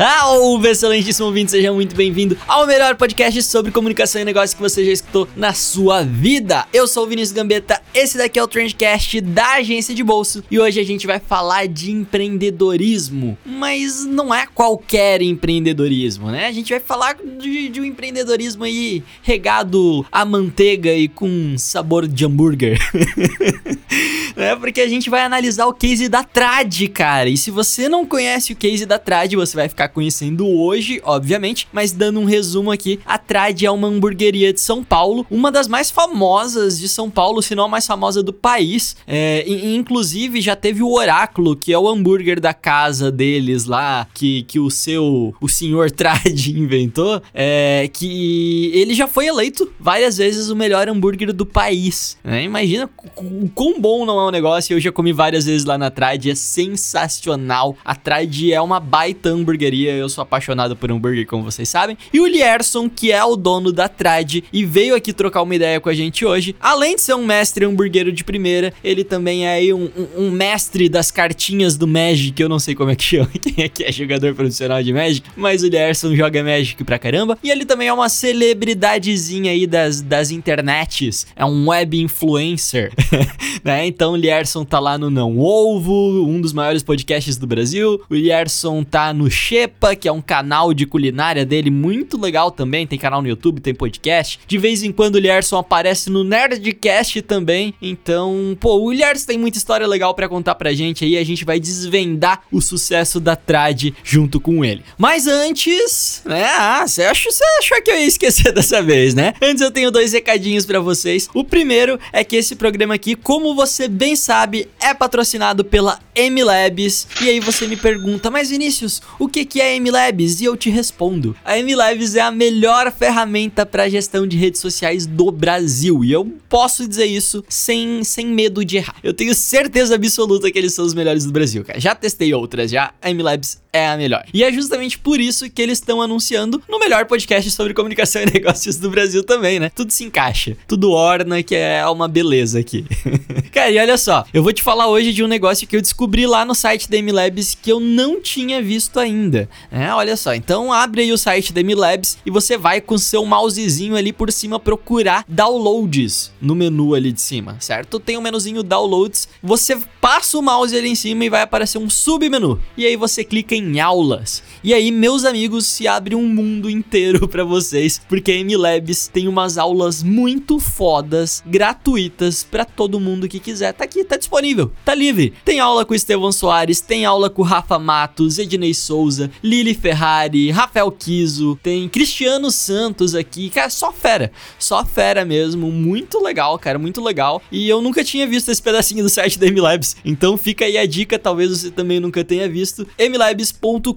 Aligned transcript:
Salve, 0.00 0.70
excelentíssimo 0.70 1.26
ouvinte, 1.26 1.50
seja 1.50 1.70
muito 1.74 1.94
bem-vindo 1.94 2.34
ao 2.48 2.66
melhor 2.66 2.96
podcast 2.96 3.42
sobre 3.42 3.70
comunicação 3.70 4.18
e 4.18 4.24
negócio 4.24 4.56
que 4.56 4.62
você 4.62 4.82
já 4.82 4.92
escutou 4.92 5.28
na 5.36 5.52
sua 5.52 6.02
vida. 6.02 6.66
Eu 6.72 6.88
sou 6.88 7.04
o 7.04 7.06
Vinícius 7.06 7.36
Gambetta, 7.36 7.82
esse 7.92 8.16
daqui 8.16 8.38
é 8.38 8.42
o 8.42 8.48
Trendcast 8.48 9.20
da 9.20 9.56
agência 9.56 9.94
de 9.94 10.02
bolso 10.02 10.42
e 10.50 10.58
hoje 10.58 10.80
a 10.80 10.84
gente 10.84 11.06
vai 11.06 11.20
falar 11.20 11.68
de 11.68 11.90
empreendedorismo, 11.90 13.36
mas 13.44 14.06
não 14.06 14.34
é 14.34 14.46
qualquer 14.46 15.20
empreendedorismo, 15.20 16.30
né? 16.30 16.46
A 16.46 16.52
gente 16.52 16.70
vai 16.70 16.80
falar 16.80 17.16
de, 17.38 17.68
de 17.68 17.78
um 17.78 17.84
empreendedorismo 17.84 18.64
aí 18.64 19.04
regado 19.22 20.06
a 20.10 20.24
manteiga 20.24 20.94
e 20.94 21.08
com 21.08 21.58
sabor 21.58 22.08
de 22.08 22.24
hambúrguer. 22.24 22.78
né? 24.34 24.56
Porque 24.56 24.80
a 24.80 24.88
gente 24.88 25.10
vai 25.10 25.20
analisar 25.20 25.66
o 25.66 25.74
case 25.74 26.08
da 26.08 26.24
Trad, 26.24 26.88
cara. 26.88 27.28
E 27.28 27.36
se 27.36 27.50
você 27.50 27.88
não 27.88 28.06
conhece 28.06 28.52
o 28.54 28.56
case 28.56 28.86
da 28.86 28.98
Trad, 28.98 29.34
você 29.34 29.54
vai 29.54 29.68
ficar 29.68 29.89
conhecendo 29.90 30.46
hoje, 30.46 31.00
obviamente, 31.04 31.68
mas 31.72 31.92
dando 31.92 32.20
um 32.20 32.24
resumo 32.24 32.70
aqui, 32.70 33.00
a 33.04 33.18
Trad 33.18 33.62
é 33.62 33.70
uma 33.70 33.88
hamburgueria 33.88 34.52
de 34.52 34.60
São 34.60 34.82
Paulo, 34.82 35.26
uma 35.30 35.50
das 35.50 35.68
mais 35.68 35.90
famosas 35.90 36.78
de 36.78 36.88
São 36.88 37.10
Paulo, 37.10 37.42
se 37.42 37.54
não 37.54 37.64
a 37.64 37.68
mais 37.68 37.86
famosa 37.86 38.22
do 38.22 38.32
país. 38.32 38.96
É, 39.06 39.44
e, 39.46 39.76
inclusive 39.76 40.40
já 40.40 40.56
teve 40.56 40.82
o 40.82 40.92
Oráculo, 40.92 41.56
que 41.56 41.72
é 41.72 41.78
o 41.78 41.88
hambúrguer 41.88 42.40
da 42.40 42.54
casa 42.54 43.10
deles 43.10 43.64
lá, 43.64 44.06
que, 44.14 44.42
que 44.44 44.58
o 44.58 44.70
seu, 44.70 45.34
o 45.40 45.48
senhor 45.48 45.90
Trad 45.92 46.48
inventou, 46.48 47.22
é, 47.34 47.88
que 47.92 48.70
ele 48.74 48.94
já 48.94 49.06
foi 49.06 49.26
eleito 49.26 49.70
várias 49.78 50.16
vezes 50.16 50.50
o 50.50 50.56
melhor 50.56 50.88
hambúrguer 50.88 51.32
do 51.32 51.46
país. 51.46 52.16
Né? 52.22 52.44
Imagina 52.44 52.88
o 53.16 53.48
quão 53.48 53.80
bom 53.80 54.04
não 54.04 54.18
é 54.20 54.24
o 54.24 54.30
negócio, 54.30 54.74
eu 54.74 54.80
já 54.80 54.92
comi 54.92 55.12
várias 55.12 55.44
vezes 55.44 55.64
lá 55.64 55.76
na 55.76 55.90
Trad, 55.90 56.26
é 56.26 56.34
sensacional. 56.34 57.76
A 57.84 57.94
Trad 57.94 58.50
é 58.50 58.60
uma 58.60 58.80
baita 58.80 59.30
hamburgueria, 59.30 59.79
eu 59.86 60.08
sou 60.08 60.22
apaixonado 60.22 60.76
por 60.76 60.90
hambúrguer, 60.90 61.26
como 61.26 61.44
vocês 61.44 61.68
sabem. 61.68 61.96
E 62.12 62.20
o 62.20 62.26
Lierson, 62.26 62.88
que 62.88 63.12
é 63.12 63.24
o 63.24 63.36
dono 63.36 63.72
da 63.72 63.88
Trad 63.88 64.42
e 64.52 64.64
veio 64.64 64.94
aqui 64.94 65.12
trocar 65.12 65.42
uma 65.42 65.54
ideia 65.54 65.80
com 65.80 65.88
a 65.88 65.94
gente 65.94 66.24
hoje, 66.24 66.54
além 66.60 66.96
de 66.96 67.02
ser 67.02 67.14
um 67.14 67.24
mestre 67.24 67.64
hamburguero 67.64 68.12
de 68.12 68.24
primeira, 68.24 68.72
ele 68.82 69.04
também 69.04 69.46
é 69.46 69.54
aí 69.54 69.72
um, 69.72 69.90
um, 69.96 70.26
um 70.26 70.30
mestre 70.30 70.88
das 70.88 71.10
cartinhas 71.10 71.76
do 71.76 71.86
Magic, 71.86 72.40
eu 72.40 72.48
não 72.48 72.58
sei 72.58 72.74
como 72.74 72.90
é 72.90 72.96
que 72.96 73.04
chama, 73.04 73.30
quem 73.40 73.64
aqui 73.64 73.84
é 73.84 73.92
jogador 73.92 74.34
profissional 74.34 74.82
de 74.82 74.92
Magic, 74.92 75.28
mas 75.36 75.62
o 75.62 75.68
Lierson 75.68 76.14
joga 76.14 76.42
Magic 76.42 76.82
pra 76.84 76.98
caramba. 76.98 77.38
E 77.42 77.50
ele 77.50 77.64
também 77.64 77.88
é 77.88 77.92
uma 77.92 78.08
celebridadezinha 78.08 79.52
aí 79.52 79.66
das, 79.66 80.00
das 80.00 80.30
internets, 80.30 81.26
é 81.34 81.44
um 81.44 81.68
web 81.68 82.00
influencer, 82.00 82.92
né? 83.64 83.86
Então 83.86 84.12
o 84.12 84.16
Lierson 84.16 84.64
tá 84.64 84.78
lá 84.78 84.98
no 84.98 85.10
Não 85.10 85.38
Ovo, 85.38 86.26
um 86.26 86.40
dos 86.40 86.52
maiores 86.52 86.82
podcasts 86.82 87.36
do 87.36 87.46
Brasil, 87.46 88.00
o 88.08 88.14
Yerson 88.14 88.82
tá 88.84 89.12
no 89.12 89.30
Shepa, 89.70 89.94
que 89.94 90.08
é 90.08 90.12
um 90.12 90.20
canal 90.20 90.74
de 90.74 90.84
culinária 90.84 91.46
dele 91.46 91.70
muito 91.70 92.20
legal 92.20 92.50
também. 92.50 92.86
Tem 92.86 92.98
canal 92.98 93.22
no 93.22 93.28
YouTube, 93.28 93.60
tem 93.60 93.74
podcast. 93.74 94.40
De 94.46 94.58
vez 94.58 94.82
em 94.82 94.90
quando 94.92 95.14
o 95.14 95.18
Yerson 95.18 95.58
aparece 95.58 96.10
no 96.10 96.24
Nerdcast 96.24 97.22
também. 97.22 97.72
Então, 97.80 98.56
pô, 98.60 98.78
o 98.80 98.92
Yerson 98.92 99.26
tem 99.26 99.38
muita 99.38 99.58
história 99.58 99.86
legal 99.86 100.14
para 100.14 100.28
contar 100.28 100.56
pra 100.56 100.72
gente 100.72 101.04
aí. 101.04 101.16
A 101.16 101.24
gente 101.24 101.44
vai 101.44 101.60
desvendar 101.60 102.42
o 102.50 102.60
sucesso 102.60 103.20
da 103.20 103.36
Trad 103.36 103.92
junto 104.02 104.40
com 104.40 104.64
ele. 104.64 104.82
Mas 104.98 105.26
antes, 105.26 106.22
né? 106.24 106.44
Ah, 106.58 106.86
você 106.86 107.04
achou, 107.04 107.32
achou 107.58 107.82
que 107.82 107.90
eu 107.90 107.98
ia 107.98 108.06
esquecer 108.06 108.52
dessa 108.52 108.82
vez, 108.82 109.14
né? 109.14 109.34
Antes 109.40 109.62
eu 109.62 109.70
tenho 109.70 109.90
dois 109.90 110.12
recadinhos 110.12 110.66
para 110.66 110.80
vocês. 110.80 111.28
O 111.32 111.44
primeiro 111.44 111.98
é 112.12 112.24
que 112.24 112.36
esse 112.36 112.56
programa 112.56 112.94
aqui, 112.94 113.14
como 113.14 113.54
você 113.54 113.86
bem 113.86 114.16
sabe, 114.16 114.68
é 114.80 114.92
patrocinado 114.92 115.64
pela 115.64 115.98
MLabs. 116.16 117.06
E 117.22 117.28
aí 117.28 117.40
você 117.40 117.66
me 117.66 117.76
pergunta, 117.76 118.30
mas 118.30 118.50
Vinícius, 118.50 119.00
o 119.18 119.28
que, 119.28 119.44
que 119.50 119.60
é 119.60 119.74
a 119.74 119.80
MLabs? 119.80 120.40
E 120.40 120.44
eu 120.44 120.56
te 120.56 120.70
respondo. 120.70 121.34
A 121.44 121.58
MLabs 121.58 122.14
é 122.14 122.20
a 122.20 122.30
melhor 122.30 122.92
ferramenta 122.92 123.66
para 123.66 123.88
gestão 123.88 124.24
de 124.24 124.36
redes 124.36 124.60
sociais 124.60 125.06
do 125.06 125.32
Brasil. 125.32 126.04
E 126.04 126.12
eu 126.12 126.24
posso 126.48 126.86
dizer 126.86 127.06
isso 127.06 127.44
sem, 127.48 128.04
sem 128.04 128.26
medo 128.26 128.64
de 128.64 128.76
errar. 128.76 128.94
Eu 129.02 129.12
tenho 129.12 129.34
certeza 129.34 129.96
absoluta 129.96 130.50
que 130.50 130.58
eles 130.58 130.72
são 130.72 130.84
os 130.84 130.94
melhores 130.94 131.24
do 131.24 131.32
Brasil, 131.32 131.64
cara. 131.64 131.80
Já 131.80 131.96
testei 131.96 132.32
outras, 132.32 132.70
já. 132.70 132.94
A 133.02 133.10
MLabs 133.12 133.60
é 133.72 133.88
a 133.88 133.96
melhor. 133.96 134.24
E 134.32 134.42
é 134.42 134.52
justamente 134.52 134.98
por 134.98 135.20
isso 135.20 135.48
que 135.48 135.62
eles 135.62 135.78
estão 135.78 136.02
anunciando 136.02 136.62
no 136.68 136.78
melhor 136.78 137.06
podcast 137.06 137.50
sobre 137.50 137.74
comunicação 137.74 138.22
e 138.22 138.26
negócios 138.32 138.76
do 138.76 138.90
Brasil 138.90 139.22
também, 139.22 139.58
né? 139.58 139.70
Tudo 139.74 139.92
se 139.92 140.04
encaixa, 140.04 140.56
tudo 140.66 140.90
orna, 140.90 141.42
que 141.42 141.54
é 141.54 141.86
uma 141.86 142.08
beleza 142.08 142.58
aqui. 142.58 142.84
cara, 143.52 143.70
e 143.70 143.78
olha 143.78 143.96
só, 143.96 144.24
eu 144.32 144.42
vou 144.42 144.52
te 144.52 144.62
falar 144.62 144.88
hoje 144.88 145.12
de 145.12 145.22
um 145.22 145.28
negócio 145.28 145.66
que 145.66 145.76
eu 145.76 145.80
descobri 145.80 146.26
lá 146.26 146.44
no 146.44 146.54
site 146.54 146.90
da 146.90 147.00
MLabs 147.00 147.56
que 147.60 147.70
eu 147.70 147.80
não 147.80 148.20
tinha 148.20 148.60
visto 148.60 148.98
ainda. 148.98 149.39
É, 149.70 149.92
olha 149.92 150.16
só, 150.16 150.34
então 150.34 150.72
abre 150.72 151.02
aí 151.02 151.12
o 151.12 151.18
site 151.18 151.52
da 151.52 151.62
MLabs 151.62 152.18
e 152.24 152.30
você 152.30 152.56
vai 152.56 152.80
com 152.80 152.98
seu 152.98 153.24
mousezinho 153.24 153.96
ali 153.96 154.12
por 154.12 154.32
cima 154.32 154.58
procurar 154.58 155.24
downloads 155.28 156.32
no 156.40 156.54
menu 156.54 156.94
ali 156.94 157.12
de 157.12 157.20
cima, 157.20 157.56
certo? 157.60 158.00
Tem 158.00 158.16
o 158.16 158.20
um 158.20 158.22
menuzinho 158.22 158.62
downloads, 158.62 159.28
você 159.42 159.78
passa 160.00 160.38
o 160.38 160.42
mouse 160.42 160.76
ali 160.76 160.88
em 160.88 160.94
cima 160.94 161.24
e 161.24 161.28
vai 161.28 161.42
aparecer 161.42 161.78
um 161.78 161.90
submenu. 161.90 162.58
E 162.76 162.86
aí 162.86 162.96
você 162.96 163.22
clica 163.22 163.54
em 163.54 163.80
aulas. 163.80 164.42
E 164.64 164.72
aí, 164.72 164.90
meus 164.90 165.24
amigos, 165.24 165.66
se 165.66 165.86
abre 165.86 166.14
um 166.14 166.26
mundo 166.26 166.68
inteiro 166.68 167.28
para 167.28 167.44
vocês, 167.44 168.00
porque 168.08 168.32
a 168.32 168.44
MLabs 168.44 169.08
tem 169.08 169.28
umas 169.28 169.58
aulas 169.58 170.02
muito 170.02 170.58
fodas, 170.58 171.42
gratuitas 171.46 172.42
para 172.42 172.64
todo 172.64 173.00
mundo 173.00 173.28
que 173.28 173.38
quiser. 173.38 173.72
Tá 173.72 173.84
aqui, 173.84 174.04
tá 174.04 174.16
disponível, 174.16 174.72
tá 174.84 174.94
livre. 174.94 175.32
Tem 175.44 175.60
aula 175.60 175.84
com 175.84 175.92
o 175.92 175.96
Estevão 175.96 176.32
Soares, 176.32 176.80
tem 176.80 177.04
aula 177.04 177.28
com 177.28 177.42
o 177.42 177.44
Rafa 177.44 177.78
Matos, 177.78 178.38
Ednei 178.38 178.74
Souza, 178.74 179.29
Lili 179.42 179.74
Ferrari, 179.74 180.50
Rafael 180.50 180.90
Kiso, 180.90 181.58
tem 181.62 181.88
Cristiano 181.88 182.50
Santos 182.50 183.14
aqui, 183.14 183.50
cara, 183.50 183.70
só 183.70 183.92
fera, 183.92 184.30
só 184.58 184.84
fera 184.84 185.24
mesmo, 185.24 185.70
muito 185.70 186.22
legal, 186.22 186.58
cara, 186.58 186.78
muito 186.78 187.02
legal. 187.02 187.42
E 187.50 187.68
eu 187.68 187.80
nunca 187.80 188.04
tinha 188.04 188.26
visto 188.26 188.50
esse 188.50 188.62
pedacinho 188.62 189.02
do 189.02 189.10
site 189.10 189.38
da 189.38 189.46
MLabs, 189.46 189.96
então 190.04 190.36
fica 190.36 190.64
aí 190.64 190.76
a 190.76 190.86
dica, 190.86 191.18
talvez 191.18 191.50
você 191.50 191.70
também 191.70 192.00
nunca 192.00 192.24
tenha 192.24 192.48
visto, 192.48 192.86
mlabs.com.br, 192.98 193.94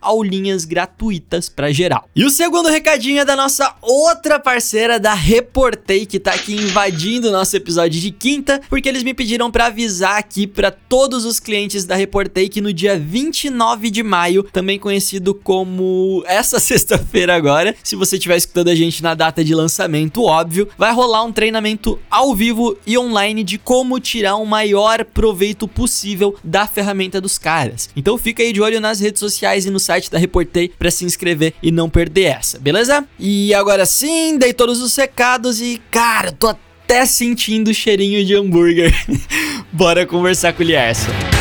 aulinhas 0.00 0.64
gratuitas 0.64 1.48
para 1.48 1.72
geral. 1.72 2.08
E 2.14 2.24
o 2.24 2.30
segundo 2.30 2.68
recadinho 2.68 3.20
é 3.20 3.24
da 3.24 3.36
nossa 3.36 3.74
outra 3.82 4.38
parceira 4.38 4.98
da 4.98 5.14
Reportei, 5.14 6.06
que 6.06 6.18
tá 6.18 6.32
aqui 6.32 6.54
invadindo 6.54 7.28
o 7.28 7.32
nosso 7.32 7.56
episódio 7.56 8.00
de 8.00 8.10
quinta, 8.10 8.60
porque 8.68 8.88
eles 8.88 9.02
me 9.02 9.14
pediram 9.14 9.50
para 9.50 9.66
avisar 9.66 10.18
aqui 10.18 10.46
para 10.46 10.70
todos 10.70 11.24
os 11.24 11.40
clientes 11.40 11.84
da 11.84 11.94
Reportei 11.96 12.48
que 12.48 12.60
no 12.60 12.72
dia 12.72 12.98
29 12.98 13.85
de 13.90 14.02
maio, 14.02 14.42
também 14.42 14.78
conhecido 14.78 15.34
como 15.34 16.22
essa 16.26 16.58
sexta-feira 16.60 17.34
agora, 17.34 17.74
se 17.82 17.96
você 17.96 18.16
estiver 18.16 18.36
escutando 18.36 18.68
a 18.68 18.74
gente 18.74 19.02
na 19.02 19.14
data 19.14 19.44
de 19.44 19.54
lançamento, 19.54 20.22
óbvio, 20.22 20.68
vai 20.76 20.92
rolar 20.92 21.24
um 21.24 21.32
treinamento 21.32 21.98
ao 22.10 22.34
vivo 22.34 22.76
e 22.86 22.98
online 22.98 23.42
de 23.42 23.58
como 23.58 24.00
tirar 24.00 24.36
o 24.36 24.46
maior 24.46 25.04
proveito 25.04 25.68
possível 25.68 26.36
da 26.42 26.66
ferramenta 26.66 27.20
dos 27.20 27.38
caras. 27.38 27.88
Então 27.96 28.18
fica 28.18 28.42
aí 28.42 28.52
de 28.52 28.60
olho 28.60 28.80
nas 28.80 29.00
redes 29.00 29.20
sociais 29.20 29.66
e 29.66 29.70
no 29.70 29.80
site 29.80 30.10
da 30.10 30.18
Reportei 30.18 30.68
para 30.68 30.90
se 30.90 31.04
inscrever 31.04 31.54
e 31.62 31.70
não 31.70 31.88
perder 31.88 32.24
essa, 32.24 32.58
beleza? 32.58 33.06
E 33.18 33.54
agora 33.54 33.86
sim, 33.86 34.38
dei 34.38 34.52
todos 34.52 34.80
os 34.80 34.94
recados 34.96 35.60
e 35.60 35.80
cara, 35.90 36.32
tô 36.32 36.48
até 36.48 37.04
sentindo 37.04 37.70
o 37.70 37.74
cheirinho 37.74 38.24
de 38.24 38.34
hambúrguer. 38.34 38.94
Bora 39.72 40.06
conversar 40.06 40.52
com 40.52 40.62
o 40.62 40.66
Lierson. 40.66 41.35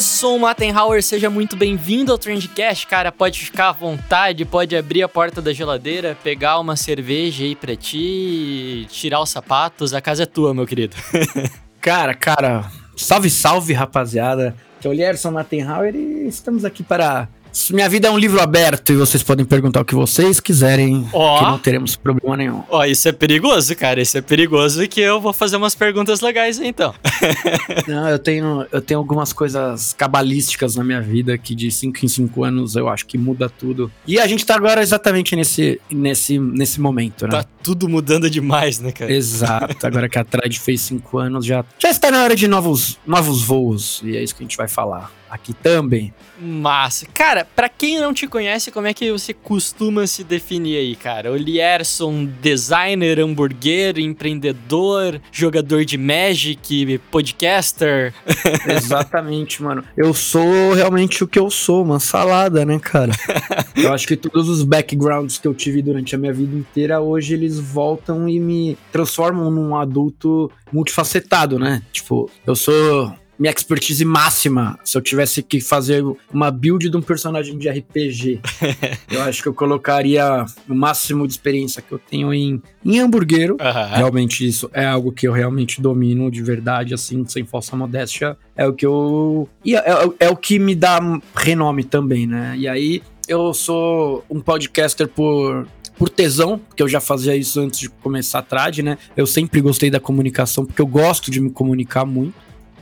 Gerson 0.00 0.38
Mattenhauer, 0.38 1.02
seja 1.02 1.28
muito 1.28 1.54
bem-vindo 1.54 2.10
ao 2.10 2.16
Trendcast, 2.16 2.86
cara. 2.86 3.12
Pode 3.12 3.38
ficar 3.38 3.68
à 3.68 3.72
vontade, 3.72 4.46
pode 4.46 4.74
abrir 4.74 5.02
a 5.02 5.08
porta 5.08 5.42
da 5.42 5.52
geladeira, 5.52 6.16
pegar 6.24 6.58
uma 6.58 6.74
cerveja 6.74 7.44
aí 7.44 7.54
pra 7.54 7.76
ti, 7.76 8.86
tirar 8.88 9.20
os 9.20 9.28
sapatos. 9.28 9.92
A 9.92 10.00
casa 10.00 10.22
é 10.22 10.26
tua, 10.26 10.54
meu 10.54 10.66
querido. 10.66 10.96
cara, 11.82 12.14
cara, 12.14 12.64
salve, 12.96 13.28
salve, 13.28 13.74
rapaziada. 13.74 14.56
Que 14.80 14.88
é 14.88 14.90
o 14.90 14.94
Gerson 14.94 15.32
Mattenhauer 15.32 15.94
e 15.94 16.26
estamos 16.26 16.64
aqui 16.64 16.82
para 16.82 17.28
Minha 17.70 17.88
vida 17.88 18.08
é 18.08 18.10
um 18.10 18.18
livro 18.18 18.40
aberto 18.40 18.92
e 18.92 18.96
vocês 18.96 19.22
podem 19.22 19.44
perguntar 19.44 19.80
o 19.80 19.84
que 19.84 19.94
vocês 19.94 20.40
quiserem, 20.40 21.06
Ó. 21.12 21.38
que 21.38 21.44
não 21.44 21.58
teremos 21.58 21.96
problema 21.96 22.36
nenhum. 22.36 22.62
Ó, 22.68 22.84
isso 22.84 23.08
é 23.08 23.12
perigoso, 23.12 23.74
cara. 23.76 24.00
Isso 24.00 24.16
é 24.18 24.20
perigoso 24.20 24.86
que 24.88 25.00
eu 25.00 25.20
vou 25.20 25.32
fazer 25.32 25.56
umas 25.56 25.74
perguntas 25.74 26.20
legais 26.20 26.58
então. 26.60 26.94
Não, 27.86 28.08
eu 28.08 28.18
tenho, 28.18 28.66
eu 28.70 28.80
tenho 28.80 28.98
algumas 28.98 29.32
coisas 29.32 29.94
cabalísticas 29.94 30.76
na 30.76 30.84
minha 30.84 31.00
vida 31.00 31.36
que 31.38 31.54
de 31.54 31.70
5 31.70 32.04
em 32.04 32.08
5 32.08 32.44
anos 32.44 32.76
eu 32.76 32.88
acho 32.88 33.06
que 33.06 33.18
muda 33.18 33.48
tudo. 33.48 33.90
E 34.06 34.18
a 34.18 34.26
gente 34.26 34.44
tá 34.44 34.54
agora 34.54 34.82
exatamente 34.82 35.34
nesse, 35.34 35.80
nesse, 35.90 36.38
nesse 36.38 36.80
momento, 36.80 37.26
né? 37.26 37.30
Tá 37.30 37.44
tudo 37.62 37.88
mudando 37.88 38.28
demais, 38.30 38.78
né, 38.78 38.92
cara? 38.92 39.12
Exato, 39.12 39.86
agora 39.86 40.08
que 40.08 40.18
a 40.18 40.24
Trade 40.24 40.58
fez 40.58 40.80
5 40.82 41.18
anos, 41.18 41.44
já, 41.44 41.64
já 41.78 41.90
está 41.90 42.10
na 42.10 42.22
hora 42.22 42.36
de 42.36 42.46
novos, 42.46 42.98
novos 43.06 43.42
voos. 43.42 44.00
E 44.04 44.16
é 44.16 44.22
isso 44.22 44.34
que 44.34 44.42
a 44.42 44.44
gente 44.44 44.56
vai 44.56 44.68
falar 44.68 45.19
aqui 45.30 45.54
também. 45.54 46.12
Massa. 46.40 47.06
Cara, 47.12 47.46
pra 47.54 47.68
quem 47.68 48.00
não 48.00 48.12
te 48.14 48.26
conhece, 48.26 48.70
como 48.70 48.86
é 48.86 48.94
que 48.94 49.12
você 49.12 49.32
costuma 49.32 50.06
se 50.06 50.24
definir 50.24 50.76
aí, 50.76 50.96
cara? 50.96 51.30
O 51.30 51.36
Lierson, 51.36 52.26
designer, 52.40 53.20
hamburguero, 53.20 54.00
empreendedor, 54.00 55.20
jogador 55.30 55.84
de 55.84 55.98
Magic, 55.98 56.98
podcaster. 57.10 58.14
Exatamente, 58.66 59.62
mano. 59.62 59.84
Eu 59.96 60.14
sou 60.14 60.72
realmente 60.72 61.22
o 61.22 61.28
que 61.28 61.38
eu 61.38 61.50
sou, 61.50 61.84
uma 61.84 62.00
salada, 62.00 62.64
né, 62.64 62.78
cara? 62.78 63.12
Eu 63.76 63.92
acho 63.92 64.06
que 64.06 64.16
todos 64.16 64.48
os 64.48 64.62
backgrounds 64.62 65.38
que 65.38 65.48
eu 65.48 65.54
tive 65.54 65.80
durante 65.80 66.14
a 66.14 66.18
minha 66.18 66.32
vida 66.32 66.54
inteira, 66.54 67.00
hoje 67.00 67.32
eles 67.34 67.58
voltam 67.58 68.28
e 68.28 68.38
me 68.38 68.76
transformam 68.92 69.50
num 69.50 69.74
adulto 69.74 70.50
multifacetado, 70.72 71.58
né? 71.58 71.82
Tipo, 71.92 72.30
eu 72.46 72.54
sou 72.54 73.12
minha 73.40 73.50
expertise 73.50 74.04
máxima. 74.04 74.78
Se 74.84 74.98
eu 74.98 75.00
tivesse 75.00 75.42
que 75.42 75.62
fazer 75.62 76.04
uma 76.30 76.50
build 76.50 76.90
de 76.90 76.94
um 76.96 77.00
personagem 77.00 77.56
de 77.56 77.70
RPG, 77.70 78.38
eu 79.10 79.22
acho 79.22 79.42
que 79.42 79.48
eu 79.48 79.54
colocaria 79.54 80.44
o 80.68 80.74
máximo 80.74 81.26
de 81.26 81.32
experiência 81.32 81.80
que 81.80 81.90
eu 81.90 81.98
tenho 81.98 82.34
em, 82.34 82.60
em 82.84 83.00
hamburguero. 83.00 83.56
Realmente 83.96 84.46
isso 84.46 84.68
é 84.74 84.84
algo 84.84 85.10
que 85.10 85.26
eu 85.26 85.32
realmente 85.32 85.80
domino 85.80 86.30
de 86.30 86.42
verdade, 86.42 86.92
assim, 86.92 87.24
sem 87.26 87.46
falsa 87.46 87.74
modéstia. 87.74 88.36
É 88.54 88.66
o 88.66 88.74
que 88.74 88.84
eu. 88.84 89.48
E 89.64 89.74
é, 89.74 89.78
é- 89.78 90.26
é 90.26 90.28
o 90.28 90.36
que 90.36 90.58
me 90.58 90.74
dá 90.74 91.00
renome 91.34 91.82
também, 91.82 92.26
né? 92.26 92.54
E 92.58 92.68
aí 92.68 93.02
eu 93.26 93.54
sou 93.54 94.22
um 94.30 94.40
podcaster 94.40 95.08
por. 95.08 95.66
Por 95.96 96.08
tesão, 96.08 96.56
porque 96.58 96.82
eu 96.82 96.88
já 96.88 96.98
fazia 96.98 97.36
isso 97.36 97.60
antes 97.60 97.80
de 97.80 97.90
começar 97.90 98.38
a 98.38 98.42
trad, 98.42 98.78
né? 98.78 98.96
Eu 99.14 99.26
sempre 99.26 99.60
gostei 99.60 99.90
da 99.90 100.00
comunicação, 100.00 100.64
porque 100.64 100.80
eu 100.80 100.86
gosto 100.86 101.30
de 101.30 101.40
me 101.42 101.50
comunicar 101.50 102.06
muito. 102.06 102.32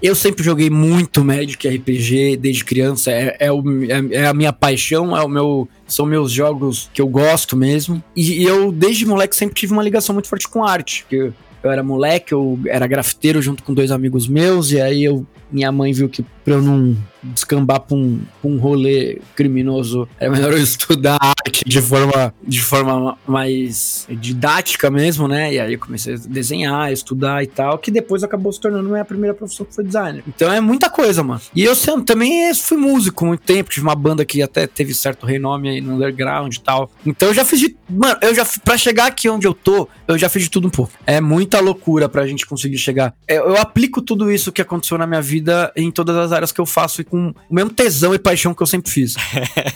Eu 0.03 0.15
sempre 0.15 0.45
joguei 0.45 0.71
muito 0.71 1.25
Magic 1.25 1.67
RPG 1.69 2.37
desde 2.37 2.65
criança, 2.65 3.11
é, 3.11 3.37
é, 3.41 3.53
o- 3.53 3.63
é- 3.85 4.17
é 4.23 4.27
a 4.27 4.33
minha 4.35 4.53
paixão, 4.53 5.17
é 5.17 5.23
o 5.25 5.29
meu, 5.29 5.69
são 5.87 6.07
meus 6.07 6.31
jogos 6.31 6.89
que 6.95 7.01
eu 7.03 7.09
gosto 7.09 7.57
mesmo. 7.57 8.03
E, 8.15 8.43
e 8.43 8.45
eu, 8.45 8.71
desde 8.71 9.05
moleque, 9.05 9.35
sempre 9.35 9.57
tive 9.57 9.73
uma 9.73 9.83
ligação 9.83 10.13
muito 10.15 10.29
forte 10.29 10.49
com 10.49 10.65
arte, 10.65 11.03
porque 11.03 11.33
eu 11.65 11.71
era 11.71 11.83
moleque, 11.83 12.33
eu 12.33 12.59
era 12.67 12.87
grafiteiro 12.87 13.43
junto 13.43 13.63
com 13.65 13.75
dois 13.75 13.91
amigos 13.91 14.29
meus, 14.29 14.71
e 14.71 14.81
aí 14.81 15.03
eu, 15.03 15.27
minha 15.51 15.71
mãe 15.73 15.93
viu 15.93 16.09
que 16.09 16.25
pra 16.45 16.55
eu 16.55 16.63
não 16.63 16.97
descambar 17.23 17.81
pra 17.81 17.97
um, 17.97 18.21
pra 18.41 18.51
um 18.51 18.59
rolê 18.59 19.19
criminoso, 19.35 20.09
era 20.19 20.31
melhor 20.31 20.53
eu 20.53 20.63
estudar 20.63 21.19
arte 21.21 21.65
de 21.67 21.81
forma, 21.81 22.33
de 22.47 22.61
forma 22.61 23.19
mais 23.27 24.07
didática 24.09 24.91
mesmo, 24.91 25.27
né? 25.27 25.53
E 25.55 25.59
aí 25.59 25.73
eu 25.75 25.79
comecei 25.79 26.15
a 26.15 26.17
desenhar, 26.17 26.93
estudar 26.93 27.43
e 27.43 27.47
tal, 27.47 27.79
que 27.79 27.91
depois 27.91 28.23
acabou 28.23 28.53
se 28.53 28.61
tornando 28.61 28.89
minha 28.89 29.05
primeira 29.05 29.35
profissão 29.35 29.67
que 29.67 29.75
foi 29.75 29.85
designer. 29.85 30.23
Então 30.29 30.53
é 30.53 30.61
muita 30.61 30.89
coisa, 30.89 31.23
mano. 31.23 31.41
E 31.55 31.65
eu 31.65 31.75
também 32.05 32.55
fui 32.55 32.77
músico 32.77 33.27
muito 33.27 33.43
tempo, 33.43 33.71
tive 33.71 33.85
uma 33.85 33.97
banda 33.97 34.25
que 34.25 34.41
até 34.43 34.67
teve 34.67 34.95
certo 34.95 35.27
renome 35.27 35.69
aí 35.69 35.81
no 35.81 35.95
underground 35.95 36.55
e 36.55 36.61
tal. 36.61 36.91
Então 37.05 37.29
eu 37.29 37.35
já 37.35 37.45
fiz 37.45 37.61
de. 37.61 37.77
Mano, 37.91 38.19
eu 38.23 38.35
já. 38.35 38.47
Pra 38.65 38.79
chegar 38.79 39.07
aqui 39.07 39.29
onde 39.29 39.47
eu 39.47 39.55
tô, 39.55 39.89
eu 40.07 40.17
já 40.17 40.29
fiz 40.29 40.45
de 40.45 40.51
tudo 40.51 40.69
um 40.69 40.71
pouco. 40.71 40.93
É 41.07 41.21
muita 41.21 41.61
loucura 41.61 42.09
pra 42.09 42.27
gente 42.27 42.47
conseguir 42.47 42.79
chegar. 42.79 43.15
É, 43.27 43.39
Eu, 43.39 43.51
eu 43.51 43.57
aplico 43.57 44.01
tudo 44.01 44.31
isso 44.31 44.53
que 44.53 44.63
aconteceu 44.63 44.97
na 44.99 45.07
minha 45.07 45.23
vida 45.23 45.38
em 45.77 45.91
todas 45.91 46.17
as 46.17 46.33
áreas 46.33 46.53
que 46.53 46.61
eu 46.61 46.67
faço 46.67 47.01
e 47.01 47.05
com 47.05 47.35
o 47.49 47.55
mesmo 47.55 47.71
tesão 47.71 48.15
e 48.15 48.19
paixão 48.19 48.55
que 48.55 48.63
eu 48.63 48.67
sempre 48.67 48.91
fiz. 48.91 49.15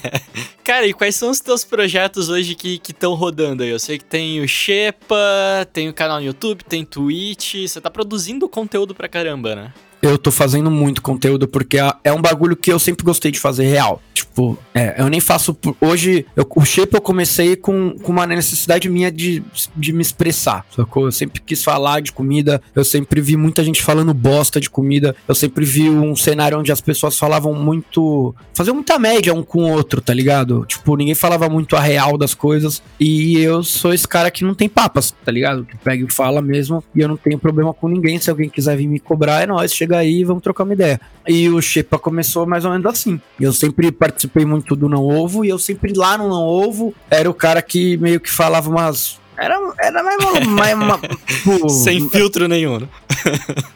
Cara, 0.64 0.86
e 0.86 0.92
quais 0.92 1.16
são 1.16 1.30
os 1.30 1.40
teus 1.40 1.64
projetos 1.64 2.28
hoje 2.28 2.54
que 2.54 2.80
estão 2.88 3.14
rodando 3.14 3.62
aí? 3.62 3.70
Eu 3.70 3.78
sei 3.78 3.98
que 3.98 4.04
tem 4.04 4.40
o 4.40 4.48
Shepa, 4.48 5.66
tem 5.72 5.88
o 5.88 5.94
canal 5.94 6.18
no 6.18 6.26
YouTube, 6.26 6.64
tem 6.64 6.84
Twitch. 6.84 7.54
Você 7.66 7.80
tá 7.80 7.90
produzindo 7.90 8.48
conteúdo 8.48 8.94
pra 8.94 9.08
caramba, 9.08 9.54
né? 9.54 9.72
Eu 10.02 10.18
tô 10.18 10.32
fazendo 10.32 10.68
muito 10.70 11.00
conteúdo 11.00 11.46
porque 11.46 11.78
é- 11.78 11.92
é 12.04 12.12
um 12.12 12.20
bagulho 12.20 12.56
que 12.56 12.72
eu 12.72 12.78
sempre 12.78 13.04
gostei 13.04 13.30
de 13.30 13.38
fazer 13.38 13.66
real. 13.66 14.02
Tipo, 14.12 14.58
é, 14.74 15.00
eu 15.00 15.08
nem 15.08 15.20
faço. 15.20 15.56
Hoje, 15.80 16.26
eu, 16.36 16.44
o 16.56 16.64
shape 16.64 16.94
eu 16.94 17.00
comecei 17.00 17.54
com, 17.54 17.94
com 18.02 18.10
uma 18.12 18.26
necessidade 18.26 18.88
minha 18.88 19.12
de, 19.12 19.42
de 19.76 19.92
me 19.92 20.02
expressar. 20.02 20.66
Sacou? 20.74 21.04
Eu 21.06 21.12
sempre 21.12 21.40
quis 21.40 21.62
falar 21.62 22.00
de 22.00 22.10
comida, 22.12 22.60
eu 22.74 22.84
sempre 22.84 23.20
vi 23.20 23.36
muita 23.36 23.62
gente 23.62 23.80
falando 23.80 24.12
bosta 24.12 24.60
de 24.60 24.68
comida, 24.68 25.14
eu 25.28 25.34
sempre 25.34 25.64
vi 25.64 25.88
um 25.88 26.16
cenário 26.16 26.58
onde 26.58 26.72
as 26.72 26.80
pessoas 26.80 27.16
falavam 27.16 27.54
muito. 27.54 28.34
faziam 28.54 28.74
muita 28.74 28.98
média 28.98 29.32
um 29.32 29.42
com 29.42 29.64
o 29.64 29.70
outro, 29.70 30.00
tá 30.00 30.12
ligado? 30.12 30.64
Tipo, 30.66 30.96
ninguém 30.96 31.14
falava 31.14 31.48
muito 31.48 31.76
a 31.76 31.80
real 31.80 32.18
das 32.18 32.34
coisas. 32.34 32.82
E 32.98 33.38
eu 33.38 33.62
sou 33.62 33.94
esse 33.94 34.08
cara 34.08 34.30
que 34.32 34.42
não 34.44 34.54
tem 34.54 34.68
papas, 34.68 35.14
tá 35.24 35.30
ligado? 35.30 35.64
Que 35.64 35.76
pega 35.76 36.04
e 36.04 36.12
fala 36.12 36.42
mesmo. 36.42 36.82
E 36.94 37.00
eu 37.00 37.08
não 37.08 37.16
tenho 37.16 37.38
problema 37.38 37.72
com 37.72 37.88
ninguém. 37.88 38.18
Se 38.18 38.30
alguém 38.30 38.48
quiser 38.48 38.76
vir 38.76 38.88
me 38.88 38.98
cobrar, 38.98 39.42
é 39.42 39.46
nóis, 39.46 39.72
chega 39.72 39.91
aí 39.94 40.20
e 40.20 40.24
vamos 40.24 40.42
trocar 40.42 40.64
uma 40.64 40.72
ideia. 40.72 41.00
E 41.26 41.48
o 41.48 41.60
Shepa 41.60 41.98
começou 41.98 42.46
mais 42.46 42.64
ou 42.64 42.70
menos 42.70 42.86
assim. 42.86 43.20
Eu 43.40 43.52
sempre 43.52 43.90
participei 43.92 44.44
muito 44.44 44.74
do 44.74 44.88
Não 44.88 45.04
Ovo 45.04 45.44
e 45.44 45.48
eu 45.48 45.58
sempre 45.58 45.92
lá 45.94 46.18
no 46.18 46.28
Não 46.28 46.42
Ovo 46.42 46.94
era 47.10 47.30
o 47.30 47.34
cara 47.34 47.62
que 47.62 47.96
meio 47.96 48.20
que 48.20 48.30
falava 48.30 48.68
umas. 48.68 49.20
Era, 49.36 49.58
era 49.80 50.02
mais 50.02 50.18
uma. 50.22 50.40
mais 50.50 50.74
uma- 50.74 50.98
tipo, 51.26 51.68
Sem 51.70 52.08
filtro 52.10 52.46
nenhum, 52.46 52.80
né? 52.80 52.88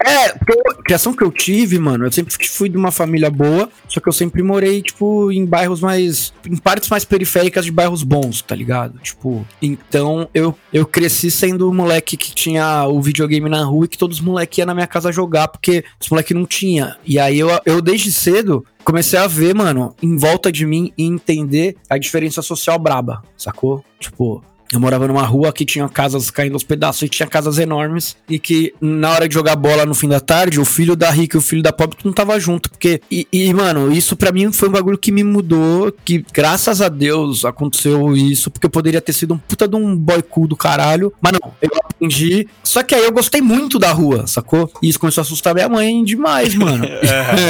é, 0.05 0.29
porque 0.33 0.53
a 0.71 0.83
criação 0.83 1.13
que 1.13 1.23
eu 1.25 1.31
tive, 1.31 1.79
mano, 1.79 2.05
eu 2.07 2.13
sempre 2.13 2.35
fui 2.49 2.69
de 2.69 2.77
uma 2.77 2.91
família 2.91 3.31
boa, 3.31 3.69
só 3.89 4.01
que 4.01 4.09
eu 4.09 4.13
sempre 4.13 4.43
morei, 4.43 4.83
tipo, 4.83 5.31
em 5.33 5.45
bairros 5.47 5.81
mais. 5.81 6.33
em 6.49 6.57
partes 6.57 6.89
mais 6.91 7.05
periféricas 7.05 7.65
de 7.65 7.73
bairros 7.73 8.03
bons, 8.03 8.43
tá 8.43 8.55
ligado? 8.55 8.99
Tipo, 8.99 9.47
então 9.61 10.29
eu, 10.35 10.57
eu 10.73 10.85
cresci 10.87 11.31
sendo 11.31 11.69
o 11.71 11.75
moleque 11.75 12.17
que 12.17 12.35
tinha 12.35 12.87
o 12.87 13.01
videogame 13.01 13.49
na 13.49 13.65
rua 13.65 13.87
e 13.87 13.89
que 13.89 13.99
todos 13.99 14.19
os 14.19 14.25
moleques 14.25 14.59
iam 14.59 14.67
na 14.67 14.75
minha 14.75 14.87
casa 14.87 15.11
jogar, 15.13 15.49
porque 15.49 15.85
os 16.01 16.09
moleques 16.09 16.37
não 16.37 16.45
tinha. 16.47 16.97
E 17.05 17.19
aí 17.19 17.39
eu, 17.39 17.49
eu 17.65 17.81
desde 17.81 18.13
cedo. 18.13 18.65
Comecei 18.85 19.19
a 19.19 19.27
ver, 19.27 19.53
mano, 19.53 19.97
em 20.01 20.17
volta 20.17 20.53
de 20.53 20.65
mim 20.65 20.93
e 20.97 21.03
entender 21.05 21.75
a 21.91 21.99
diferença 21.99 22.41
social 22.41 22.79
braba, 22.79 23.21
sacou? 23.37 23.85
Tipo, 23.99 24.45
eu 24.73 24.81
morava 24.81 25.07
numa 25.07 25.23
rua 25.23 25.53
que 25.53 25.65
tinha 25.65 25.89
casas 25.89 26.31
caindo 26.31 26.55
aos 26.55 26.65
pedaços 26.65 27.03
e 27.03 27.09
tinha 27.09 27.27
casas 27.27 27.59
enormes. 27.59 28.17
E 28.29 28.39
que 28.39 28.75
na 28.81 29.11
hora 29.11 29.29
de 29.29 29.35
jogar 29.35 29.57
bola 29.57 29.87
no 29.87 29.95
fim 29.95 30.09
da 30.09 30.21
tarde, 30.21 30.61
o 30.61 30.65
filho 30.65 30.97
da 30.97 31.11
rica 31.11 31.37
e 31.37 31.39
o 31.39 31.43
filho 31.43 31.63
da 31.63 31.73
pobre 31.73 31.97
não 32.05 32.13
tava 32.13 32.39
junto. 32.41 32.71
Porque. 32.71 33.01
E, 33.11 33.27
e, 33.33 33.53
mano, 33.55 33.93
isso 33.93 34.17
pra 34.17 34.33
mim 34.33 34.53
foi 34.53 34.69
um 34.69 34.73
bagulho 34.73 34.99
que 34.99 35.13
me 35.13 35.23
mudou. 35.23 35.95
Que 36.05 36.25
graças 36.33 36.83
a 36.83 36.89
Deus 36.89 37.45
aconteceu 37.45 38.17
isso. 38.17 38.51
Porque 38.51 38.67
eu 38.67 38.71
poderia 38.71 39.01
ter 39.01 39.13
sido 39.13 39.35
um 39.35 39.39
puta 39.39 39.69
de 39.69 39.77
um 39.77 39.97
boy 39.97 40.23
cool 40.23 40.49
do 40.49 40.57
caralho. 40.57 41.13
Mas 41.21 41.33
não, 41.33 41.53
eu 41.63 41.71
aprendi. 41.85 42.49
Só 42.63 42.83
que 42.83 42.95
aí 42.95 43.05
eu 43.05 43.13
gostei 43.13 43.41
muito 43.41 43.79
da 43.79 43.93
rua, 43.93 44.27
sacou? 44.27 44.71
E 44.83 44.89
isso 44.89 44.99
começou 44.99 45.23
a 45.23 45.25
assustar 45.25 45.55
minha 45.55 45.69
mãe 45.69 46.05
demais, 46.05 46.55
mano. 46.55 46.85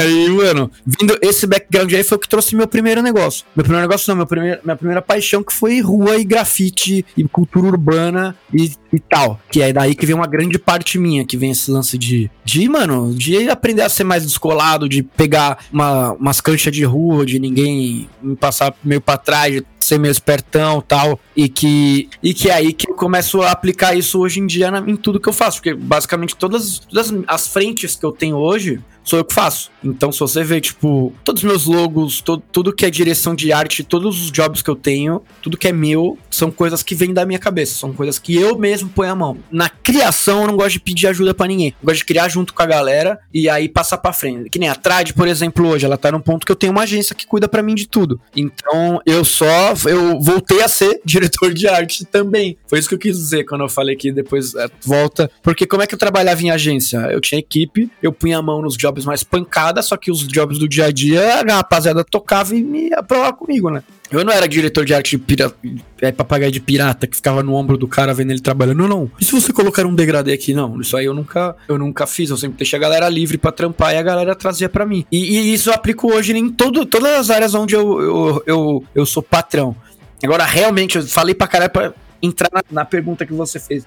aí, 0.01 0.29
mano, 0.29 0.71
vindo 0.85 1.17
esse 1.21 1.47
background 1.47 1.91
aí 1.93 2.03
foi 2.03 2.17
o 2.17 2.21
que 2.21 2.29
trouxe 2.29 2.55
meu 2.55 2.67
primeiro 2.67 3.01
negócio. 3.01 3.45
Meu 3.55 3.63
primeiro 3.63 3.87
negócio 3.87 4.09
não, 4.09 4.15
meu 4.15 4.27
primeiro, 4.27 4.59
minha 4.63 4.75
primeira 4.75 5.01
paixão 5.01 5.43
que 5.43 5.53
foi 5.53 5.81
rua 5.81 6.17
e 6.17 6.23
grafite 6.23 7.05
e 7.15 7.23
cultura 7.27 7.67
urbana 7.67 8.35
e, 8.53 8.71
e 8.91 8.99
tal. 8.99 9.39
Que 9.51 9.61
é 9.61 9.73
daí 9.73 9.93
que 9.95 10.05
vem 10.05 10.15
uma 10.15 10.27
grande 10.27 10.57
parte 10.57 10.97
minha, 10.97 11.25
que 11.25 11.37
vem 11.37 11.51
esse 11.51 11.69
lance 11.71 11.97
de, 11.97 12.29
de 12.43 12.67
mano, 12.69 13.13
de 13.13 13.49
aprender 13.49 13.81
a 13.81 13.89
ser 13.89 14.03
mais 14.03 14.23
descolado, 14.23 14.87
de 14.87 15.03
pegar 15.03 15.59
uma, 15.71 16.13
umas 16.13 16.39
canchas 16.41 16.73
de 16.73 16.83
rua, 16.83 17.25
de 17.25 17.39
ninguém 17.39 18.09
me 18.21 18.35
passar 18.35 18.73
meio 18.83 19.01
pra 19.01 19.17
trás, 19.17 19.53
de 19.53 19.63
ser 19.79 19.97
meio 19.99 20.11
espertão 20.11 20.81
tal. 20.81 21.19
E 21.35 21.47
que, 21.49 22.09
e 22.21 22.33
que 22.33 22.49
é 22.49 22.53
aí 22.53 22.73
que 22.73 22.89
eu 22.89 22.95
começo 22.95 23.41
a 23.41 23.51
aplicar 23.51 23.95
isso 23.95 24.19
hoje 24.19 24.39
em 24.39 24.45
dia 24.47 24.69
na- 24.71 24.79
em 24.89 24.95
tudo 24.95 25.19
que 25.19 25.29
eu 25.29 25.33
faço. 25.33 25.57
Porque 25.57 25.73
basicamente 25.73 26.35
todas, 26.35 26.79
todas 26.79 27.13
as 27.27 27.47
frentes 27.47 27.95
que 27.95 28.05
eu 28.05 28.11
tenho 28.11 28.35
hoje 28.37 28.79
sou 29.03 29.17
eu 29.19 29.23
que 29.23 29.33
faço. 29.33 29.71
Então, 29.81 30.11
se 30.11 30.19
você 30.19 30.43
ver, 30.43 30.59
tipo, 30.59 31.13
todos 31.23 31.41
os 31.41 31.47
meus 31.49 31.65
logos, 31.65 32.19
to- 32.19 32.43
tudo 32.51 32.73
que 32.73 32.85
é 32.85 32.89
direção 32.89 33.33
de 33.33 33.53
arte, 33.53 33.81
todos 33.81 34.21
os 34.21 34.29
jobs 34.29 34.61
que 34.61 34.69
eu 34.69 34.75
tenho, 34.75 35.21
tudo 35.41 35.55
que 35.55 35.65
é 35.69 35.71
meu, 35.71 36.17
são 36.29 36.51
coisas 36.51 36.83
que 36.83 36.93
vêm 36.93 37.13
da 37.13 37.25
minha 37.25 37.39
cabeça. 37.39 37.79
São 37.79 37.93
coisas 37.93 38.19
que 38.19 38.35
eu 38.35 38.57
mesmo 38.59 38.76
mesmo 38.77 38.89
põe 38.89 39.07
a 39.07 39.15
mão. 39.15 39.37
Na 39.51 39.69
criação, 39.69 40.41
eu 40.41 40.47
não 40.47 40.55
gosto 40.55 40.73
de 40.73 40.79
pedir 40.79 41.07
ajuda 41.07 41.33
para 41.33 41.47
ninguém. 41.47 41.69
Eu 41.69 41.85
gosto 41.85 41.97
de 41.97 42.05
criar 42.05 42.29
junto 42.29 42.53
com 42.53 42.61
a 42.61 42.65
galera 42.65 43.19
e 43.33 43.49
aí 43.49 43.67
passar 43.67 43.97
para 43.97 44.13
frente. 44.13 44.49
Que 44.49 44.59
nem 44.59 44.69
a 44.69 44.75
Trad, 44.75 45.11
por 45.13 45.27
exemplo, 45.27 45.67
hoje, 45.67 45.85
ela 45.85 45.97
tá 45.97 46.11
num 46.11 46.19
ponto 46.19 46.45
que 46.45 46.51
eu 46.51 46.55
tenho 46.55 46.71
uma 46.71 46.83
agência 46.83 47.15
que 47.15 47.25
cuida 47.25 47.47
para 47.47 47.63
mim 47.63 47.73
de 47.73 47.87
tudo. 47.87 48.19
Então, 48.35 49.01
eu 49.05 49.25
só 49.25 49.73
eu 49.87 50.19
voltei 50.19 50.61
a 50.61 50.67
ser 50.67 51.01
diretor 51.03 51.53
de 51.53 51.67
arte 51.67 52.05
também. 52.05 52.57
Foi 52.67 52.79
isso 52.79 52.87
que 52.87 52.95
eu 52.95 52.99
quis 52.99 53.17
dizer 53.17 53.45
quando 53.45 53.61
eu 53.61 53.69
falei 53.69 53.95
que 53.95 54.11
depois 54.11 54.53
é, 54.55 54.69
volta, 54.83 55.29
porque 55.41 55.65
como 55.65 55.81
é 55.81 55.87
que 55.87 55.95
eu 55.95 55.99
trabalhava 55.99 56.41
em 56.41 56.51
agência? 56.51 56.97
Eu 57.11 57.19
tinha 57.19 57.39
equipe, 57.39 57.89
eu 58.01 58.13
punha 58.13 58.37
a 58.37 58.41
mão 58.41 58.61
nos 58.61 58.77
jobs 58.77 59.05
mais 59.05 59.23
pancada, 59.23 59.81
só 59.81 59.97
que 59.97 60.11
os 60.11 60.27
jobs 60.27 60.59
do 60.59 60.67
dia 60.67 60.85
a 60.85 60.91
dia, 60.91 61.41
a 61.41 61.55
rapaziada 61.55 62.03
tocava 62.03 62.55
e 62.55 62.63
me 62.63 62.93
aprovava 62.93 63.33
comigo, 63.33 63.69
né? 63.69 63.83
Eu 64.09 64.23
não 64.23 64.31
era 64.31 64.47
diretor 64.47 64.85
de 64.85 64.93
arte 64.93 65.11
de 65.11 65.17
pirata, 65.17 65.55
é, 66.01 66.11
papagaio 66.11 66.51
de 66.51 66.61
pirata 66.61 67.05
que 67.05 67.15
ficava 67.15 67.43
no 67.43 67.53
ombro 67.53 67.77
do 67.77 67.87
cara 67.87 68.13
vendo 68.13 68.31
ele 68.31 68.39
trabalhando. 68.39 68.77
Não, 68.77 68.87
não. 68.87 69.11
E 69.19 69.25
se 69.25 69.31
você 69.31 69.51
colocar 69.51 69.85
um 69.85 69.93
degradê 69.93 70.31
aqui? 70.31 70.53
Não, 70.53 70.79
isso 70.79 70.95
aí 70.95 71.05
eu 71.05 71.13
nunca, 71.13 71.55
eu 71.67 71.77
nunca 71.77 72.07
fiz. 72.07 72.29
Eu 72.29 72.37
sempre 72.37 72.57
deixei 72.57 72.77
a 72.77 72.81
galera 72.81 73.09
livre 73.09 73.37
para 73.37 73.51
trampar 73.51 73.93
e 73.93 73.97
a 73.97 74.03
galera 74.03 74.33
trazia 74.35 74.69
para 74.69 74.85
mim. 74.85 75.05
E, 75.11 75.17
e, 75.17 75.53
isso 75.53 75.69
eu 75.69 75.73
aplico 75.73 76.13
hoje 76.13 76.35
em 76.35 76.49
todo, 76.49 76.85
todas 76.85 77.11
as 77.11 77.29
áreas 77.29 77.53
onde 77.53 77.75
eu, 77.75 78.01
eu, 78.01 78.43
eu, 78.45 78.83
eu 78.95 79.05
sou 79.05 79.21
patrão. 79.21 79.75
Agora, 80.23 80.45
realmente, 80.45 80.97
eu 80.97 81.03
falei 81.03 81.35
pra 81.35 81.47
caralho 81.47 81.71
pra 81.71 81.93
entrar 82.21 82.49
na, 82.51 82.63
na 82.71 82.85
pergunta 82.85 83.25
que 83.25 83.33
você 83.33 83.59
fez. 83.59 83.85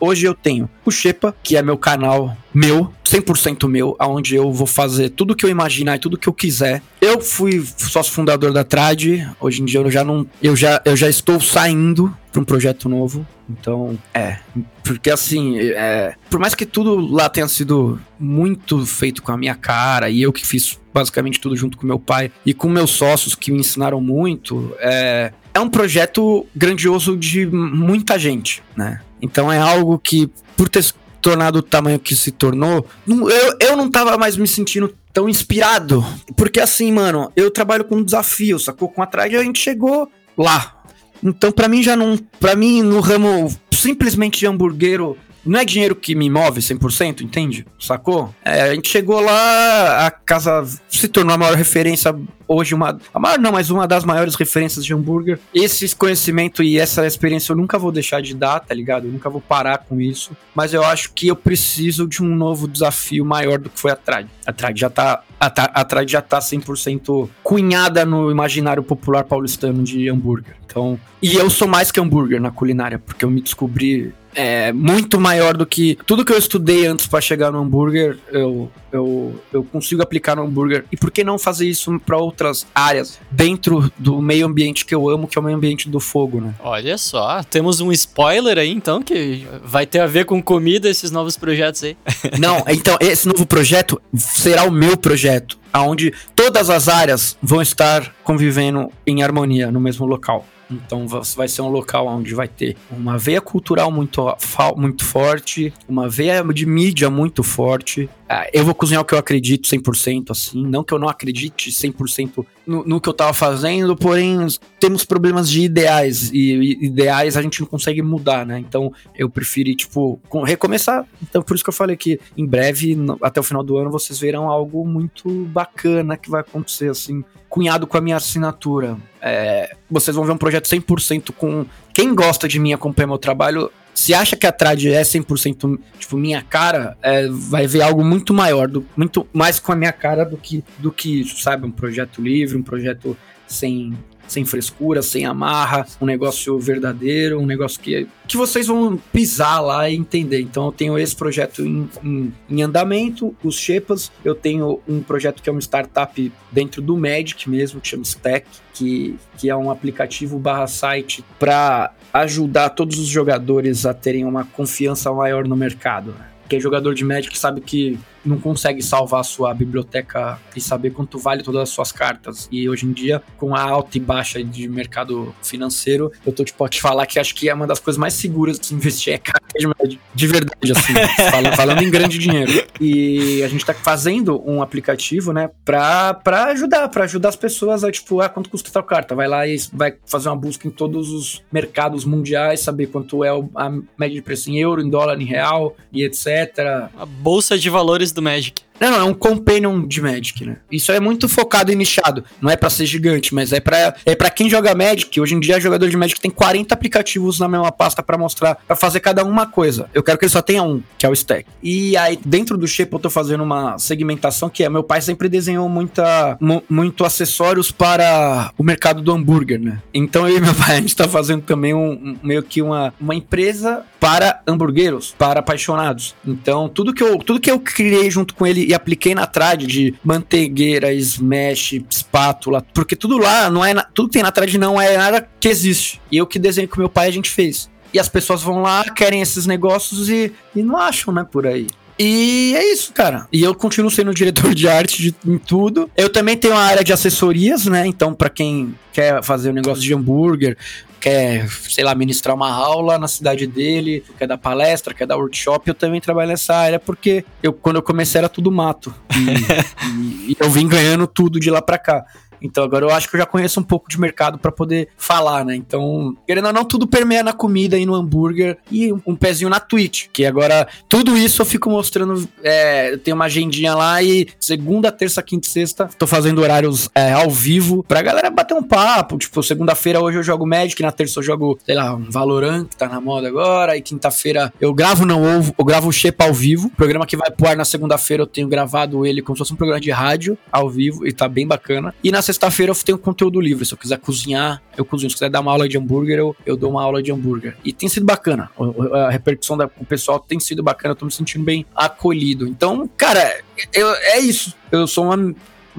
Hoje 0.00 0.26
eu 0.26 0.34
tenho 0.34 0.70
o 0.84 0.92
Shepa, 0.92 1.34
que 1.42 1.56
é 1.56 1.62
meu 1.62 1.76
canal 1.76 2.36
meu, 2.54 2.92
100% 3.04 3.68
meu, 3.68 3.96
aonde 3.98 4.36
eu 4.36 4.52
vou 4.52 4.66
fazer 4.66 5.08
tudo 5.10 5.34
que 5.34 5.44
eu 5.44 5.50
imaginar 5.50 5.96
e 5.96 5.98
tudo 5.98 6.16
que 6.16 6.28
eu 6.28 6.32
quiser. 6.32 6.80
Eu 7.00 7.20
fui 7.20 7.66
sócio 7.76 8.12
fundador 8.12 8.52
da 8.52 8.62
Trad, 8.62 9.04
hoje 9.40 9.60
em 9.60 9.64
dia 9.64 9.80
eu 9.80 9.90
já 9.90 10.04
não 10.04 10.24
eu 10.40 10.54
já 10.54 10.80
eu 10.84 10.96
já 10.96 11.08
estou 11.08 11.40
saindo 11.40 12.16
para 12.30 12.40
um 12.40 12.44
projeto 12.44 12.88
novo. 12.88 13.26
Então, 13.50 13.98
é, 14.14 14.38
porque 14.84 15.10
assim, 15.10 15.58
é, 15.58 16.14
por 16.30 16.38
mais 16.38 16.54
que 16.54 16.64
tudo 16.64 16.94
lá 16.94 17.28
tenha 17.28 17.48
sido 17.48 17.98
muito 18.20 18.86
feito 18.86 19.20
com 19.20 19.32
a 19.32 19.36
minha 19.36 19.56
cara 19.56 20.08
e 20.08 20.22
eu 20.22 20.32
que 20.32 20.46
fiz 20.46 20.78
basicamente 20.94 21.40
tudo 21.40 21.56
junto 21.56 21.76
com 21.76 21.84
meu 21.84 21.98
pai 21.98 22.30
e 22.46 22.54
com 22.54 22.68
meus 22.68 22.90
sócios 22.90 23.34
que 23.34 23.50
me 23.50 23.58
ensinaram 23.58 24.00
muito, 24.00 24.72
é, 24.78 25.32
é 25.52 25.58
um 25.58 25.68
projeto 25.68 26.46
grandioso 26.54 27.16
de 27.16 27.46
muita 27.46 28.16
gente, 28.16 28.62
né? 28.76 29.00
Então 29.20 29.52
é 29.52 29.58
algo 29.58 29.98
que, 29.98 30.30
por 30.56 30.68
ter 30.68 30.82
se 30.82 30.92
tornado 31.20 31.58
o 31.58 31.62
tamanho 31.62 31.98
que 31.98 32.14
se 32.14 32.30
tornou, 32.30 32.86
eu, 33.06 33.56
eu 33.60 33.76
não 33.76 33.90
tava 33.90 34.16
mais 34.16 34.36
me 34.36 34.46
sentindo 34.46 34.94
tão 35.12 35.28
inspirado. 35.28 36.04
Porque 36.36 36.60
assim, 36.60 36.92
mano, 36.92 37.30
eu 37.36 37.50
trabalho 37.50 37.84
com 37.84 37.96
um 37.96 38.04
desafio, 38.04 38.58
sacou? 38.58 38.88
Com 38.88 39.02
a 39.02 39.06
Trade 39.06 39.36
a 39.36 39.42
gente 39.42 39.58
chegou 39.60 40.10
lá. 40.36 40.82
Então, 41.22 41.50
para 41.50 41.68
mim 41.68 41.82
já 41.82 41.96
não. 41.96 42.16
para 42.38 42.54
mim, 42.54 42.82
no 42.82 43.00
ramo 43.00 43.52
simplesmente 43.70 44.38
de 44.38 44.46
hamburguero 44.46 45.16
não 45.48 45.60
é 45.60 45.64
dinheiro 45.64 45.96
que 45.96 46.14
me 46.14 46.28
move 46.28 46.60
100%, 46.60 47.22
entende? 47.22 47.66
Sacou? 47.78 48.34
É, 48.44 48.62
a 48.62 48.74
gente 48.74 48.88
chegou 48.88 49.20
lá, 49.20 50.06
a 50.06 50.10
casa 50.10 50.64
se 50.88 51.08
tornou 51.08 51.34
a 51.34 51.38
maior 51.38 51.56
referência 51.56 52.14
hoje, 52.46 52.74
uma, 52.74 52.98
a 53.12 53.18
maior 53.18 53.38
não, 53.38 53.52
mas 53.52 53.70
uma 53.70 53.86
das 53.86 54.04
maiores 54.04 54.34
referências 54.34 54.84
de 54.84 54.94
hambúrguer. 54.94 55.38
Esse 55.54 55.94
conhecimento 55.94 56.62
e 56.62 56.78
essa 56.78 57.06
experiência 57.06 57.52
eu 57.52 57.56
nunca 57.56 57.78
vou 57.78 57.92
deixar 57.92 58.22
de 58.22 58.34
dar, 58.34 58.60
tá 58.60 58.74
ligado? 58.74 59.06
Eu 59.06 59.12
nunca 59.12 59.28
vou 59.28 59.40
parar 59.40 59.78
com 59.78 60.00
isso. 60.00 60.32
Mas 60.54 60.72
eu 60.72 60.82
acho 60.82 61.12
que 61.12 61.28
eu 61.28 61.36
preciso 61.36 62.06
de 62.06 62.22
um 62.22 62.34
novo 62.34 62.66
desafio 62.66 63.24
maior 63.24 63.58
do 63.58 63.68
que 63.68 63.78
foi 63.78 63.90
a 63.90 63.96
Trad. 63.96 64.26
A 64.46 64.74
já 64.74 64.90
tá, 64.90 65.22
a, 65.38 65.46
a 65.46 65.84
Trad 65.84 66.10
já 66.10 66.22
tá 66.22 66.38
100% 66.38 67.28
cunhada 67.42 68.04
no 68.04 68.30
imaginário 68.30 68.82
popular 68.82 69.24
paulistano 69.24 69.82
de 69.82 70.08
hambúrguer. 70.08 70.57
Então, 70.70 71.00
e 71.22 71.34
eu 71.34 71.48
sou 71.48 71.66
mais 71.66 71.90
que 71.90 71.98
hambúrguer 71.98 72.40
na 72.40 72.50
culinária, 72.50 72.98
porque 72.98 73.24
eu 73.24 73.30
me 73.30 73.40
descobri 73.40 74.12
é, 74.34 74.70
muito 74.70 75.18
maior 75.18 75.56
do 75.56 75.64
que 75.64 75.98
tudo 76.06 76.24
que 76.24 76.32
eu 76.32 76.38
estudei 76.38 76.86
antes 76.86 77.06
para 77.06 77.20
chegar 77.22 77.50
no 77.50 77.58
hambúrguer, 77.58 78.18
eu, 78.30 78.70
eu, 78.92 79.40
eu 79.52 79.62
consigo 79.64 80.02
aplicar 80.02 80.36
no 80.36 80.42
hambúrguer. 80.42 80.84
E 80.90 80.96
por 80.96 81.10
que 81.10 81.24
não 81.24 81.38
fazer 81.38 81.68
isso 81.68 81.98
para 82.00 82.16
outras 82.16 82.66
áreas 82.74 83.18
dentro 83.30 83.90
do 83.98 84.20
meio 84.20 84.46
ambiente 84.46 84.84
que 84.84 84.94
eu 84.94 85.08
amo, 85.08 85.26
que 85.26 85.38
é 85.38 85.40
o 85.40 85.44
meio 85.44 85.56
ambiente 85.56 85.88
do 85.88 86.00
fogo, 86.00 86.40
né? 86.40 86.54
Olha 86.60 86.96
só, 86.98 87.42
temos 87.42 87.80
um 87.80 87.92
spoiler 87.92 88.58
aí 88.58 88.70
então 88.70 89.02
que 89.02 89.46
vai 89.62 89.86
ter 89.86 90.00
a 90.00 90.06
ver 90.06 90.24
com 90.24 90.42
comida 90.42 90.88
esses 90.88 91.10
novos 91.10 91.36
projetos 91.36 91.82
aí. 91.82 91.96
Não, 92.38 92.64
então 92.68 92.96
esse 93.00 93.26
novo 93.26 93.46
projeto 93.46 94.00
será 94.14 94.64
o 94.64 94.70
meu 94.70 94.96
projeto, 94.96 95.58
aonde 95.72 96.12
todas 96.34 96.70
as 96.70 96.88
áreas 96.88 97.36
vão 97.42 97.62
estar 97.62 98.14
convivendo 98.22 98.90
em 99.06 99.22
harmonia 99.22 99.70
no 99.70 99.80
mesmo 99.80 100.06
local. 100.06 100.44
Então 100.70 101.06
vai 101.08 101.48
ser 101.48 101.62
um 101.62 101.68
local 101.68 102.06
onde 102.06 102.34
vai 102.34 102.46
ter 102.46 102.76
uma 102.90 103.16
veia 103.16 103.40
cultural 103.40 103.90
muito, 103.90 104.36
muito 104.76 105.04
forte, 105.04 105.72
uma 105.88 106.08
veia 106.08 106.44
de 106.44 106.66
mídia 106.66 107.08
muito 107.08 107.42
forte. 107.42 108.08
Ah, 108.28 108.46
eu 108.52 108.62
vou 108.62 108.74
cozinhar 108.74 109.00
o 109.00 109.04
que 109.04 109.14
eu 109.14 109.18
acredito 109.18 109.68
100%, 109.68 110.30
assim. 110.30 110.66
Não 110.66 110.84
que 110.84 110.92
eu 110.92 110.98
não 110.98 111.08
acredite 111.08 111.70
100% 111.70 112.44
no, 112.66 112.84
no 112.84 113.00
que 113.00 113.08
eu 113.08 113.14
tava 113.14 113.32
fazendo, 113.32 113.96
porém 113.96 114.46
temos 114.78 115.02
problemas 115.02 115.48
de 115.48 115.62
ideais. 115.62 116.30
E, 116.30 116.52
e 116.52 116.86
ideais 116.86 117.38
a 117.38 117.42
gente 117.42 117.60
não 117.60 117.66
consegue 117.66 118.02
mudar, 118.02 118.44
né? 118.44 118.58
Então 118.58 118.92
eu 119.16 119.30
preferi, 119.30 119.74
tipo, 119.74 120.20
recomeçar. 120.44 121.06
Então 121.22 121.42
por 121.42 121.54
isso 121.54 121.64
que 121.64 121.70
eu 121.70 121.74
falei 121.74 121.96
que 121.96 122.20
em 122.36 122.44
breve, 122.44 122.94
no, 122.94 123.18
até 123.22 123.40
o 123.40 123.42
final 123.42 123.62
do 123.62 123.78
ano, 123.78 123.90
vocês 123.90 124.18
verão 124.20 124.50
algo 124.50 124.86
muito 124.86 125.30
bacana 125.46 126.16
que 126.16 126.28
vai 126.28 126.42
acontecer, 126.42 126.90
assim 126.90 127.24
cunhado 127.48 127.86
com 127.86 127.96
a 127.96 128.00
minha 128.00 128.16
assinatura. 128.16 128.96
É, 129.20 129.74
vocês 129.90 130.14
vão 130.14 130.24
ver 130.24 130.32
um 130.32 130.38
projeto 130.38 130.66
100% 130.66 131.32
com. 131.32 131.66
Quem 131.92 132.14
gosta 132.14 132.46
de 132.46 132.58
mim 132.58 132.72
acompanha 132.72 133.06
meu 133.08 133.18
trabalho. 133.18 133.70
Se 133.98 134.14
acha 134.14 134.36
que 134.36 134.46
a 134.46 134.52
Trad 134.52 134.86
é 134.86 135.02
100% 135.02 135.76
tipo 135.98 136.16
minha 136.16 136.40
cara, 136.40 136.96
é, 137.02 137.26
vai 137.28 137.66
ver 137.66 137.82
algo 137.82 138.04
muito 138.04 138.32
maior, 138.32 138.68
do, 138.68 138.86
muito 138.96 139.26
mais 139.32 139.58
com 139.58 139.72
a 139.72 139.76
minha 139.76 139.90
cara 139.90 140.24
do 140.24 140.36
que, 140.36 140.62
do 140.78 140.92
que 140.92 141.24
sabe? 141.24 141.66
Um 141.66 141.72
projeto 141.72 142.22
livre, 142.22 142.56
um 142.56 142.62
projeto 142.62 143.16
sem 143.44 143.98
sem 144.28 144.44
frescura, 144.44 145.02
sem 145.02 145.24
amarra, 145.24 145.86
um 146.00 146.06
negócio 146.06 146.58
verdadeiro, 146.58 147.40
um 147.40 147.46
negócio 147.46 147.80
que, 147.80 148.06
que 148.28 148.36
vocês 148.36 148.66
vão 148.66 148.96
pisar 149.12 149.60
lá 149.60 149.88
e 149.88 149.96
entender. 149.96 150.42
Então 150.42 150.66
eu 150.66 150.72
tenho 150.72 150.98
esse 150.98 151.16
projeto 151.16 151.62
em, 151.62 151.88
em, 152.04 152.32
em 152.48 152.62
andamento, 152.62 153.34
os 153.42 153.56
Shepas, 153.56 154.12
eu 154.24 154.34
tenho 154.34 154.80
um 154.86 155.02
projeto 155.02 155.42
que 155.42 155.48
é 155.48 155.52
uma 155.52 155.60
startup 155.60 156.32
dentro 156.52 156.82
do 156.82 156.96
Magic 156.96 157.48
mesmo, 157.48 157.80
que 157.80 157.88
chama 157.88 158.02
Stack, 158.02 158.46
que, 158.74 159.16
que 159.38 159.48
é 159.48 159.56
um 159.56 159.70
aplicativo 159.70 160.38
barra 160.38 160.66
site 160.66 161.24
para 161.38 161.92
ajudar 162.12 162.70
todos 162.70 162.98
os 162.98 163.06
jogadores 163.06 163.84
a 163.86 163.94
terem 163.94 164.24
uma 164.24 164.44
confiança 164.44 165.12
maior 165.12 165.46
no 165.46 165.56
mercado. 165.56 166.14
Né? 166.18 166.26
Quem 166.48 166.58
é 166.58 166.60
jogador 166.60 166.94
de 166.94 167.04
Magic 167.04 167.36
sabe 167.38 167.60
que 167.60 167.98
não 168.28 168.38
consegue 168.38 168.82
salvar 168.82 169.20
a 169.20 169.24
sua 169.24 169.52
biblioteca 169.54 170.38
e 170.54 170.60
saber 170.60 170.90
quanto 170.90 171.18
vale 171.18 171.42
todas 171.42 171.62
as 171.62 171.68
suas 171.70 171.90
cartas. 171.92 172.48
E 172.50 172.68
hoje 172.68 172.86
em 172.86 172.92
dia, 172.92 173.22
com 173.36 173.54
a 173.54 173.60
alta 173.60 173.96
e 173.96 174.00
baixa 174.00 174.42
de 174.42 174.68
mercado 174.68 175.34
financeiro, 175.42 176.12
eu 176.24 176.32
tô 176.32 176.44
tipo, 176.44 176.68
te 176.68 176.80
falar 176.80 177.06
que 177.06 177.18
acho 177.18 177.34
que 177.34 177.48
é 177.48 177.54
uma 177.54 177.66
das 177.66 177.80
coisas 177.80 177.98
mais 177.98 178.14
seguras 178.14 178.58
de 178.58 178.74
investir 178.74 179.14
é 179.14 179.18
carta 179.18 179.46
de. 179.58 179.98
De 180.14 180.26
verdade, 180.26 180.72
assim. 180.72 180.92
falando, 181.30 181.56
falando 181.56 181.82
em 181.82 181.90
grande 181.90 182.18
dinheiro. 182.18 182.66
E 182.80 183.42
a 183.42 183.48
gente 183.48 183.64
tá 183.64 183.74
fazendo 183.74 184.42
um 184.48 184.62
aplicativo, 184.62 185.32
né, 185.32 185.50
pra, 185.64 186.14
pra 186.14 186.46
ajudar, 186.46 186.88
pra 186.88 187.04
ajudar 187.04 187.28
as 187.30 187.36
pessoas 187.36 187.84
a, 187.84 187.90
tipo, 187.90 188.20
ah, 188.20 188.28
quanto 188.28 188.50
custa 188.50 188.70
tal 188.70 188.82
carta? 188.82 189.14
Vai 189.14 189.28
lá 189.28 189.46
e 189.46 189.56
vai 189.72 189.94
fazer 190.06 190.28
uma 190.28 190.36
busca 190.36 190.66
em 190.66 190.70
todos 190.70 191.10
os 191.10 191.42
mercados 191.52 192.04
mundiais, 192.04 192.60
saber 192.60 192.86
quanto 192.86 193.24
é 193.24 193.30
a 193.30 193.70
média 193.98 194.14
de 194.16 194.22
preço 194.22 194.50
em 194.50 194.58
euro, 194.58 194.82
em 194.82 194.90
dólar, 194.90 195.20
em 195.20 195.24
real 195.24 195.76
e 195.92 196.04
etc. 196.04 196.88
A 196.96 197.06
bolsa 197.06 197.58
de 197.58 197.70
valores 197.70 198.12
do 198.18 198.22
Magic. 198.22 198.62
Não, 198.80 198.92
não, 198.92 199.00
é 199.00 199.04
um 199.04 199.14
companion 199.14 199.84
de 199.86 200.00
Magic, 200.00 200.44
né? 200.44 200.58
Isso 200.70 200.92
é 200.92 201.00
muito 201.00 201.28
focado 201.28 201.72
e 201.72 201.74
nichado. 201.74 202.24
Não 202.40 202.50
é 202.50 202.56
para 202.56 202.70
ser 202.70 202.86
gigante, 202.86 203.34
mas 203.34 203.52
é 203.52 203.60
para 203.60 203.94
é 204.06 204.14
para 204.14 204.30
quem 204.30 204.48
joga 204.48 204.74
Magic. 204.74 205.20
Hoje 205.20 205.34
em 205.34 205.40
dia, 205.40 205.58
jogador 205.58 205.88
de 205.88 205.96
Magic 205.96 206.20
tem 206.20 206.30
40 206.30 206.74
aplicativos 206.74 207.40
na 207.40 207.48
mesma 207.48 207.72
pasta 207.72 208.02
para 208.02 208.16
mostrar, 208.16 208.54
para 208.54 208.76
fazer 208.76 209.00
cada 209.00 209.24
uma 209.24 209.46
coisa. 209.46 209.90
Eu 209.92 210.02
quero 210.02 210.16
que 210.16 210.24
ele 210.24 210.30
só 210.32 210.40
tenha 210.40 210.62
um, 210.62 210.80
que 210.96 211.04
é 211.04 211.08
o 211.08 211.12
stack. 211.12 211.46
E 211.62 211.96
aí, 211.96 212.18
dentro 212.24 212.56
do 212.56 212.68
Shape, 212.68 212.92
eu 212.92 212.98
tô 212.98 213.10
fazendo 213.10 213.42
uma 213.42 213.78
segmentação 213.78 214.48
que 214.48 214.62
é: 214.62 214.68
meu 214.68 214.84
pai 214.84 215.00
sempre 215.00 215.28
desenhou 215.28 215.68
muita, 215.68 216.38
muito 216.68 217.04
acessórios 217.04 217.72
para 217.72 218.52
o 218.56 218.62
mercado 218.62 219.02
do 219.02 219.12
hambúrguer, 219.12 219.60
né? 219.60 219.82
Então 219.92 220.28
eu 220.28 220.36
e 220.36 220.40
meu 220.40 220.54
pai, 220.54 220.76
a 220.76 220.80
gente 220.80 220.94
tá 220.94 221.08
fazendo 221.08 221.42
também 221.42 221.74
um, 221.74 221.90
um 221.90 222.16
meio 222.22 222.42
que 222.42 222.62
uma, 222.62 222.94
uma 223.00 223.14
empresa 223.14 223.84
para 224.00 224.40
hamburgueros, 224.46 225.14
para 225.18 225.40
apaixonados. 225.40 226.14
Então, 226.26 226.68
tudo 226.68 226.94
que 226.94 227.02
eu, 227.02 227.18
tudo 227.18 227.40
que 227.40 227.50
eu 227.50 227.58
criei 227.58 228.10
junto 228.10 228.34
com 228.34 228.46
ele 228.46 228.66
e 228.66 228.74
apliquei 228.74 229.14
na 229.14 229.26
trad 229.26 229.64
de 229.66 229.94
manteigueira, 230.04 230.92
smash, 230.92 231.80
espátula, 231.90 232.64
porque 232.72 232.94
tudo 232.94 233.18
lá 233.18 233.50
não 233.50 233.64
é 233.64 233.74
tudo 233.94 234.08
que 234.08 234.14
tem 234.14 234.22
na 234.22 234.32
trad 234.32 234.54
não 234.54 234.80
é 234.80 234.96
nada 234.96 235.28
que 235.40 235.48
existe. 235.48 236.00
E 236.10 236.16
eu 236.16 236.26
que 236.26 236.38
desenho 236.38 236.68
com 236.68 236.80
meu 236.80 236.88
pai 236.88 237.08
a 237.08 237.12
gente 237.12 237.30
fez. 237.30 237.70
E 237.92 237.98
as 237.98 238.08
pessoas 238.08 238.42
vão 238.42 238.60
lá, 238.60 238.84
querem 238.90 239.22
esses 239.22 239.46
negócios 239.46 240.08
e, 240.10 240.32
e 240.54 240.62
não 240.62 240.76
acham, 240.76 241.12
né, 241.12 241.26
por 241.30 241.46
aí. 241.46 241.66
E 241.98 242.54
é 242.56 242.72
isso, 242.72 242.92
cara. 242.92 243.26
E 243.32 243.42
eu 243.42 243.52
continuo 243.54 243.90
sendo 243.90 244.14
diretor 244.14 244.54
de 244.54 244.68
arte 244.68 245.02
de, 245.02 245.14
em 245.26 245.36
tudo. 245.36 245.90
Eu 245.96 246.08
também 246.08 246.36
tenho 246.36 246.54
a 246.54 246.62
área 246.62 246.84
de 246.84 246.92
assessorias, 246.92 247.66
né? 247.66 247.86
Então, 247.86 248.14
para 248.14 248.28
quem 248.28 248.72
quer 248.92 249.22
fazer 249.22 249.50
um 249.50 249.54
negócio 249.54 249.82
de 249.82 249.92
hambúrguer, 249.92 250.56
quer, 251.00 251.48
sei 251.50 251.84
lá, 251.84 251.94
ministrar 251.94 252.34
uma 252.34 252.50
aula 252.50 252.98
na 252.98 253.08
cidade 253.08 253.46
dele, 253.46 254.04
quer 254.18 254.26
dar 254.26 254.38
palestra, 254.38 254.94
quer 254.94 255.06
dar 255.06 255.16
workshop, 255.16 255.68
eu 255.68 255.74
também 255.74 256.00
trabalho 256.00 256.28
nessa 256.28 256.54
área, 256.54 256.78
porque 256.78 257.24
eu, 257.42 257.52
quando 257.52 257.76
eu 257.76 257.82
comecei 257.82 258.18
era 258.18 258.28
tudo 258.28 258.50
mato. 258.50 258.94
E, 259.14 260.28
e, 260.30 260.32
e 260.32 260.36
eu 260.38 260.50
vim 260.50 260.68
ganhando 260.68 261.06
tudo 261.06 261.38
de 261.40 261.50
lá 261.50 261.62
pra 261.62 261.78
cá. 261.78 262.04
Então 262.40 262.64
agora 262.64 262.84
eu 262.84 262.90
acho 262.90 263.08
que 263.08 263.16
eu 263.16 263.20
já 263.20 263.26
conheço 263.26 263.60
um 263.60 263.62
pouco 263.62 263.88
de 263.88 263.98
mercado 263.98 264.38
para 264.38 264.52
poder 264.52 264.88
falar, 264.96 265.44
né? 265.44 265.54
Então, 265.54 266.16
querendo 266.26 266.46
ou 266.46 266.52
não, 266.52 266.64
tudo 266.64 266.86
permeia 266.86 267.22
na 267.22 267.32
comida 267.32 267.78
e 267.78 267.86
no 267.86 267.94
hambúrguer 267.94 268.58
e 268.70 268.92
um 269.06 269.14
pezinho 269.14 269.50
na 269.50 269.60
Twitch, 269.60 270.06
que 270.12 270.24
agora 270.24 270.66
tudo 270.88 271.16
isso 271.16 271.42
eu 271.42 271.46
fico 271.46 271.70
mostrando, 271.70 272.28
é, 272.42 272.92
eu 272.92 272.98
tenho 272.98 273.14
uma 273.14 273.26
agendinha 273.26 273.74
lá 273.74 274.02
e 274.02 274.28
segunda, 274.38 274.90
terça, 274.92 275.22
quinta 275.22 275.46
e 275.46 275.50
sexta 275.50 275.88
tô 275.98 276.06
fazendo 276.06 276.40
horários 276.40 276.88
é, 276.94 277.12
ao 277.12 277.30
vivo 277.30 277.82
pra 277.82 278.02
galera 278.02 278.30
bater 278.30 278.54
um 278.54 278.62
papo, 278.62 279.18
tipo, 279.18 279.42
segunda-feira 279.42 280.00
hoje 280.00 280.18
eu 280.18 280.22
jogo 280.22 280.46
Magic, 280.46 280.80
na 280.82 280.92
terça 280.92 281.18
eu 281.18 281.22
jogo, 281.22 281.58
sei 281.64 281.74
lá, 281.74 281.94
um 281.94 282.10
Valorant, 282.10 282.66
que 282.66 282.76
tá 282.76 282.88
na 282.88 283.00
moda 283.00 283.28
agora, 283.28 283.76
e 283.76 283.82
quinta-feira 283.82 284.52
eu 284.60 284.72
gravo 284.72 285.04
não 285.04 285.22
ovo, 285.38 285.54
eu 285.58 285.64
gravo 285.64 285.88
o 285.88 285.92
Shepa 285.92 286.24
ao 286.24 286.34
vivo, 286.34 286.70
programa 286.70 287.06
que 287.06 287.16
vai 287.16 287.30
pro 287.30 287.48
ar 287.48 287.56
na 287.56 287.64
segunda-feira 287.64 288.22
eu 288.22 288.26
tenho 288.26 288.48
gravado 288.48 289.04
ele 289.04 289.22
como 289.22 289.36
se 289.36 289.40
fosse 289.40 289.52
um 289.52 289.56
programa 289.56 289.80
de 289.80 289.90
rádio 289.90 290.38
ao 290.50 290.68
vivo 290.68 291.06
e 291.06 291.12
tá 291.12 291.28
bem 291.28 291.46
bacana. 291.46 291.94
E 292.02 292.10
na 292.10 292.22
sexta-feira 292.28 292.72
eu 292.72 292.76
tenho 292.76 292.98
conteúdo 292.98 293.40
livre. 293.40 293.64
Se 293.64 293.72
eu 293.72 293.78
quiser 293.78 293.98
cozinhar, 293.98 294.62
eu 294.76 294.84
cozinho. 294.84 295.10
Se 295.10 295.16
quiser 295.16 295.30
dar 295.30 295.40
uma 295.40 295.50
aula 295.50 295.68
de 295.68 295.78
hambúrguer, 295.78 296.18
eu, 296.18 296.36
eu 296.44 296.56
dou 296.56 296.70
uma 296.70 296.82
aula 296.82 297.02
de 297.02 297.10
hambúrguer. 297.10 297.56
E 297.64 297.72
tem 297.72 297.88
sido 297.88 298.04
bacana. 298.04 298.50
A 298.92 299.10
repercussão 299.10 299.56
do 299.56 299.68
pessoal 299.86 300.20
tem 300.20 300.38
sido 300.38 300.62
bacana. 300.62 300.92
Eu 300.92 300.96
tô 300.96 301.06
me 301.06 301.12
sentindo 301.12 301.44
bem 301.44 301.64
acolhido. 301.74 302.46
Então, 302.46 302.88
cara, 302.96 303.40
eu, 303.72 303.88
é 303.94 304.18
isso. 304.18 304.54
Eu 304.70 304.86
sou 304.86 305.04
uma 305.04 305.34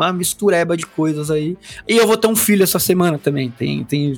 uma 0.06 0.14
mistureba 0.14 0.78
de 0.78 0.86
coisas 0.86 1.30
aí. 1.30 1.58
E 1.88 1.98
eu 1.98 2.08
vou 2.08 2.18
ter 2.18 2.28
um 2.28 2.36
filho 2.36 2.64
essa 2.64 2.80
semana 2.80 3.18
também. 3.18 3.50
Tem. 3.52 3.84
tem... 3.84 4.14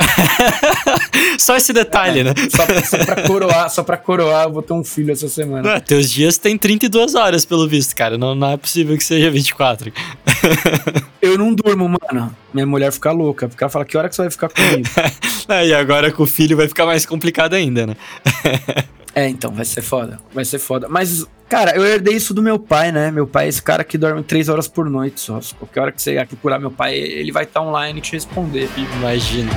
só 1.40 1.56
esse 1.56 1.74
detalhe, 1.74 2.20
é, 2.20 2.24
né? 2.26 2.34
Só, 2.50 2.98
só 2.98 3.06
pra 3.06 3.24
coroar, 3.24 3.70
só 3.70 3.84
pra 3.84 3.98
coroar, 3.98 4.46
eu 4.46 4.52
vou 4.52 4.62
ter 4.62 4.74
um 4.74 4.84
filho 4.84 5.12
essa 5.12 5.28
semana. 5.28 5.74
Não, 5.74 5.80
teus 5.80 6.10
dias 6.10 6.38
tem 6.38 6.58
32 6.58 7.16
horas, 7.16 7.46
pelo 7.46 7.68
visto, 7.68 7.96
cara. 7.96 8.18
Não, 8.18 8.36
não 8.36 8.52
é 8.52 8.58
possível 8.58 8.98
que 8.98 9.04
seja 9.04 9.30
24. 9.32 9.92
eu 11.22 11.38
não 11.38 11.54
durmo, 11.54 11.88
mano. 11.90 12.36
Minha 12.54 12.66
mulher 12.66 12.92
fica 12.92 13.12
louca. 13.12 13.48
Porque 13.48 13.64
ela 13.64 13.70
fala, 13.70 13.86
que 13.86 13.98
hora 13.98 14.10
que 14.10 14.16
você 14.16 14.24
vai 14.24 14.32
ficar 14.32 14.50
comigo? 14.50 14.88
é, 15.50 15.68
e 15.68 15.74
agora 15.74 16.12
com 16.12 16.24
o 16.24 16.28
filho 16.28 16.58
vai 16.58 16.68
ficar 16.68 16.86
mais 16.86 17.06
complicado 17.06 17.54
ainda, 17.54 17.88
né? 17.88 17.96
É, 19.14 19.28
então, 19.28 19.52
vai 19.52 19.66
ser 19.66 19.82
foda. 19.82 20.20
Vai 20.34 20.46
ser 20.46 20.58
foda. 20.58 20.88
Mas, 20.88 21.26
cara, 21.50 21.76
eu 21.76 21.86
herdei 21.86 22.16
isso 22.16 22.34
do 22.34 22.42
meu 22.42 22.58
pai, 22.58 22.92
né? 22.92 23.12
Meu 23.12 23.28
pai 23.28 23.46
é 23.46 23.50
esse 23.50 23.62
cara 23.62 23.84
que 23.84 23.98
dorme 23.98 24.24
três 24.24 24.48
horas 24.48 24.70
por 24.70 24.90
noite 24.90 25.20
só. 25.20 25.40
Qualquer 25.60 25.82
hora 25.82 25.92
que 25.92 26.02
você 26.02 26.26
procurar 26.26 26.60
meu 26.60 26.72
pai, 26.72 26.96
ele 26.96 27.32
vai 27.32 27.44
estar 27.44 27.60
tá 27.60 27.66
online 27.66 28.00
e 28.00 28.02
te 28.02 28.14
responder. 28.14 28.70
Imagina. 28.78 29.52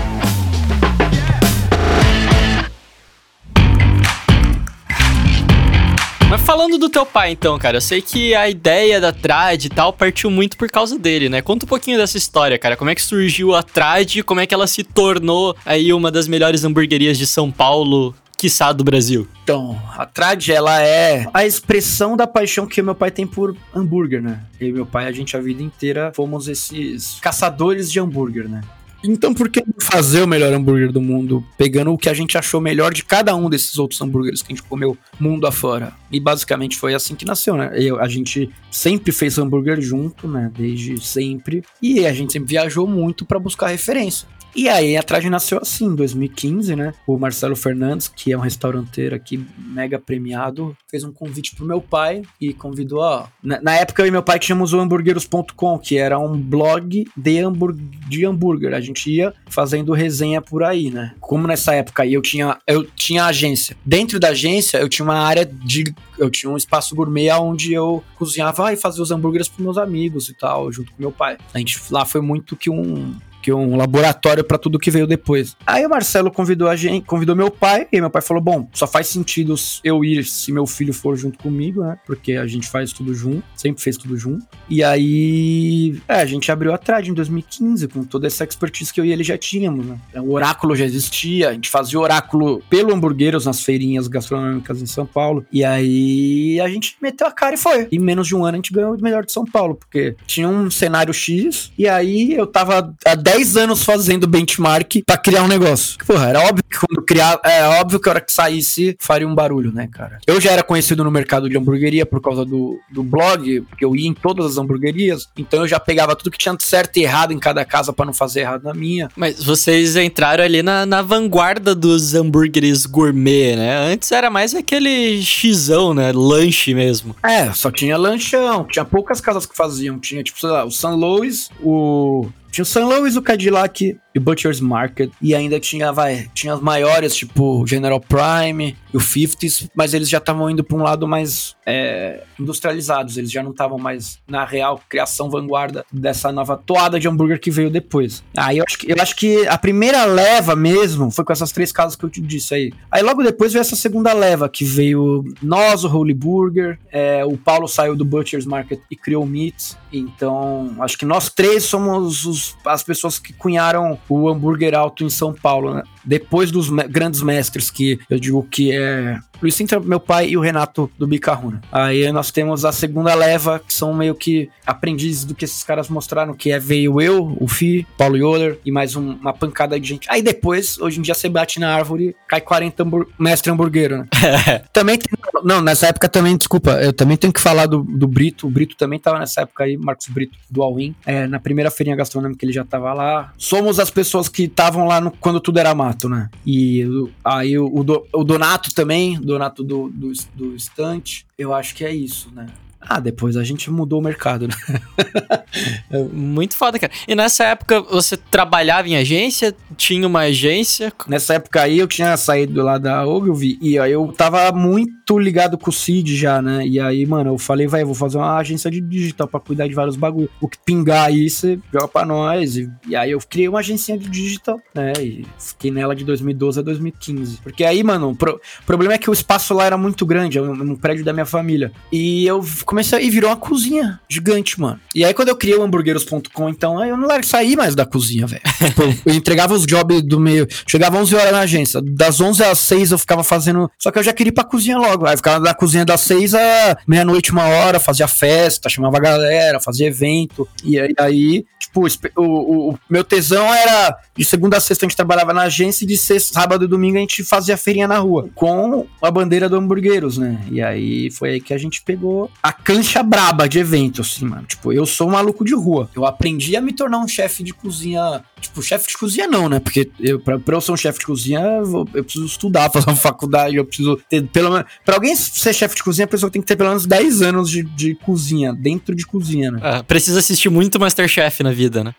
Mas 6.35 6.43
falando 6.43 6.77
do 6.79 6.91
teu 6.91 7.07
pai, 7.07 7.31
então, 7.31 7.57
cara, 7.61 7.77
eu 7.77 7.81
sei 7.81 8.03
que 8.03 8.35
a 8.35 8.51
ideia 8.51 9.01
da 9.01 9.13
Trad 9.13 9.67
e 9.67 9.69
tal 9.69 9.93
partiu 9.93 10.29
muito 10.29 10.57
por 10.57 10.69
causa 10.69 10.99
dele, 10.99 11.29
né? 11.29 11.41
Conta 11.41 11.65
um 11.65 11.69
pouquinho 11.69 11.97
dessa 11.97 12.19
história, 12.19 12.59
cara. 12.59 12.77
Como 12.77 12.91
é 12.91 12.95
que 12.97 13.03
surgiu 13.03 13.55
a 13.55 13.63
Trad? 13.63 14.21
Como 14.25 14.41
é 14.41 14.47
que 14.47 14.53
ela 14.53 14.67
se 14.67 14.83
tornou 14.83 15.57
aí 15.65 15.93
uma 15.93 16.11
das 16.11 16.27
melhores 16.27 16.65
hamburguerias 16.65 17.17
de 17.17 17.25
São 17.25 17.53
Paulo 17.53 18.13
quiçá 18.37 18.73
do 18.73 18.83
Brasil? 18.83 19.29
Então, 19.45 19.81
a 19.97 20.05
Trad, 20.07 20.49
ela 20.49 20.83
é 20.83 21.25
a 21.33 21.47
expressão 21.47 22.17
da 22.17 22.27
paixão 22.27 22.67
que 22.67 22.83
meu 22.83 22.97
pai 22.97 23.13
tem 23.13 23.29
por 23.29 23.57
hambúrguer, 23.73 24.21
né? 24.21 24.41
Eu 24.61 24.71
e 24.71 24.73
meu 24.73 24.87
pai, 24.87 25.07
a 25.07 25.13
gente 25.13 25.37
a 25.37 25.41
vida 25.41 25.63
inteira 25.63 26.13
fomos 26.17 26.49
esses 26.49 27.21
caçadores 27.21 27.93
de 27.93 28.01
hambúrguer, 28.01 28.49
né? 28.49 28.61
Então 29.07 29.35
por 29.35 29.51
que 29.51 29.63
fazer 29.79 30.23
o 30.23 30.27
melhor 30.27 30.53
hambúrguer 30.53 30.91
do 30.91 31.01
mundo, 31.01 31.45
pegando 31.59 31.93
o 31.93 31.99
que 31.99 32.09
a 32.09 32.15
gente 32.15 32.39
achou 32.39 32.61
melhor 32.61 32.93
de 32.95 33.05
cada 33.05 33.37
um 33.37 33.51
desses 33.51 33.79
outros 33.79 34.01
hambúrgueres 34.01 34.41
que 34.41 34.53
a 34.53 34.57
gente 34.57 34.67
comeu 34.67 34.97
mundo 35.21 35.47
afora? 35.47 35.93
E 36.11 36.19
basicamente 36.19 36.79
foi 36.79 36.95
assim 36.95 37.15
que 37.15 37.25
nasceu, 37.25 37.57
né? 37.57 37.71
Eu, 37.75 38.01
a 38.01 38.09
gente 38.09 38.51
sempre 38.71 39.13
fez 39.13 39.39
hambúrguer 39.39 39.81
junto, 39.81 40.27
né? 40.27 40.51
Desde 40.57 40.99
sempre. 41.05 41.63
E 41.83 42.07
a 42.07 42.13
gente 42.15 42.33
sempre 42.33 42.49
viajou 42.49 42.87
muito 42.87 43.27
para 43.27 43.39
buscar 43.39 43.69
referência. 43.69 44.27
E 44.55 44.69
aí 44.69 44.97
a 44.97 45.03
Traje 45.03 45.29
nasceu 45.29 45.59
assim, 45.61 45.87
em 45.87 45.95
2015, 45.95 46.77
né? 46.77 46.95
O 47.07 47.19
Marcelo 47.19 47.57
Fernandes, 47.57 48.07
que 48.07 48.33
é 48.33 48.37
um 48.37 48.41
restauranteiro 48.41 49.15
aqui 49.15 49.45
mega 49.59 49.99
premiado, 49.99 50.77
fez 50.89 51.03
um 51.03 51.13
convite 51.13 51.57
pro 51.57 51.67
meu 51.67 51.81
pai 51.81 52.23
e 52.41 52.55
convidou, 52.55 53.01
ó. 53.01 53.27
Na, 53.43 53.61
na 53.61 53.75
época 53.75 54.03
eu 54.03 54.07
e 54.07 54.11
meu 54.13 54.23
pai 54.23 54.39
tínhamos 54.39 54.73
o 54.73 54.79
hambúrgueros.com, 54.79 55.79
que 55.79 55.99
era 55.99 56.19
um 56.19 56.41
blog 56.41 57.05
de, 57.17 57.39
hambur 57.41 57.75
de 58.09 58.25
hambúrguer. 58.25 58.75
A 58.75 58.81
gente 58.81 59.11
ia 59.11 59.35
fazendo 59.49 59.93
resenha 59.93 60.41
por 60.41 60.63
aí, 60.63 60.89
né? 60.89 61.15
Como 61.21 61.49
nessa 61.49 61.75
época 61.75 62.05
aí 62.05 62.15
eu 62.15 62.23
tinha, 62.23 62.57
eu 62.67 62.85
tinha 62.85 63.25
agência. 63.25 63.77
Dentro 63.85 64.21
da 64.21 64.29
agência 64.29 64.79
eu 64.79 64.89
tinha 64.89 65.05
uma 65.05 65.19
área 65.19 65.45
de. 65.45 65.93
Eu 66.17 66.31
tinha 66.31 66.51
um 66.51 66.57
espaço 66.57 66.95
gourmet 66.95 67.33
onde 67.33 67.73
eu 67.73 68.05
cozinhava 68.15 68.73
e 68.73 68.77
fazia 68.77 69.03
os 69.03 69.11
hambúrgueres 69.11 69.49
pros 69.49 69.65
meus 69.65 69.79
amigos 69.79 70.29
e 70.29 70.35
tal, 70.35 70.71
junto 70.71 70.93
com 70.93 71.03
meu 71.03 71.11
pai. 71.11 71.37
A 71.53 71.59
gente 71.59 71.81
lá 71.91 72.05
foi 72.05 72.21
muito 72.21 72.57
que 72.57 72.71
um 72.71 73.17
que 73.45 73.53
um 73.53 73.77
laboratório 73.77 74.43
para 74.43 74.57
tudo 74.57 74.79
que 74.79 74.91
veio 74.91 75.07
depois. 75.07 75.55
Aí 75.67 75.85
o 75.85 75.91
Marcelo 75.91 76.31
convidou 76.31 76.67
a 76.67 76.75
gente, 76.75 77.05
convidou 77.05 77.37
meu 77.37 77.51
pai, 77.51 77.87
e 77.93 78.01
meu 78.01 78.09
pai 78.09 78.23
falou: 78.23 78.43
"Bom, 78.43 78.67
só 78.73 78.87
faz 78.87 79.09
sentido 79.09 79.55
eu 79.85 80.03
ir 80.03 80.25
se 80.25 80.51
meu 80.51 80.67
filho 80.67 80.95
for 80.95 81.15
junto 81.15 81.39
comigo, 81.39 81.83
né? 81.83 81.99
Porque 82.07 82.33
a 82.33 82.47
gente 82.47 82.67
faz 82.67 82.91
tudo 82.91 83.13
junto, 83.15 83.45
sempre 83.55 83.83
fez 83.83 83.99
tudo 83.99 84.17
junto". 84.17 84.47
E 84.67 84.83
aí, 84.83 86.01
é, 86.09 86.23
a 86.23 86.25
gente 86.25 86.51
abriu 86.51 86.73
a 86.73 86.79
Trad 86.79 87.07
em 87.07 87.13
2015 87.13 87.87
com 87.89 88.03
toda 88.05 88.27
essa 88.27 88.45
expertise 88.45 88.91
que 88.91 88.99
eu 88.99 89.05
e 89.05 89.13
ele 89.13 89.23
já 89.23 89.37
tínhamos, 89.37 89.85
né? 89.85 89.99
O 90.17 90.33
oráculo 90.33 90.75
já 90.75 90.87
existia, 90.87 91.51
a 91.51 91.53
gente 91.53 91.69
fazia 91.69 92.01
oráculo 92.01 92.63
pelo 92.71 92.95
hamburgueiros 92.95 93.45
nas 93.45 93.61
feirinhas 93.61 94.09
gastronômicas 94.09 94.81
em 94.81 94.87
São 94.87 95.05
Paulo. 95.05 95.45
E 95.53 95.63
aí 95.63 96.59
a 96.61 96.69
gente 96.69 96.97
meteu 97.03 97.27
a 97.27 97.31
cara 97.31 97.57
e 97.57 97.59
foi. 97.59 97.89
Em 97.93 97.99
menos 97.99 98.27
de 98.27 98.35
um 98.35 98.43
ano 98.43 98.55
a 98.55 98.57
gente 98.57 98.73
ganhou 98.73 98.95
o 98.95 99.03
melhor 99.03 99.27
de 99.27 99.33
São 99.33 99.45
Paulo, 99.45 99.75
porque 99.75 100.17
tinha 100.27 100.49
um 100.49 100.71
cenário 100.71 101.13
X 101.13 101.71
e 101.77 101.87
aí 101.87 102.33
eu 102.33 102.47
tava 102.47 102.95
há 103.05 103.15
10 103.15 103.34
10 103.35 103.57
anos 103.57 103.83
fazendo 103.83 104.29
benchmark 104.29 105.03
para 105.05 105.17
criar 105.17 105.43
um 105.43 105.49
negócio. 105.49 105.99
Porra, 106.07 106.29
era 106.29 106.41
óbvio 106.41 106.63
que 106.71 106.79
quando 106.79 107.05
criar, 107.05 107.41
é 107.43 107.65
óbvio 107.81 107.99
que 107.99 108.09
a 108.09 108.13
hora 108.13 108.21
que 108.21 108.33
saísse 108.33 108.97
faria 109.01 109.27
um 109.27 109.35
barulho, 109.35 109.73
né, 109.73 109.89
cara? 109.91 110.21
Eu 110.25 110.41
já 110.41 110.53
era 110.53 110.63
conhecido 110.63 111.03
no 111.03 111.11
mercado 111.11 111.49
de 111.49 111.59
hamburgueria 111.59 112.07
por 112.07 112.21
causa 112.21 112.45
do, 112.45 112.79
do 112.93 113.03
blog, 113.03 113.63
porque 113.63 113.85
eu 113.85 113.97
ia 113.97 114.09
em 114.09 114.15
todas 114.15 114.47
as 114.47 114.57
hamburguerias, 114.57 115.29
então 115.37 115.63
eu 115.63 115.69
já 115.69 115.81
pegava 115.81 116.15
tudo 116.15 116.31
que 116.31 116.39
tinha 116.39 116.57
certo 116.61 116.97
e 116.99 117.03
errado 117.03 117.33
em 117.33 117.39
cada 117.41 117.65
casa 117.65 117.93
para 117.93 118.07
não 118.07 118.13
fazer 118.13 118.41
errado 118.41 118.63
na 118.63 118.73
minha. 118.73 119.09
Mas 119.17 119.43
vocês 119.43 119.97
entraram 119.97 120.45
ali 120.45 120.63
na, 120.63 120.87
na 120.87 121.03
vanguarda 121.03 121.75
dos 121.75 122.15
hambúrgueres 122.15 122.87
gourmet, 122.87 123.57
né? 123.57 123.93
Antes 123.93 124.13
era 124.13 124.31
mais 124.31 124.55
aquele 124.55 125.21
xizão, 125.21 125.93
né? 125.93 126.13
Lanche 126.13 126.73
mesmo. 126.73 127.17
É, 127.21 127.53
só 127.53 127.73
tinha 127.73 127.97
lanchão, 127.97 128.65
tinha 128.65 128.85
poucas 128.85 129.21
casas 129.21 129.45
que 129.45 129.57
faziam, 129.57 129.99
tinha 129.99 130.23
tipo, 130.23 130.39
sei 130.39 130.51
lá, 130.51 130.65
o 130.65 130.71
San 130.71 130.95
Louis, 130.95 131.49
o 131.61 132.29
tinha 132.55 132.63
o 132.63 132.67
San 132.67 132.87
Luis, 132.87 133.17
o 133.17 133.23
Cadillac 133.23 133.99
e 134.15 134.19
o 134.19 134.23
Butcher's 134.23 134.61
Market. 134.61 135.11
E 135.21 135.35
ainda 135.35 135.59
tinha, 135.59 135.91
vai, 135.91 136.29
tinha 136.33 136.55
as 136.55 136.61
maiores, 136.61 137.17
tipo 137.17 137.67
General 137.67 138.01
Prime 138.01 138.77
e 138.93 138.97
o 138.97 139.01
50s, 139.01 139.69
mas 139.75 139.93
eles 139.93 140.09
já 140.09 140.19
estavam 140.19 140.49
indo 140.49 140.63
para 140.63 140.77
um 140.77 140.83
lado 140.83 141.09
mais 141.09 141.57
é, 141.67 142.23
industrializados. 142.39 143.17
Eles 143.17 143.33
já 143.33 143.43
não 143.43 143.51
estavam 143.51 143.77
mais 143.77 144.21
na 144.29 144.45
real 144.45 144.81
criação 144.89 145.29
vanguarda 145.29 145.85
dessa 145.93 146.31
nova 146.31 146.57
toada 146.57 147.01
de 147.01 147.09
hambúrguer 147.09 147.41
que 147.41 147.51
veio 147.51 147.69
depois. 147.69 148.23
Aí 148.37 148.59
eu 148.59 148.65
acho 148.65 148.79
que, 148.79 148.93
eu 148.93 148.97
acho 149.01 149.17
que 149.17 149.49
a 149.49 149.59
primeira 149.59 150.05
leva 150.05 150.55
mesmo 150.55 151.11
foi 151.11 151.25
com 151.25 151.33
essas 151.33 151.51
três 151.51 151.73
casas 151.73 151.97
que 151.97 152.05
eu 152.05 152.11
te 152.11 152.21
disse 152.21 152.55
aí. 152.55 152.73
Aí 152.89 153.03
logo 153.03 153.21
depois 153.21 153.53
veio 153.53 153.63
essa 153.63 153.75
segunda 153.75 154.13
leva, 154.13 154.49
que 154.49 154.65
veio 154.65 155.25
nós, 155.43 155.83
o 155.83 155.89
Holy 155.89 156.15
Burger, 156.15 156.79
é, 156.93 157.25
o 157.25 157.37
Paulo 157.37 157.67
saiu 157.67 157.97
do 157.97 158.05
Butcher's 158.05 158.47
Market 158.47 158.79
e 158.89 158.95
criou 158.95 159.25
o 159.25 159.27
Meat. 159.27 159.77
Então, 159.93 160.75
acho 160.81 160.99
que 160.99 161.05
nós 161.05 161.31
três 161.31 161.65
somos 161.65 162.25
os, 162.25 162.44
as 162.65 162.83
pessoas 162.83 163.19
que 163.19 163.33
cunharam 163.33 163.99
o 164.09 164.29
hambúrguer 164.29 164.75
alto 164.75 165.05
em 165.05 165.11
São 165.11 165.33
Paulo, 165.33 165.75
né? 165.75 165.83
Depois 166.05 166.51
dos 166.51 166.69
me 166.69 166.85
grandes 166.85 167.23
mestres, 167.23 167.71
que 167.71 167.99
eu 168.09 168.19
digo 168.19 168.47
que 168.51 168.73
é 168.73 169.19
Luiz 169.45 169.55
Sintra, 169.55 169.79
meu 169.79 170.01
pai 170.01 170.29
e 170.29 170.37
o 170.39 170.41
Renato 170.41 170.91
do 170.99 171.07
Bicarruna. 171.07 171.61
Aí 171.71 172.11
nós 172.11 172.31
temos 172.31 172.65
a 172.65 172.73
segunda 172.73 173.15
leva, 173.15 173.59
que 173.59 173.75
são 173.75 173.93
meio 173.93 174.15
que 174.15 174.49
aprendizes 174.67 175.25
do 175.25 175.35
que 175.35 175.45
esses 175.45 175.63
caras 175.63 175.91
mostraram, 175.91 176.33
que 176.33 176.51
é 176.51 176.59
veio 176.59 176.99
eu, 176.99 177.37
o 177.39 177.47
Fi, 177.47 177.87
Paulo 177.99 178.17
Yoder 178.17 178.59
e 178.65 178.73
mais 178.73 178.97
um, 178.97 179.13
uma 179.13 179.35
pancada 179.35 179.79
de 179.79 179.87
gente. 179.87 180.07
Aí 180.11 180.23
depois, 180.23 180.79
hoje 180.79 180.99
em 180.99 181.03
dia, 181.03 181.15
você 181.15 181.29
bate 181.29 181.61
na 181.61 181.75
árvore, 181.75 182.17
cai 182.27 182.41
40 182.41 182.83
hambur 182.83 183.07
mestre 183.19 183.51
hamburguero, 183.51 183.99
né? 183.99 184.07
também 184.73 184.97
tem, 184.97 185.11
Não, 185.43 185.61
nessa 185.61 185.89
época 185.89 186.09
também, 186.09 186.39
desculpa, 186.39 186.71
eu 186.83 186.95
também 186.95 187.19
tenho 187.19 187.33
que 187.33 187.41
falar 187.41 187.67
do, 187.67 187.83
do 187.83 188.09
Brito. 188.09 188.47
O 188.47 188.51
Brito 188.51 188.77
também 188.77 188.99
tava 188.99 189.19
nessa 189.19 189.43
época 189.43 189.65
aí, 189.65 189.77
Marcos 189.77 190.09
Brito, 190.09 190.39
do 190.49 190.63
All-In. 190.63 190.95
É, 191.05 191.27
na 191.27 191.39
primeira 191.39 191.71
feirinha 191.71 191.97
gastronômica 191.97 192.43
ele 192.45 192.53
já 192.53 192.65
tava 192.65 192.95
lá. 192.95 193.33
Somos 193.37 193.79
as 193.79 193.91
pessoas 193.91 194.27
que 194.27 194.45
estavam 194.45 194.87
lá 194.87 195.03
no, 195.03 195.11
quando 195.11 195.39
tudo 195.39 195.59
era 195.59 195.75
mato. 195.75 195.94
Donato, 195.95 196.09
né? 196.09 196.31
E 196.47 196.85
aí 197.25 197.59
o, 197.59 197.67
o 198.13 198.25
Donato 198.25 198.75
também, 198.75 199.21
Donato 199.21 199.63
do, 199.63 199.89
do, 199.91 200.13
do 200.35 200.55
Estante, 200.55 201.27
eu 201.39 201.55
acho 201.55 201.75
que 201.75 201.85
é 201.85 201.95
isso, 201.95 202.31
né? 202.33 202.47
Ah, 202.89 203.01
depois 203.01 203.37
a 203.37 203.45
gente 203.45 203.71
mudou 203.71 203.99
o 204.01 204.03
mercado, 204.03 204.47
né? 204.49 204.55
Muito 206.13 206.57
foda, 206.57 206.79
cara. 206.79 206.93
E 207.07 207.15
nessa 207.15 207.45
época 207.45 207.81
você 207.83 208.17
trabalhava 208.17 208.89
em 208.89 208.97
agência? 208.97 209.55
Tinha 209.77 210.07
uma 210.07 210.21
agência? 210.21 210.93
Nessa 211.09 211.35
época 211.35 211.63
aí 211.63 211.79
eu 211.79 211.87
tinha 211.87 212.17
saído 212.17 212.63
lá 212.63 212.79
da 212.79 213.07
Ogilvy 213.07 213.59
e 213.61 213.79
aí 213.79 213.93
eu 213.93 214.13
tava 214.17 214.51
muito 214.53 215.19
ligado 215.19 215.57
com 215.57 215.71
o 215.71 215.73
Cid 215.73 216.17
já, 216.17 216.41
né? 216.43 216.67
E 216.67 216.81
aí, 216.81 217.05
mano, 217.07 217.31
eu 217.31 217.39
falei, 217.39 217.67
vai, 217.67 217.83
eu 217.83 217.87
vou 217.87 217.95
fazer 217.95 218.19
uma 218.19 218.37
agência 218.37 218.71
de 218.71 218.81
digital 218.81 219.27
pra 219.29 219.41
cuidar 219.41 219.69
de 219.69 219.75
vários 219.75 219.97
bagulho. 219.97 220.29
O 220.41 220.49
que 220.49 220.59
pingar 220.65 221.07
aí, 221.09 221.29
você 221.31 221.59
joga 221.73 221.89
pra 221.89 222.05
nós. 222.05 222.57
E, 222.57 222.71
e 222.89 222.97
aí 222.97 223.11
eu 223.11 223.19
criei 223.21 223.49
uma 223.49 223.61
agência 223.61 223.97
de 223.99 224.09
digital, 224.09 224.59
né? 224.75 224.93
E 225.01 225.25
fiquei 225.39 225.71
nela 225.71 225.95
de 225.95 226.05
2012 226.05 226.59
a 226.59 226.63
2015. 226.63 227.39
Porque 227.43 227.65
aí, 227.65 227.83
mano, 227.83 228.11
o 228.11 228.17
pro- 228.17 228.41
problema 228.67 228.95
é 228.95 228.99
que 228.99 229.11
o 229.11 229.13
espaço 229.13 229.55
lá 229.55 229.65
era 229.67 229.77
muito 229.79 230.05
grande, 230.07 230.39
é 230.39 230.43
um, 230.43 230.53
um 230.53 230.77
prédio 230.77 231.05
da 231.05 231.13
minha 231.13 231.27
família. 231.27 231.73
E 231.93 232.27
eu 232.27 232.43
comecei 232.75 233.07
e 233.07 233.11
virou 233.11 233.31
uma 233.31 233.37
cozinha 233.37 234.01
gigante, 234.09 234.61
mano. 234.61 234.81
E 234.93 235.05
aí 235.05 235.15
quando 235.15 235.29
eu 235.29 235.37
criei 235.37 235.57
o 235.57 235.63
hamburgueros.com, 235.63 236.49
então, 236.49 236.79
aí 236.79 236.91
eu 236.91 236.97
não 236.97 237.09
sair 237.23 237.57
mais 237.57 237.75
da 237.75 237.87
cozinha, 237.87 238.27
velho. 238.27 238.43
Tipo, 238.65 238.83
eu 239.07 239.15
entregava 239.15 239.55
os 239.55 239.65
jobs 239.67 240.03
do 240.03 240.19
meio. 240.19 240.49
Chegava 240.67 240.99
11 240.99 241.15
horas 241.15 241.33
na 241.33 241.41
agência. 241.41 241.81
Das 241.81 242.21
11 242.21 242.43
às 242.43 242.59
6 242.59 242.91
eu 242.91 242.99
ficava 242.99 243.23
fazendo. 243.23 243.71
Só 243.79 243.91
que 243.91 243.99
eu 243.99 244.03
já 244.03 244.13
queria 244.13 244.31
ir 244.31 244.33
pra 244.33 244.43
cozinha 244.43 244.77
logo. 244.79 245.07
Aí 245.07 245.17
ficava 245.17 245.39
na 245.39 245.55
cozinha 245.55 245.85
das 245.85 246.01
6 246.01 246.35
a 246.35 246.79
meia-noite, 246.89 247.31
uma 247.31 247.47
hora, 247.47 247.79
fazia 247.79 248.09
festa, 248.09 248.69
chamava 248.69 248.97
a 248.97 249.01
galera, 249.01 249.61
fazia 249.61 249.87
evento. 249.87 250.49
E 250.65 250.79
aí, 250.99 251.45
tipo, 251.89 252.09
o, 252.17 252.23
o- 252.23 252.71
o 252.73 252.79
meu 252.89 253.03
tesão 253.05 253.53
era 253.53 253.97
de 254.17 254.25
segunda 254.25 254.57
a 254.57 254.61
sexta 254.61 254.85
a 254.85 254.89
gente 254.89 254.97
trabalhava 254.97 255.33
na 255.33 255.43
agência 255.43 255.85
e 255.85 255.89
de 255.89 255.97
sexta, 255.97 256.35
sábado 256.35 256.65
e 256.65 256.69
domingo 256.69 256.97
a 256.97 257.01
gente 257.01 257.23
fazia 257.25 257.57
feirinha 257.57 257.89
na 257.89 257.99
rua. 257.99 258.29
Com 258.35 258.87
a 259.03 259.11
bandeira 259.11 259.49
do 259.49 259.57
Hamburgueiros, 259.57 260.19
né? 260.19 260.45
E 260.51 260.63
aí 260.63 261.11
foi 261.11 261.31
aí 261.31 261.41
que 261.41 261.53
a 261.55 261.59
gente 261.59 261.83
pegou 261.83 262.31
a 262.43 262.53
cancha 262.53 263.03
braba 263.03 263.49
de 263.49 263.59
evento, 263.59 264.01
assim, 264.03 264.25
mano. 264.25 264.45
Tipo, 264.47 264.73
eu 264.73 264.87
sou 264.87 265.09
um 265.09 265.13
maluco 265.13 265.45
de 265.45 265.55
rua. 265.55 265.91
Eu 265.95 266.05
aprendi 266.07 266.57
a 266.57 266.61
me 266.61 266.73
tornar 266.73 266.99
um 266.99 267.09
chefe 267.09 267.43
de 267.43 267.53
cozinha. 267.53 268.23
Tipo, 268.41 268.63
chefe 268.63 268.89
de 268.89 268.97
cozinha 268.99 269.27
não, 269.27 269.49
né? 269.49 269.59
Porque 269.59 269.91
eu, 270.01 270.21
pra, 270.21 270.39
pra 270.39 270.57
eu 270.57 270.61
ser 270.61 270.73
um 270.73 270.77
chefe 270.77 270.99
de 271.01 271.07
cozinha, 271.07 271.41
eu, 271.41 271.89
eu 271.95 272.05
preciso 272.05 272.27
estudar, 272.27 272.71
fazer 272.73 272.89
uma 272.89 272.97
faculdade, 272.97 273.57
eu 273.57 273.65
preciso 273.65 273.99
ter 274.09 274.23
pelo 274.29 274.51
menos. 274.51 274.67
Pra 274.85 274.95
alguém 274.97 275.17
ser 275.17 275.53
chefe 275.53 275.75
de 275.77 275.83
cozinha, 275.83 276.05
a 276.05 276.09
pessoa 276.09 276.31
tem 276.31 276.41
que 276.43 276.47
ter 276.49 276.57
pelo 276.57 276.69
menos 276.69 276.87
10 276.87 277.23
anos 277.23 277.51
de, 277.51 277.63
de 277.63 277.95
cozinha, 277.97 278.53
dentro 278.53 278.95
de 278.95 279.05
cozinha, 279.07 279.51
né? 279.51 279.59
Ah, 279.63 279.83
precisa 279.83 280.19
assistir 280.19 280.51
muito 280.51 280.79
Masterchef 280.79 281.43
na 281.43 281.51
vida, 281.53 281.64
né? 281.85 281.95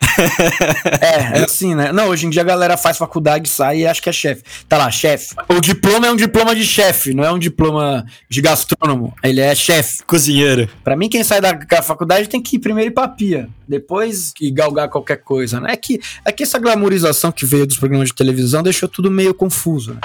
É, 1.00 1.40
é 1.40 1.44
assim, 1.44 1.74
né? 1.74 1.92
Não, 1.92 2.08
hoje 2.08 2.26
em 2.26 2.30
dia 2.30 2.42
a 2.42 2.44
galera 2.44 2.76
faz 2.76 2.96
faculdade, 2.96 3.48
sai 3.48 3.80
e 3.80 3.86
acha 3.86 4.00
que 4.00 4.08
é 4.08 4.12
chefe. 4.12 4.42
Tá 4.68 4.78
lá, 4.78 4.90
chefe. 4.90 5.34
O 5.48 5.60
diploma 5.60 6.06
é 6.06 6.10
um 6.10 6.16
diploma 6.16 6.54
de 6.54 6.64
chefe, 6.64 7.14
não 7.14 7.24
é 7.24 7.30
um 7.30 7.38
diploma 7.38 8.04
de 8.28 8.40
gastrônomo. 8.40 9.14
Ele 9.22 9.40
é 9.40 9.54
chefe. 9.54 10.02
Cozinheiro. 10.04 10.68
Pra 10.82 10.96
mim, 10.96 11.08
quem 11.08 11.22
sai 11.22 11.40
da, 11.40 11.52
da 11.52 11.82
faculdade 11.82 12.28
tem 12.28 12.42
que 12.42 12.56
ir 12.56 12.58
primeiro 12.58 12.90
ir 12.90 12.94
pra 12.94 13.08
pia. 13.08 13.48
Depois 13.68 14.32
que 14.32 14.50
galgar 14.50 14.88
qualquer 14.88 15.16
coisa, 15.16 15.60
né? 15.60 15.72
É 15.72 15.76
que, 15.76 16.00
é 16.24 16.32
que 16.32 16.42
essa 16.42 16.58
glamorização 16.58 17.32
que 17.32 17.44
veio 17.44 17.66
dos 17.66 17.78
programas 17.78 18.08
de 18.08 18.14
televisão 18.14 18.62
deixou 18.62 18.88
tudo 18.88 19.10
meio 19.10 19.34
confuso, 19.34 19.94
né? 19.94 20.00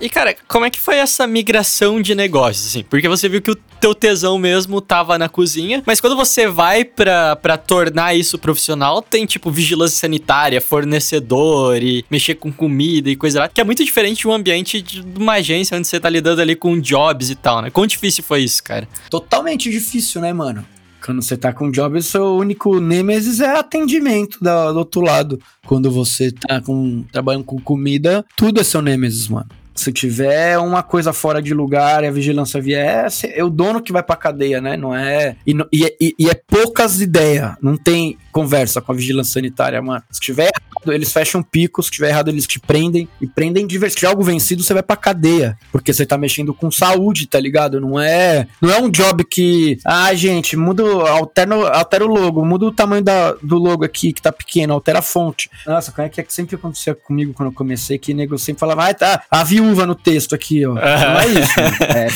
E, 0.00 0.08
cara, 0.08 0.34
como 0.48 0.64
é 0.64 0.70
que 0.70 0.80
foi 0.80 0.96
essa 0.96 1.26
migração 1.26 2.00
de 2.00 2.14
negócios, 2.14 2.66
assim? 2.66 2.82
Porque 2.82 3.06
você 3.06 3.28
viu 3.28 3.42
que 3.42 3.50
o 3.50 3.56
teu 3.78 3.94
tesão 3.94 4.38
mesmo 4.38 4.80
tava 4.80 5.18
na 5.18 5.28
cozinha, 5.28 5.82
mas 5.84 6.00
quando 6.00 6.16
você 6.16 6.46
vai 6.48 6.84
pra, 6.84 7.36
tornar 7.66 8.14
isso 8.14 8.38
profissional, 8.38 9.02
tem, 9.02 9.26
tipo, 9.26 9.50
vigilância 9.50 9.98
sanitária, 9.98 10.58
fornecedor 10.60 11.82
e 11.82 12.02
mexer 12.10 12.36
com 12.36 12.50
comida 12.50 13.10
e 13.10 13.16
coisa 13.16 13.40
lá, 13.40 13.48
que 13.48 13.60
é 13.60 13.64
muito 13.64 13.84
diferente 13.84 14.20
de 14.20 14.28
um 14.28 14.32
ambiente 14.32 14.80
de 14.80 15.02
uma 15.18 15.34
agência 15.34 15.76
onde 15.76 15.86
você 15.86 16.00
tá 16.00 16.08
lidando 16.08 16.40
ali 16.40 16.56
com 16.56 16.80
jobs 16.80 17.28
e 17.28 17.34
tal, 17.34 17.60
né? 17.60 17.68
Quão 17.68 17.86
difícil 17.86 18.24
foi 18.24 18.42
isso, 18.42 18.64
cara? 18.64 18.88
Totalmente 19.10 19.70
difícil, 19.70 20.22
né, 20.22 20.32
mano? 20.32 20.64
Quando 21.04 21.22
você 21.22 21.36
tá 21.36 21.52
com 21.52 21.70
job, 21.70 21.98
o 21.98 22.02
seu 22.02 22.36
único 22.36 22.78
nêmesis 22.78 23.40
é 23.40 23.58
atendimento 23.58 24.38
do 24.40 24.78
outro 24.78 25.00
lado. 25.00 25.40
Quando 25.66 25.90
você 25.90 26.30
tá 26.30 26.60
com, 26.60 27.04
trabalhando 27.10 27.44
com 27.44 27.58
comida, 27.58 28.24
tudo 28.36 28.60
é 28.60 28.64
seu 28.64 28.82
nêmesis, 28.82 29.28
mano. 29.28 29.48
Se 29.74 29.92
tiver 29.92 30.58
uma 30.58 30.82
coisa 30.82 31.12
fora 31.12 31.40
de 31.40 31.54
lugar 31.54 32.02
e 32.02 32.06
a 32.06 32.10
vigilância 32.10 32.60
vier, 32.60 33.10
cê- 33.10 33.32
é 33.34 33.42
o 33.44 33.48
dono 33.48 33.80
que 33.80 33.92
vai 33.92 34.02
pra 34.02 34.16
cadeia, 34.16 34.60
né? 34.60 34.76
Não 34.76 34.94
é. 34.94 35.36
E, 35.46 35.54
e 35.72 35.84
é- 35.86 35.96
e- 36.00 36.14
e 36.18 36.28
é 36.28 36.34
poucas 36.34 37.00
ideias. 37.00 37.52
Não 37.62 37.76
tem 37.76 38.18
conversa 38.30 38.80
com 38.80 38.92
a 38.92 38.94
vigilância 38.94 39.32
sanitária, 39.34 39.80
mano. 39.82 40.02
Se 40.10 40.20
tiver 40.20 40.44
errado, 40.44 40.92
eles 40.92 41.12
fecham 41.12 41.42
pico. 41.42 41.82
Se 41.82 41.90
tiver 41.90 42.08
errado, 42.08 42.28
eles 42.28 42.46
te 42.46 42.58
prendem. 42.58 43.08
E 43.20 43.26
prendem 43.26 43.66
de 43.66 43.78
vez. 43.78 43.92
Se 43.92 43.98
tiver 43.98 44.08
algo 44.10 44.22
vencido, 44.22 44.62
você 44.62 44.72
vai 44.74 44.82
pra 44.82 44.96
cadeia. 44.96 45.56
Porque 45.72 45.92
você 45.92 46.04
tá 46.06 46.16
mexendo 46.16 46.52
com 46.54 46.70
saúde, 46.70 47.26
tá 47.26 47.38
ligado? 47.40 47.80
Não 47.80 47.98
é. 47.98 48.46
Não 48.60 48.70
é 48.70 48.80
um 48.80 48.90
job 48.90 49.24
que. 49.24 49.78
Ah, 49.84 50.12
gente, 50.14 50.56
muda. 50.56 50.84
o- 50.84 51.00
Altera, 51.06 51.56
o- 51.56 51.66
altera 51.66 52.04
o 52.04 52.08
logo, 52.08 52.44
muda 52.44 52.66
o 52.66 52.72
tamanho 52.72 53.02
da, 53.02 53.32
do 53.42 53.56
logo 53.58 53.84
aqui, 53.84 54.12
que 54.12 54.22
tá 54.22 54.32
pequeno, 54.32 54.72
altera 54.72 55.00
a 55.00 55.02
fonte. 55.02 55.50
Nossa, 55.66 55.90
como 55.92 56.06
é 56.06 56.08
que, 56.08 56.20
é 56.20 56.24
que 56.24 56.32
sempre 56.32 56.56
acontecia 56.56 56.94
comigo 56.94 57.32
quando 57.32 57.48
eu 57.50 57.54
comecei? 57.54 57.98
Que 57.98 58.14
nego 58.14 58.38
sempre 58.38 58.60
falava, 58.60 58.88
ah, 58.88 58.94
tá, 58.94 59.22
a 59.30 59.42
viúva 59.44 59.86
no 59.86 59.94
texto 59.94 60.34
aqui, 60.34 60.64
ó. 60.64 60.74
Não 60.74 60.80
é 61.20 61.26
isso, 61.26 61.60
mano. 61.60 61.76
É, 61.90 62.06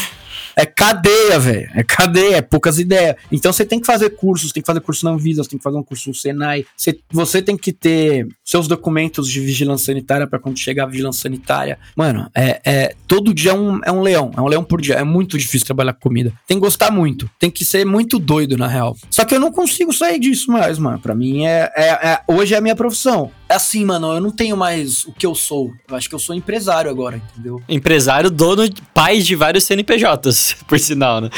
é 0.57 0.67
cadeia, 0.67 1.39
velho. 1.39 1.69
É 1.75 1.83
cadeia, 1.83 2.37
é 2.37 2.43
poucas 2.43 2.79
ideias. 2.79 3.17
Então 3.31 3.53
você 3.53 3.65
tem 3.65 3.81
que 3.81 3.87
fazer 3.87 4.11
cursos, 4.11 4.53
tem 4.53 4.63
que 4.63 4.67
fazer 4.67 4.81
curso 4.81 5.05
na 5.05 5.13
Anvisa, 5.13 5.43
você 5.43 5.51
tem 5.51 5.59
que 5.59 5.63
fazer 5.63 5.77
um 5.77 5.83
curso 5.83 6.09
no 6.09 6.15
Senai. 6.15 6.65
Você, 6.77 6.99
você 7.11 7.43
tem 7.43 7.57
que 7.57 7.73
ter 7.73 8.27
seus 8.45 8.69
documentos 8.69 9.29
de 9.29 9.41
vigilância 9.41 9.87
sanitária 9.87 10.27
pra 10.27 10.39
quando 10.39 10.59
chegar 10.59 10.85
a 10.85 10.87
vigilância 10.87 11.23
sanitária. 11.23 11.79
Mano, 11.97 12.31
é, 12.35 12.61
é 12.65 12.95
todo 13.07 13.35
dia 13.35 13.51
é 13.53 13.55
um, 13.55 13.81
é 13.85 13.93
um 13.93 14.01
leão. 14.01 14.31
É 14.37 14.41
um 14.41 14.47
leão 14.47 14.65
por 14.65 14.81
dia. 14.81 14.95
É 14.95 15.05
muito 15.05 15.37
difícil 15.39 15.67
trabalhar 15.67 15.93
com 15.95 16.01
comida. 16.01 16.33
Tem 16.47 16.57
que 16.59 16.65
gostar 16.65 16.91
muito. 16.91 17.29
Tem 17.39 17.51
que 17.51 17.65
ser 17.65 17.85
muito 17.85 18.19
doido, 18.19 18.57
na 18.57 18.69
real. 18.69 18.97
Só 19.11 19.25
que 19.25 19.35
eu 19.35 19.41
não 19.41 19.51
consigo 19.51 19.93
sair 19.93 20.19
disso 20.19 20.51
mais, 20.51 20.79
mano. 20.79 20.99
Pra 20.99 21.15
mim, 21.15 21.45
é, 21.47 21.73
é, 21.75 21.89
é- 21.89 22.21
hoje 22.29 22.55
é 22.55 22.59
a 22.59 22.61
minha 22.61 22.77
profissão. 22.77 23.31
É 23.49 23.55
assim, 23.55 23.85
mano, 23.85 24.13
eu 24.13 24.21
não 24.21 24.31
tenho 24.31 24.57
mais 24.57 25.05
o 25.05 25.13
que 25.13 25.27
eu 25.27 25.35
sou. 25.35 25.73
Eu 25.87 25.97
acho 25.97 26.09
que 26.09 26.15
eu 26.15 26.19
sou 26.19 26.35
empresário 26.35 26.91
agora, 26.91 27.17
entendeu? 27.17 27.63
Empresário, 27.69 28.31
dono, 28.31 28.63
pai 28.95 29.19
de 29.19 29.37
vários 29.37 29.65
CNPJs, 29.65 30.57
por 30.67 30.79
sinal, 30.79 31.21
né? 31.21 31.31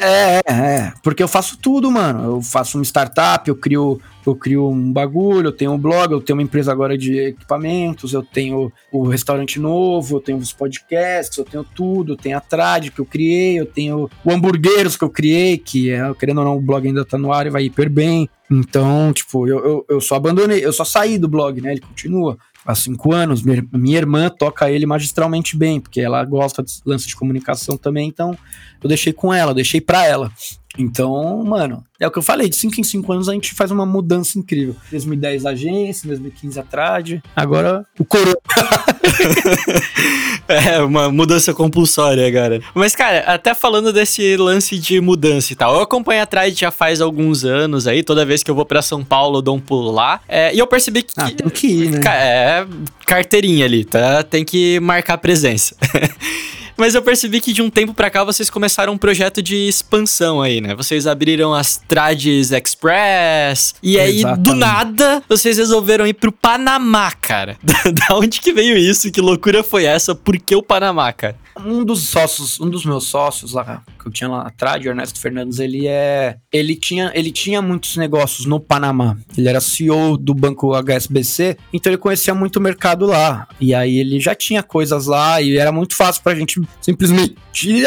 É, 0.00 0.06
é, 0.06 0.42
é. 0.46 0.92
Porque 1.02 1.22
eu 1.22 1.28
faço 1.28 1.56
tudo, 1.56 1.90
mano. 1.90 2.36
Eu 2.36 2.42
faço 2.42 2.78
uma 2.78 2.84
startup, 2.84 3.48
eu 3.48 3.56
crio, 3.56 4.00
eu 4.28 4.36
crio 4.36 4.68
um 4.68 4.92
bagulho, 4.92 5.48
eu 5.48 5.52
tenho 5.52 5.72
um 5.72 5.78
blog, 5.78 6.12
eu 6.12 6.20
tenho 6.20 6.38
uma 6.38 6.42
empresa 6.42 6.70
agora 6.72 6.96
de 6.96 7.18
equipamentos, 7.18 8.12
eu 8.12 8.22
tenho 8.22 8.72
o 8.92 9.06
restaurante 9.06 9.58
novo, 9.58 10.16
eu 10.16 10.20
tenho 10.20 10.38
os 10.38 10.52
podcasts, 10.52 11.36
eu 11.38 11.44
tenho 11.44 11.64
tudo, 11.64 12.12
eu 12.12 12.16
tenho 12.16 12.36
a 12.36 12.40
Trad 12.40 12.90
que 12.90 13.00
eu 13.00 13.06
criei, 13.06 13.58
eu 13.58 13.66
tenho 13.66 14.08
o 14.24 14.30
Hamburgueiros 14.30 14.96
que 14.96 15.04
eu 15.04 15.10
criei, 15.10 15.58
que 15.58 15.90
é, 15.90 16.12
querendo 16.14 16.38
ou 16.38 16.44
não, 16.44 16.56
o 16.56 16.60
blog 16.60 16.86
ainda 16.86 17.04
tá 17.04 17.18
no 17.18 17.32
ar 17.32 17.46
e 17.46 17.50
vai 17.50 17.64
hiper 17.64 17.90
bem. 17.90 18.28
Então, 18.50 19.12
tipo, 19.12 19.46
eu, 19.46 19.58
eu, 19.58 19.86
eu 19.88 20.00
só 20.00 20.14
abandonei, 20.14 20.64
eu 20.64 20.72
só 20.72 20.84
saí 20.84 21.18
do 21.18 21.28
blog, 21.28 21.60
né? 21.60 21.72
Ele 21.72 21.80
continua. 21.80 22.38
Há 22.66 22.74
cinco 22.74 23.14
anos, 23.14 23.42
minha, 23.42 23.96
irmã 23.98 24.28
toca 24.28 24.70
ele 24.70 24.84
magistralmente 24.84 25.56
bem, 25.56 25.80
porque 25.80 26.00
ela 26.00 26.22
gosta 26.24 26.62
de 26.62 26.72
lance 26.84 27.06
de 27.06 27.16
comunicação 27.16 27.78
também, 27.78 28.08
então 28.08 28.36
eu 28.82 28.88
deixei 28.88 29.12
com 29.12 29.32
ela, 29.32 29.54
deixei 29.54 29.80
pra 29.80 30.04
ela. 30.04 30.30
Então, 30.78 31.42
mano, 31.44 31.84
é 31.98 32.06
o 32.06 32.10
que 32.10 32.18
eu 32.18 32.22
falei, 32.22 32.48
de 32.48 32.56
5 32.56 32.80
em 32.80 32.84
5 32.84 33.12
anos 33.12 33.28
a 33.28 33.32
gente 33.32 33.52
faz 33.54 33.70
uma 33.70 33.84
mudança 33.84 34.38
incrível. 34.38 34.76
2010 34.90 35.44
agência, 35.44 36.06
2015 36.06 36.60
a 36.60 36.62
Trad, 36.62 37.20
agora 37.34 37.84
o 37.98 38.04
coroa. 38.04 38.38
É, 40.48 40.80
uma 40.80 41.12
mudança 41.12 41.52
compulsória, 41.52 42.32
cara. 42.32 42.62
Mas, 42.74 42.96
cara, 42.96 43.18
até 43.26 43.52
falando 43.52 43.92
desse 43.92 44.34
lance 44.38 44.78
de 44.78 44.98
mudança 44.98 45.52
e 45.52 45.56
tal, 45.56 45.74
eu 45.74 45.82
acompanho 45.82 46.22
atrás 46.22 46.56
já 46.56 46.70
faz 46.70 47.02
alguns 47.02 47.44
anos 47.44 47.86
aí, 47.86 48.02
toda 48.02 48.24
vez 48.24 48.42
que 48.42 48.50
eu 48.50 48.54
vou 48.54 48.64
pra 48.64 48.80
São 48.80 49.04
Paulo 49.04 49.38
eu 49.38 49.42
dou 49.42 49.56
um 49.56 49.60
pulo 49.60 49.90
lá. 49.90 50.20
É, 50.26 50.54
e 50.54 50.58
eu 50.58 50.66
percebi 50.66 51.02
que. 51.02 51.12
Ah, 51.18 51.30
tem 51.30 51.50
que 51.50 51.66
ir, 51.66 51.90
né? 51.90 52.00
É 52.06 52.66
carteirinha 53.04 53.66
ali, 53.66 53.84
tá? 53.84 54.22
Tem 54.22 54.42
que 54.42 54.80
marcar 54.80 55.18
presença. 55.18 55.76
Mas 56.78 56.94
eu 56.94 57.02
percebi 57.02 57.40
que 57.40 57.52
de 57.52 57.60
um 57.60 57.68
tempo 57.68 57.92
pra 57.92 58.08
cá 58.08 58.22
vocês 58.22 58.48
começaram 58.48 58.92
um 58.92 58.98
projeto 58.98 59.42
de 59.42 59.56
expansão 59.68 60.40
aí, 60.40 60.60
né? 60.60 60.74
Vocês 60.76 61.06
abriram 61.06 61.52
as 61.52 61.76
Trades 61.76 62.52
Express 62.52 63.74
e 63.82 63.98
aí 63.98 64.22
do 64.22 64.28
Exatamente. 64.28 64.58
nada 64.58 65.22
vocês 65.28 65.58
resolveram 65.58 66.06
ir 66.06 66.14
pro 66.14 66.30
Panamá, 66.30 67.10
cara. 67.10 67.56
da 67.62 68.16
onde 68.16 68.40
que 68.40 68.52
veio 68.52 68.76
isso? 68.76 69.10
Que 69.10 69.20
loucura 69.20 69.64
foi 69.64 69.84
essa? 69.84 70.14
Por 70.14 70.38
que 70.38 70.54
o 70.54 70.62
Panamá, 70.62 71.12
cara? 71.12 71.36
Um 71.64 71.84
dos 71.84 72.08
sócios, 72.08 72.60
um 72.60 72.68
dos 72.68 72.84
meus 72.84 73.04
sócios 73.04 73.52
lá, 73.52 73.82
que 73.98 74.06
eu 74.06 74.12
tinha 74.12 74.28
lá 74.28 74.42
atrás, 74.42 74.84
o 74.84 74.88
Ernesto 74.88 75.20
Fernandes, 75.20 75.58
ele 75.58 75.86
é. 75.86 76.36
Ele 76.52 76.74
tinha, 76.74 77.10
ele 77.14 77.30
tinha 77.30 77.60
muitos 77.60 77.96
negócios 77.96 78.46
no 78.46 78.60
Panamá. 78.60 79.16
Ele 79.36 79.48
era 79.48 79.60
CEO 79.60 80.16
do 80.16 80.34
banco 80.34 80.74
HSBC, 80.74 81.56
então 81.72 81.90
ele 81.90 81.98
conhecia 81.98 82.34
muito 82.34 82.56
o 82.56 82.60
mercado 82.60 83.06
lá. 83.06 83.48
E 83.60 83.74
aí 83.74 83.98
ele 83.98 84.20
já 84.20 84.34
tinha 84.34 84.62
coisas 84.62 85.06
lá 85.06 85.40
e 85.40 85.56
era 85.56 85.72
muito 85.72 85.94
fácil 85.94 86.22
pra 86.22 86.34
gente 86.34 86.60
simplesmente 86.80 87.36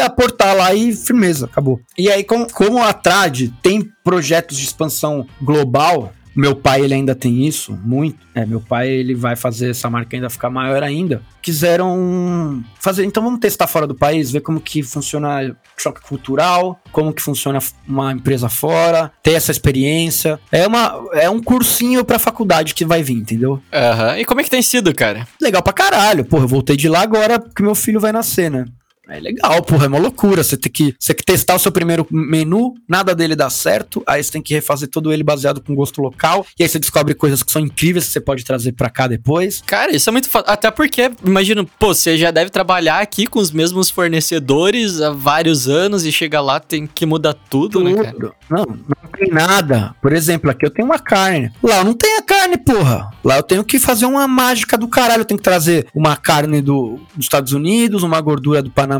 aportar 0.00 0.56
lá 0.56 0.74
e 0.74 0.94
firmeza, 0.94 1.46
acabou. 1.46 1.80
E 1.96 2.10
aí, 2.10 2.24
como, 2.24 2.50
como 2.52 2.82
a 2.82 2.92
Trad 2.92 3.48
tem 3.62 3.90
projetos 4.04 4.58
de 4.58 4.64
expansão 4.64 5.26
global, 5.40 6.12
Meu 6.34 6.54
pai, 6.54 6.82
ele 6.82 6.94
ainda 6.94 7.14
tem 7.14 7.46
isso, 7.46 7.78
muito. 7.84 8.18
É, 8.34 8.46
meu 8.46 8.60
pai, 8.60 8.88
ele 8.88 9.14
vai 9.14 9.36
fazer 9.36 9.70
essa 9.70 9.90
marca 9.90 10.16
ainda 10.16 10.30
ficar 10.30 10.50
maior 10.50 10.82
ainda. 10.82 11.22
Quiseram 11.40 12.64
fazer, 12.80 13.04
então 13.04 13.22
vamos 13.22 13.40
testar 13.40 13.66
fora 13.66 13.86
do 13.86 13.94
país, 13.94 14.30
ver 14.30 14.40
como 14.40 14.60
que 14.60 14.82
funciona 14.82 15.54
choque 15.76 16.00
cultural, 16.00 16.80
como 16.90 17.12
que 17.12 17.20
funciona 17.20 17.58
uma 17.86 18.12
empresa 18.12 18.48
fora, 18.48 19.10
ter 19.22 19.32
essa 19.32 19.50
experiência. 19.50 20.38
É, 20.50 20.66
uma, 20.66 21.04
é 21.14 21.28
um 21.28 21.42
cursinho 21.42 22.04
pra 22.04 22.18
faculdade 22.18 22.74
que 22.74 22.84
vai 22.84 23.02
vir, 23.02 23.14
entendeu? 23.14 23.60
Aham. 23.72 24.18
E 24.18 24.24
como 24.24 24.40
é 24.40 24.44
que 24.44 24.50
tem 24.50 24.62
sido, 24.62 24.94
cara? 24.94 25.26
Legal 25.40 25.62
pra 25.62 25.72
caralho. 25.72 26.24
Porra, 26.24 26.44
eu 26.44 26.48
voltei 26.48 26.76
de 26.76 26.88
lá 26.88 27.02
agora 27.02 27.38
porque 27.38 27.62
meu 27.62 27.74
filho 27.74 28.00
vai 28.00 28.12
nascer, 28.12 28.50
né? 28.50 28.64
É 29.08 29.18
legal, 29.18 29.62
porra, 29.62 29.86
é 29.86 29.88
uma 29.88 29.98
loucura. 29.98 30.44
Você 30.44 30.56
tem 30.56 30.70
que, 30.70 30.94
você 30.98 31.12
tem 31.12 31.16
que 31.16 31.24
testar 31.24 31.56
o 31.56 31.58
seu 31.58 31.72
primeiro 31.72 32.06
menu, 32.10 32.74
nada 32.88 33.14
dele 33.14 33.34
dá 33.34 33.50
certo, 33.50 34.02
aí 34.06 34.22
você 34.22 34.30
tem 34.30 34.42
que 34.42 34.54
refazer 34.54 34.88
todo 34.88 35.12
ele 35.12 35.24
baseado 35.24 35.60
com 35.60 35.74
gosto 35.74 36.00
local, 36.00 36.46
e 36.58 36.62
aí 36.62 36.68
você 36.68 36.78
descobre 36.78 37.12
coisas 37.14 37.42
que 37.42 37.50
são 37.50 37.60
incríveis 37.60 38.06
que 38.06 38.12
você 38.12 38.20
pode 38.20 38.44
trazer 38.44 38.72
pra 38.72 38.88
cá 38.88 39.08
depois. 39.08 39.60
Cara, 39.66 39.94
isso 39.94 40.08
é 40.08 40.12
muito 40.12 40.30
foda. 40.30 40.50
Até 40.50 40.70
porque, 40.70 41.10
imagina, 41.24 41.64
pô, 41.78 41.92
você 41.92 42.16
já 42.16 42.30
deve 42.30 42.50
trabalhar 42.50 43.00
aqui 43.00 43.26
com 43.26 43.40
os 43.40 43.50
mesmos 43.50 43.90
fornecedores 43.90 45.00
há 45.00 45.10
vários 45.10 45.68
anos 45.68 46.06
e 46.06 46.12
chega 46.12 46.40
lá, 46.40 46.60
tem 46.60 46.86
que 46.86 47.04
mudar 47.04 47.34
tudo, 47.34 47.82
né, 47.82 47.94
cara? 47.94 48.12
Tudo. 48.12 48.34
Não, 48.48 48.64
não 48.64 49.10
tem 49.12 49.30
nada. 49.30 49.94
Por 50.00 50.12
exemplo, 50.12 50.50
aqui 50.50 50.64
eu 50.64 50.70
tenho 50.70 50.86
uma 50.86 50.98
carne. 50.98 51.50
Lá 51.62 51.78
eu 51.78 51.84
não 51.84 51.94
tenho 51.94 52.18
a 52.18 52.22
carne, 52.22 52.56
porra. 52.56 53.10
Lá 53.24 53.36
eu 53.36 53.42
tenho 53.42 53.64
que 53.64 53.78
fazer 53.78 54.06
uma 54.06 54.28
mágica 54.28 54.78
do 54.78 54.86
caralho. 54.86 55.22
Eu 55.22 55.24
tenho 55.24 55.38
que 55.38 55.44
trazer 55.44 55.86
uma 55.94 56.16
carne 56.16 56.60
do, 56.60 57.00
dos 57.14 57.24
Estados 57.24 57.52
Unidos, 57.52 58.02
uma 58.02 58.20
gordura 58.20 58.62
do 58.62 58.70
Panamá 58.70 58.91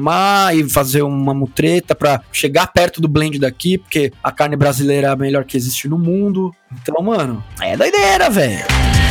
e 0.55 0.69
fazer 0.69 1.03
uma 1.03 1.35
mutreta 1.35 1.95
pra 1.95 2.21
chegar 2.33 2.67
perto 2.69 3.01
do 3.01 3.09
blend 3.09 3.39
daqui, 3.39 3.79
porque 3.79 4.13
a 4.23 4.31
carne 4.31 4.57
brasileira 4.57 5.09
é 5.09 5.11
a 5.11 5.17
melhor 5.17 5.45
que 5.45 5.57
existe 5.57 5.89
no 5.89 5.99
mundo. 5.99 6.55
Então, 6.81 7.03
mano, 7.03 7.43
é 7.61 7.77
doideira, 7.77 8.31
velho. 8.31 9.02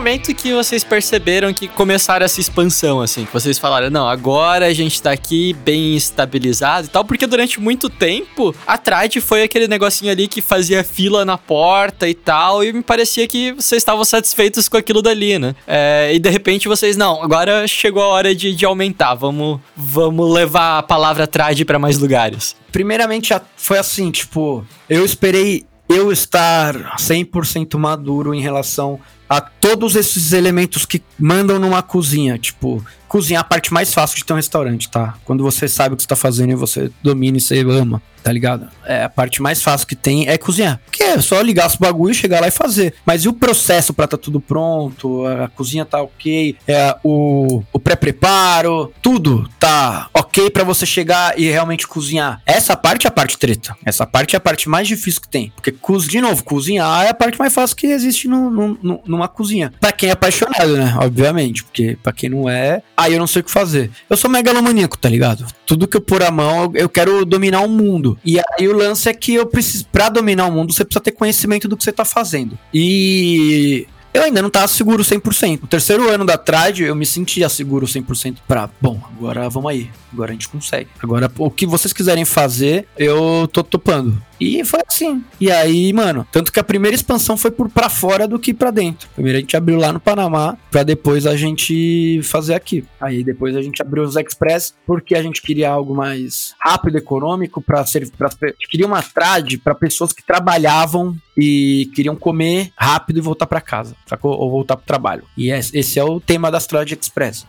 Momento 0.00 0.34
que 0.34 0.54
vocês 0.54 0.82
perceberam 0.82 1.52
que 1.52 1.68
começaram 1.68 2.24
essa 2.24 2.40
expansão, 2.40 3.02
assim? 3.02 3.26
Que 3.26 3.32
vocês 3.34 3.58
falaram, 3.58 3.90
não, 3.90 4.08
agora 4.08 4.64
a 4.64 4.72
gente 4.72 5.00
tá 5.00 5.12
aqui 5.12 5.52
bem 5.52 5.94
estabilizado 5.94 6.86
e 6.86 6.88
tal, 6.88 7.04
porque 7.04 7.26
durante 7.26 7.60
muito 7.60 7.90
tempo, 7.90 8.54
a 8.66 8.78
Trade 8.78 9.20
foi 9.20 9.42
aquele 9.42 9.68
negocinho 9.68 10.10
ali 10.10 10.26
que 10.26 10.40
fazia 10.40 10.82
fila 10.82 11.22
na 11.22 11.36
porta 11.36 12.08
e 12.08 12.14
tal, 12.14 12.64
e 12.64 12.72
me 12.72 12.82
parecia 12.82 13.28
que 13.28 13.52
vocês 13.52 13.82
estavam 13.82 14.02
satisfeitos 14.02 14.70
com 14.70 14.78
aquilo 14.78 15.02
dali, 15.02 15.38
né? 15.38 15.54
É, 15.66 16.10
e 16.14 16.18
de 16.18 16.30
repente 16.30 16.66
vocês, 16.66 16.96
não, 16.96 17.22
agora 17.22 17.68
chegou 17.68 18.02
a 18.02 18.08
hora 18.08 18.34
de, 18.34 18.54
de 18.54 18.64
aumentar, 18.64 19.12
vamos, 19.12 19.60
vamos 19.76 20.32
levar 20.32 20.78
a 20.78 20.82
palavra 20.82 21.26
Trade 21.26 21.66
pra 21.66 21.78
mais 21.78 21.98
lugares. 21.98 22.56
Primeiramente, 22.72 23.34
foi 23.54 23.76
assim, 23.76 24.10
tipo, 24.10 24.66
eu 24.88 25.04
esperei 25.04 25.66
eu 25.90 26.10
estar 26.10 26.96
100% 26.96 27.76
maduro 27.76 28.32
em 28.32 28.40
relação 28.40 28.98
a 29.30 29.40
todos 29.40 29.94
esses 29.94 30.32
elementos 30.32 30.84
que 30.84 31.00
mandam 31.16 31.56
numa 31.60 31.82
cozinha, 31.82 32.36
tipo, 32.36 32.84
cozinhar 33.06 33.40
é 33.40 33.42
a 33.42 33.44
parte 33.44 33.72
mais 33.72 33.94
fácil 33.94 34.16
de 34.18 34.24
ter 34.24 34.32
um 34.32 34.36
restaurante, 34.36 34.90
tá? 34.90 35.14
Quando 35.24 35.42
você 35.44 35.66
sabe 35.68 35.94
o 35.94 35.96
que 35.96 36.02
você 36.02 36.08
tá 36.08 36.16
fazendo 36.16 36.50
e 36.50 36.54
você 36.56 36.90
domina 37.02 37.38
e 37.38 37.40
você 37.40 37.60
ama, 37.60 38.02
tá 38.22 38.30
ligado? 38.32 38.68
É 38.84 39.04
a 39.04 39.08
parte 39.08 39.40
mais 39.42 39.62
fácil 39.62 39.86
que 39.86 39.96
tem 39.96 40.28
é 40.28 40.36
cozinhar. 40.38 40.80
Porque 40.84 41.02
é 41.02 41.20
só 41.20 41.40
ligar 41.40 41.66
os 41.68 41.74
bagulho, 41.76 42.12
chegar 42.14 42.40
lá 42.40 42.48
e 42.48 42.50
fazer. 42.52 42.94
Mas 43.06 43.24
e 43.24 43.28
o 43.28 43.32
processo 43.32 43.92
pra 43.94 44.06
tá 44.06 44.16
tudo 44.16 44.40
pronto? 44.40 45.26
A 45.26 45.48
cozinha 45.48 45.84
tá 45.84 46.00
ok, 46.02 46.56
é 46.68 46.96
o, 47.02 47.62
o 47.72 47.78
pré-preparo, 47.80 48.92
tudo 49.02 49.48
tá 49.58 50.08
ok 50.14 50.50
pra 50.50 50.62
você 50.64 50.84
chegar 50.86 51.38
e 51.38 51.50
realmente 51.50 51.86
cozinhar. 51.88 52.40
Essa 52.46 52.76
parte 52.76 53.06
é 53.06 53.08
a 53.08 53.12
parte 53.12 53.36
treta. 53.38 53.76
Essa 53.84 54.06
parte 54.06 54.34
é 54.34 54.38
a 54.38 54.40
parte 54.40 54.68
mais 54.68 54.86
difícil 54.86 55.20
que 55.20 55.28
tem. 55.28 55.52
Porque, 55.56 55.72
de 56.08 56.20
novo, 56.20 56.44
cozinhar 56.44 57.04
é 57.04 57.08
a 57.10 57.14
parte 57.14 57.38
mais 57.38 57.52
fácil 57.52 57.76
que 57.76 57.86
existe 57.88 58.28
no, 58.28 58.50
no- 58.50 58.78
no- 58.82 59.00
numa 59.20 59.28
cozinha. 59.28 59.72
Pra 59.80 59.92
quem 59.92 60.08
é 60.08 60.12
apaixonado, 60.12 60.76
né? 60.76 60.94
Obviamente. 60.98 61.62
Porque 61.64 61.96
pra 62.02 62.12
quem 62.12 62.30
não 62.30 62.48
é, 62.48 62.82
aí 62.96 63.12
eu 63.12 63.18
não 63.18 63.26
sei 63.26 63.40
o 63.40 63.44
que 63.44 63.50
fazer. 63.50 63.90
Eu 64.08 64.16
sou 64.16 64.30
megalomaníaco, 64.30 64.96
tá 64.98 65.08
ligado? 65.08 65.46
Tudo 65.66 65.86
que 65.86 65.96
eu 65.96 66.00
pôr 66.00 66.22
a 66.22 66.30
mão, 66.30 66.72
eu- 66.74 66.88
quero 66.88 67.24
dominar 67.24 67.60
o 67.60 67.68
mundo. 67.68 68.18
E 68.24 68.38
aí 68.38 68.66
o 68.68 68.76
lance 68.76 69.08
é 69.08 69.12
que 69.14 69.34
eu 69.34 69.46
preciso, 69.46 69.86
pra 69.92 70.08
dominar 70.08 70.46
o 70.46 70.52
mundo, 70.52 70.72
você 70.72 70.84
precisa 70.84 71.00
ter 71.02 71.12
conhecimento 71.12 71.68
do 71.68 71.76
que 71.76 71.84
você 71.84 71.92
tá 71.92 72.04
fazendo. 72.04 72.58
E 72.74 73.86
eu 74.12 74.22
ainda 74.22 74.42
não 74.42 74.50
tava 74.50 74.68
seguro 74.68 75.02
100%. 75.02 75.64
O 75.64 75.66
terceiro 75.66 76.08
ano 76.10 76.24
da 76.24 76.36
trade, 76.36 76.84
eu 76.84 76.94
me 76.94 77.06
sentia 77.06 77.48
seguro 77.48 77.86
100% 77.86 78.38
pra, 78.46 78.68
bom, 78.80 79.00
agora 79.16 79.48
vamos 79.48 79.70
aí. 79.70 79.90
Agora 80.12 80.30
a 80.30 80.32
gente 80.32 80.48
consegue. 80.48 80.88
Agora, 81.00 81.30
o 81.38 81.50
que 81.50 81.66
vocês 81.66 81.92
quiserem 81.92 82.24
fazer, 82.24 82.86
eu 82.98 83.48
tô 83.52 83.62
topando. 83.62 84.20
E 84.40 84.64
foi 84.64 84.80
assim. 84.88 85.22
E 85.38 85.50
aí, 85.50 85.92
mano, 85.92 86.26
tanto 86.32 86.50
que 86.50 86.58
a 86.58 86.64
primeira 86.64 86.94
expansão 86.94 87.36
foi 87.36 87.50
por 87.50 87.68
pra 87.68 87.88
fora 87.88 88.26
do 88.26 88.38
que 88.38 88.54
pra 88.54 88.70
dentro. 88.70 89.08
Primeiro 89.14 89.38
a 89.38 89.40
gente 89.40 89.56
abriu 89.56 89.78
lá 89.78 89.92
no 89.92 90.00
Panamá, 90.00 90.56
pra 90.70 90.82
depois 90.82 91.26
a 91.26 91.36
gente 91.36 92.20
fazer 92.24 92.54
aqui. 92.54 92.84
Aí 93.00 93.22
depois 93.22 93.54
a 93.54 93.62
gente 93.62 93.80
abriu 93.82 94.02
os 94.02 94.16
Express, 94.16 94.74
porque 94.86 95.14
a 95.14 95.22
gente 95.22 95.42
queria 95.42 95.70
algo 95.70 95.94
mais 95.94 96.54
rápido, 96.58 96.96
econômico, 96.96 97.60
pra 97.60 97.84
ser. 97.84 98.10
Pra, 98.10 98.28
a 98.28 98.46
gente 98.46 98.68
queria 98.68 98.86
uma 98.86 99.02
trade 99.02 99.58
pra 99.58 99.74
pessoas 99.74 100.12
que 100.12 100.24
trabalhavam 100.24 101.16
e 101.40 101.90
queriam 101.94 102.14
comer 102.16 102.70
rápido 102.76 103.18
e 103.18 103.20
voltar 103.20 103.46
pra 103.46 103.60
casa, 103.60 103.94
sacou? 104.06 104.32
Ou 104.38 104.50
voltar 104.50 104.76
pro 104.76 104.86
trabalho. 104.86 105.24
E 105.36 105.50
es- 105.50 105.72
esse 105.74 105.98
é 105.98 106.04
o 106.04 106.20
tema 106.20 106.50
das 106.50 106.66
Trade 106.66 106.98
Express. 107.00 107.46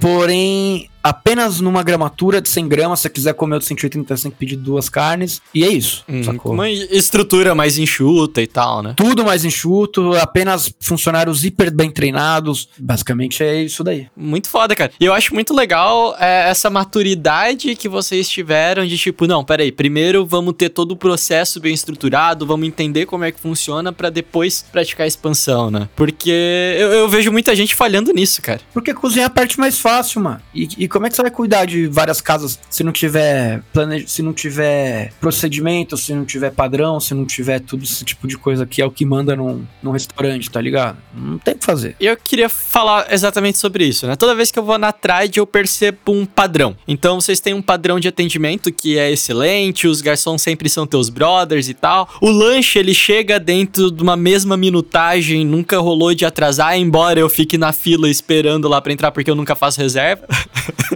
Porém, 0.00 0.88
apenas 1.02 1.60
numa 1.60 1.82
gramatura 1.82 2.40
de 2.40 2.48
100 2.48 2.68
gramas, 2.68 2.98
se 2.98 3.02
você 3.04 3.10
quiser 3.10 3.34
comer 3.34 3.56
o 3.56 3.58
de 3.58 3.64
180, 3.66 4.16
você 4.16 4.22
tem 4.24 4.32
que 4.32 4.38
pedir 4.38 4.56
duas 4.56 4.88
carnes. 4.88 5.40
E 5.54 5.64
é 5.64 5.68
isso, 5.68 6.04
sacou? 6.24 6.52
Uma 6.52 6.70
estrutura 6.70 7.54
mais 7.54 7.78
enxuta 7.78 8.40
e 8.42 8.46
tal, 8.46 8.82
né? 8.82 8.94
Tudo 8.96 9.24
mais 9.24 9.44
enxuto, 9.44 10.12
apenas 10.14 10.72
funcionários 10.80 11.44
hiper 11.44 11.70
bem 11.74 11.90
treinados. 11.90 12.68
Basicamente 12.78 13.42
é 13.42 13.62
isso 13.62 13.82
daí. 13.84 14.06
Muito 14.16 14.48
foda, 14.48 14.74
cara. 14.74 14.92
E 15.00 15.04
eu 15.04 15.12
acho 15.12 15.34
muito 15.34 15.54
legal 15.54 16.14
é, 16.18 16.48
essa 16.48 16.68
maturidade 16.70 17.74
que 17.76 17.88
vocês 17.88 18.28
tiveram 18.28 18.86
de 18.86 18.96
tipo, 18.98 19.26
não, 19.26 19.44
peraí, 19.44 19.70
primeiro 19.70 20.24
vamos 20.26 20.54
ter 20.54 20.68
todo 20.70 20.92
o 20.92 20.96
processo 20.96 21.60
bem 21.60 21.74
estruturado, 21.74 22.46
vamos 22.46 22.66
entender 22.66 23.06
como 23.14 23.24
é 23.24 23.30
que 23.30 23.38
funciona 23.38 23.92
pra 23.92 24.10
depois 24.10 24.64
praticar 24.72 25.04
a 25.04 25.06
expansão, 25.06 25.70
né? 25.70 25.88
Porque 25.94 26.32
eu, 26.76 26.90
eu 26.90 27.08
vejo 27.08 27.30
muita 27.30 27.54
gente 27.54 27.72
falhando 27.72 28.12
nisso, 28.12 28.42
cara. 28.42 28.60
Porque 28.72 28.92
cozinhar 28.92 29.26
é 29.26 29.26
a 29.28 29.30
parte 29.30 29.56
mais 29.56 29.78
fácil, 29.78 30.20
mano. 30.20 30.40
E, 30.52 30.66
e 30.78 30.88
como 30.88 31.06
é 31.06 31.10
que 31.10 31.14
você 31.14 31.22
vai 31.22 31.30
cuidar 31.30 31.64
de 31.64 31.86
várias 31.86 32.20
casas 32.20 32.58
se 32.68 32.82
não 32.82 32.90
tiver 32.90 33.62
plane... 33.72 34.08
se 34.08 34.20
não 34.20 34.32
tiver 34.32 35.12
procedimento, 35.20 35.96
se 35.96 36.12
não 36.12 36.24
tiver 36.24 36.50
padrão, 36.50 36.98
se 36.98 37.14
não 37.14 37.24
tiver 37.24 37.60
tudo 37.60 37.84
esse 37.84 38.04
tipo 38.04 38.26
de 38.26 38.36
coisa 38.36 38.66
que 38.66 38.82
é 38.82 38.84
o 38.84 38.90
que 38.90 39.06
manda 39.06 39.36
num, 39.36 39.64
num 39.80 39.92
restaurante, 39.92 40.50
tá 40.50 40.60
ligado? 40.60 40.98
Não 41.14 41.38
tem 41.38 41.54
o 41.54 41.58
que 41.58 41.64
fazer. 41.64 41.94
Eu 42.00 42.16
queria 42.16 42.48
falar 42.48 43.12
exatamente 43.12 43.58
sobre 43.58 43.86
isso, 43.86 44.08
né? 44.08 44.16
Toda 44.16 44.34
vez 44.34 44.50
que 44.50 44.58
eu 44.58 44.64
vou 44.64 44.76
na 44.76 44.90
trade, 44.90 45.38
eu 45.38 45.46
percebo 45.46 45.98
um 46.08 46.26
padrão. 46.26 46.76
Então, 46.88 47.20
vocês 47.20 47.38
têm 47.38 47.54
um 47.54 47.62
padrão 47.62 48.00
de 48.00 48.08
atendimento 48.08 48.72
que 48.72 48.98
é 48.98 49.12
excelente, 49.12 49.86
os 49.86 50.00
garçons 50.00 50.42
sempre 50.42 50.68
são 50.68 50.84
teus 50.84 51.08
brothers 51.08 51.68
e 51.68 51.74
tal. 51.74 52.08
O 52.20 52.28
lanche, 52.28 52.80
ele 52.80 52.92
chega 53.04 53.38
dentro 53.38 53.90
de 53.90 54.02
uma 54.02 54.16
mesma 54.16 54.56
minutagem, 54.56 55.44
nunca 55.44 55.78
rolou 55.78 56.14
de 56.14 56.24
atrasar, 56.24 56.78
embora 56.78 57.20
eu 57.20 57.28
fique 57.28 57.58
na 57.58 57.70
fila 57.70 58.08
esperando 58.08 58.66
lá 58.66 58.80
pra 58.80 58.94
entrar 58.94 59.10
porque 59.10 59.30
eu 59.30 59.34
nunca 59.34 59.54
faço 59.54 59.78
reserva. 59.78 60.26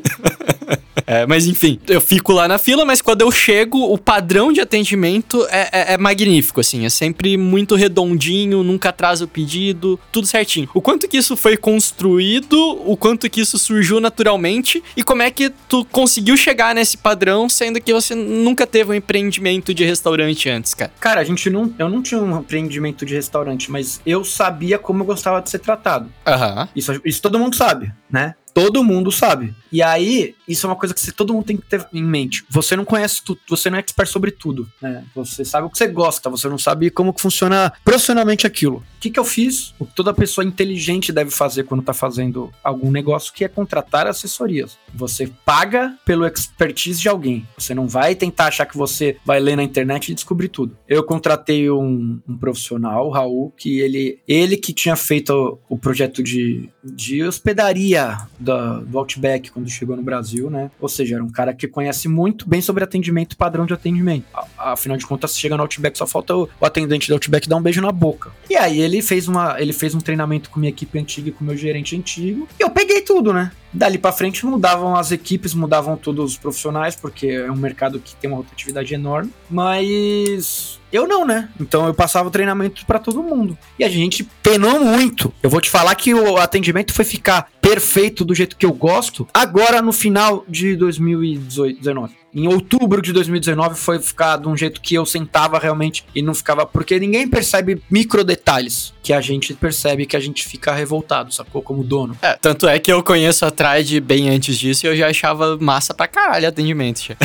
É, 1.07 1.27
mas 1.27 1.47
enfim, 1.47 1.79
eu 1.89 2.01
fico 2.01 2.33
lá 2.33 2.47
na 2.49 2.59
fila, 2.59 2.85
mas 2.85 3.01
quando 3.01 3.23
eu 3.23 3.31
chego, 3.31 3.79
o 3.93 3.99
padrão 3.99 4.53
de 4.53 4.61
atendimento 4.61 5.47
é, 5.51 5.69
é- 5.73 5.95
é 5.95 5.99
magnífico, 5.99 6.61
assim. 6.61 6.85
É 6.85 6.91
sempre 6.91 7.37
muito 7.37 7.75
redondinho, 7.75 8.63
nunca 8.63 8.89
atrasa 8.91 9.25
o 9.25 9.29
pedido, 9.29 9.99
tudo 10.13 10.27
certinho. 10.27 10.69
O 10.75 10.81
quanto 10.81 11.09
que 11.09 11.17
isso 11.17 11.37
foi 11.37 11.57
construído, 11.57 12.57
o 12.87 12.97
quanto 12.97 13.29
que 13.31 13.41
isso 13.41 13.59
surgiu 13.59 14.01
naturalmente 14.01 14.83
e 14.97 15.03
como 15.03 15.23
é 15.23 15.31
que 15.31 15.51
tu 15.69 15.85
conseguiu 15.87 16.37
chegar 16.37 16.75
nesse 16.75 16.97
padrão, 16.97 17.49
sendo 17.49 17.81
que 17.81 17.93
você 17.93 18.15
nunca 18.15 18.67
teve 18.67 18.91
um 18.91 18.95
empreendimento 18.95 19.73
de 19.75 19.85
restaurante 19.85 20.49
antes, 20.49 20.75
cara. 20.75 20.93
Cara, 21.01 21.21
a 21.21 21.25
gente 21.25 21.49
não. 21.51 21.73
Eu 21.79 21.89
não 21.89 22.03
tinha 22.03 22.21
um 22.21 22.39
empreendimento 22.41 23.05
de 23.07 23.15
restaurante, 23.15 23.71
mas 23.71 24.01
eu 24.07 24.25
sabia 24.25 24.79
como 24.79 25.03
eu 25.03 25.07
gostava 25.07 25.41
de 25.41 25.51
ser 25.51 25.59
tratado. 25.59 26.11
Aham. 26.27 26.69
Isso, 26.75 27.01
isso 27.05 27.23
todo 27.23 27.39
mundo 27.39 27.57
sabe, 27.57 27.93
né? 28.11 28.35
Todo 28.59 28.83
mundo 28.83 29.12
sabe. 29.12 29.55
E 29.71 29.83
aí, 29.83 30.35
isso 30.49 30.66
é 30.66 30.71
uma 30.71 30.75
coisa 30.77 30.92
que 30.92 31.01
você- 31.01 31.12
todo 31.12 31.33
mundo 31.33 31.44
tem 31.44 31.57
que 31.57 31.66
ter 31.66 31.87
em 31.92 32.03
mente. 32.03 32.44
Você 32.51 32.75
não 32.75 32.85
conhece 32.85 33.23
tudo, 33.23 33.40
você 33.49 33.71
não 33.71 33.77
é 33.77 33.81
expert 33.81 34.09
sobre 34.09 34.31
tudo, 34.31 34.68
né? 34.83 35.05
Você 35.14 35.44
sabe 35.44 35.66
o 35.66 35.71
que 35.71 35.79
você 35.79 35.87
gosta, 35.87 36.29
você 36.29 36.49
não 36.49 36.59
sabe 36.59 36.90
como 36.90 37.12
que 37.12 37.21
funciona 37.21 37.73
profissionalmente 37.85 38.47
aquilo. 38.47 38.79
O 38.79 39.01
que, 39.01 39.11
que 39.11 39.21
eu 39.21 39.25
fiz? 39.25 39.75
O 39.79 39.87
que 39.87 39.94
toda 39.94 40.12
pessoa 40.12 40.44
inteligente 40.44 41.12
deve 41.12 41.31
fazer 41.31 41.64
quando 41.64 41.83
tá 41.85 41.92
fazendo 41.94 42.51
algum 42.64 42.90
negócio, 42.90 43.33
que 43.33 43.44
é 43.44 43.49
contratar 43.49 44.07
assessorias. 44.07 44.77
Você 44.92 45.31
paga 45.44 45.97
pelo 46.05 46.27
expertise 46.27 47.01
de 47.01 47.09
alguém. 47.09 47.47
Você 47.57 47.75
não 47.75 47.87
vai 47.87 48.14
tentar 48.14 48.47
achar 48.47 48.66
que 48.66 48.77
você 48.77 49.16
vai 49.25 49.38
ler 49.38 49.55
na 49.57 49.62
internet 49.62 50.11
e 50.11 50.14
descobrir 50.14 50.49
tudo. 50.49 50.77
Eu 50.88 51.05
contratei 51.05 51.71
um, 51.71 52.18
um 52.29 52.37
profissional, 52.37 53.07
o 53.07 53.11
Raul, 53.11 53.53
que 53.57 53.79
ele, 53.79 54.18
ele 54.27 54.57
que 54.57 54.73
tinha 54.73 54.97
feito 54.97 55.31
o, 55.68 55.75
o 55.75 55.79
projeto 55.79 56.23
de, 56.23 56.68
de 56.83 57.23
hospedaria 57.23 58.18
da, 58.49 58.79
do 58.79 58.99
Outback 58.99 59.51
quando 59.51 59.69
chegou 59.69 59.95
no 59.95 60.03
Brasil, 60.03 60.49
né? 60.49 60.71
Ou 60.81 60.89
seja, 60.89 61.17
era 61.17 61.25
um 61.25 61.31
cara 61.31 61.53
que 61.53 61.69
conhece 61.69 62.09
muito 62.09 62.49
bem 62.49 62.63
sobre 62.63 62.83
atendimento 62.83 63.37
padrão 63.37 63.67
de 63.67 63.75
atendimento. 63.75 64.25
Afinal 64.57 64.97
de 64.97 65.07
contas, 65.07 65.39
chega 65.39 65.57
no 65.57 65.63
Outback, 65.63 65.99
só 65.99 66.07
falta 66.07 66.35
o, 66.35 66.49
o, 66.59 66.65
atendente 66.65 67.09
do 67.09 67.15
Outback 67.15 67.47
dar 67.49 67.57
um 67.57 67.63
beijo 67.63 67.83
na 67.83 67.93
boca. 67.93 68.31
E 68.49 68.57
aí 68.57 68.81
ele 68.81 69.03
fez, 69.03 69.29
uma, 69.29 69.61
ele 69.61 69.73
fez 69.73 69.95
um 69.95 70.01
treinamento 70.01 70.49
com 70.49 70.59
minha 70.59 70.71
equipe 70.71 70.99
antiga 70.99 71.29
e 71.29 71.33
com 71.33 71.45
meu 71.45 71.57
gerente 71.57 71.95
antigo. 71.95 72.49
E 72.59 72.63
eu 72.63 72.71
peguei 72.71 73.03
tudo, 73.03 73.33
né? 73.33 73.53
Dali 73.71 73.99
para 73.99 74.13
frente 74.13 74.47
mudavam 74.47 74.97
as 74.97 75.13
equipes, 75.13 75.53
mudavam 75.53 75.97
todos 75.97 76.33
os 76.33 76.39
profissionais, 76.39 76.97
porque 76.97 77.27
é 77.27 77.53
um 77.53 77.57
mercado 77.57 78.01
que 78.01 78.17
tem 78.17 78.31
uma 78.31 78.39
rotatividade 78.39 78.95
enorme. 78.95 79.31
Mas 79.51 80.81
eu 80.91 81.07
não, 81.07 81.25
né? 81.25 81.51
Então 81.61 81.87
eu 81.87 81.93
passava 81.93 82.29
o 82.29 82.31
treinamento 82.31 82.87
para 82.87 82.99
todo 82.99 83.23
mundo. 83.23 83.59
E 83.79 83.85
a 83.85 83.89
gente 83.89 84.25
penou 84.43 84.81
muito. 84.81 85.33
Eu 85.43 85.51
vou 85.51 85.61
te 85.61 85.69
falar 85.69 85.95
que 85.95 86.15
o 86.15 86.39
atendimento 86.39 86.95
foi 86.95 87.05
ficar 87.05 87.51
perfeito 87.69 88.25
do 88.25 88.35
jeito 88.35 88.57
que 88.57 88.65
eu 88.65 88.73
gosto 88.73 89.29
agora 89.35 89.83
no 89.83 89.93
final 89.93 90.43
de 90.49 90.75
2019 90.75 92.15
em 92.35 92.47
outubro 92.47 93.01
de 93.01 93.12
2019 93.12 93.77
foi 93.77 93.99
ficar 93.99 94.37
de 94.37 94.49
um 94.49 94.57
jeito 94.57 94.81
que 94.81 94.95
eu 94.95 95.07
sentava 95.07 95.59
realmente 95.59 96.05
e 96.14 96.23
não 96.23 96.35
ficava. 96.35 96.67
Porque 96.67 96.99
ninguém 96.99 97.29
percebe 97.29 97.83
micro 97.91 98.25
detalhes 98.25 98.93
que 99.09 99.12
a 99.14 99.23
gente 99.23 99.55
percebe 99.55 100.05
que 100.05 100.14
a 100.14 100.21
gente 100.21 100.47
fica 100.47 100.71
revoltado, 100.71 101.33
sacou? 101.33 101.62
Como 101.62 101.83
dono. 101.83 102.14
É, 102.21 102.35
tanto 102.35 102.69
é 102.69 102.79
que 102.79 102.93
eu 102.93 103.03
conheço 103.03 103.47
a 103.47 103.51
Trade 103.51 104.01
bem 104.01 104.29
antes 104.29 104.59
disso 104.59 104.85
e 104.85 104.88
eu 104.91 104.95
já 104.95 105.09
achava 105.09 105.57
massa 105.57 105.95
pra 105.95 106.07
caralho 106.07 106.47
atendimento. 106.47 107.17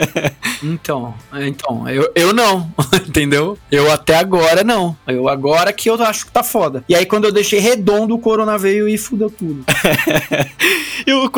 então, 0.62 1.14
então, 1.40 1.88
eu, 1.88 2.12
eu 2.14 2.34
não, 2.34 2.70
entendeu? 3.08 3.56
Eu 3.70 3.90
até 3.90 4.16
agora 4.16 4.62
não. 4.62 4.94
Eu 5.06 5.30
agora 5.30 5.72
que 5.72 5.88
eu 5.88 5.94
acho 6.02 6.26
que 6.26 6.32
tá 6.32 6.42
foda. 6.42 6.84
E 6.86 6.94
aí 6.94 7.06
quando 7.06 7.24
eu 7.24 7.32
deixei 7.32 7.58
redondo, 7.58 8.14
o 8.14 8.18
corona 8.18 8.58
veio 8.58 8.86
e 8.86 8.98
fudeu 8.98 9.30
tudo. 9.30 9.64
e 11.06 11.12
o, 11.12 11.30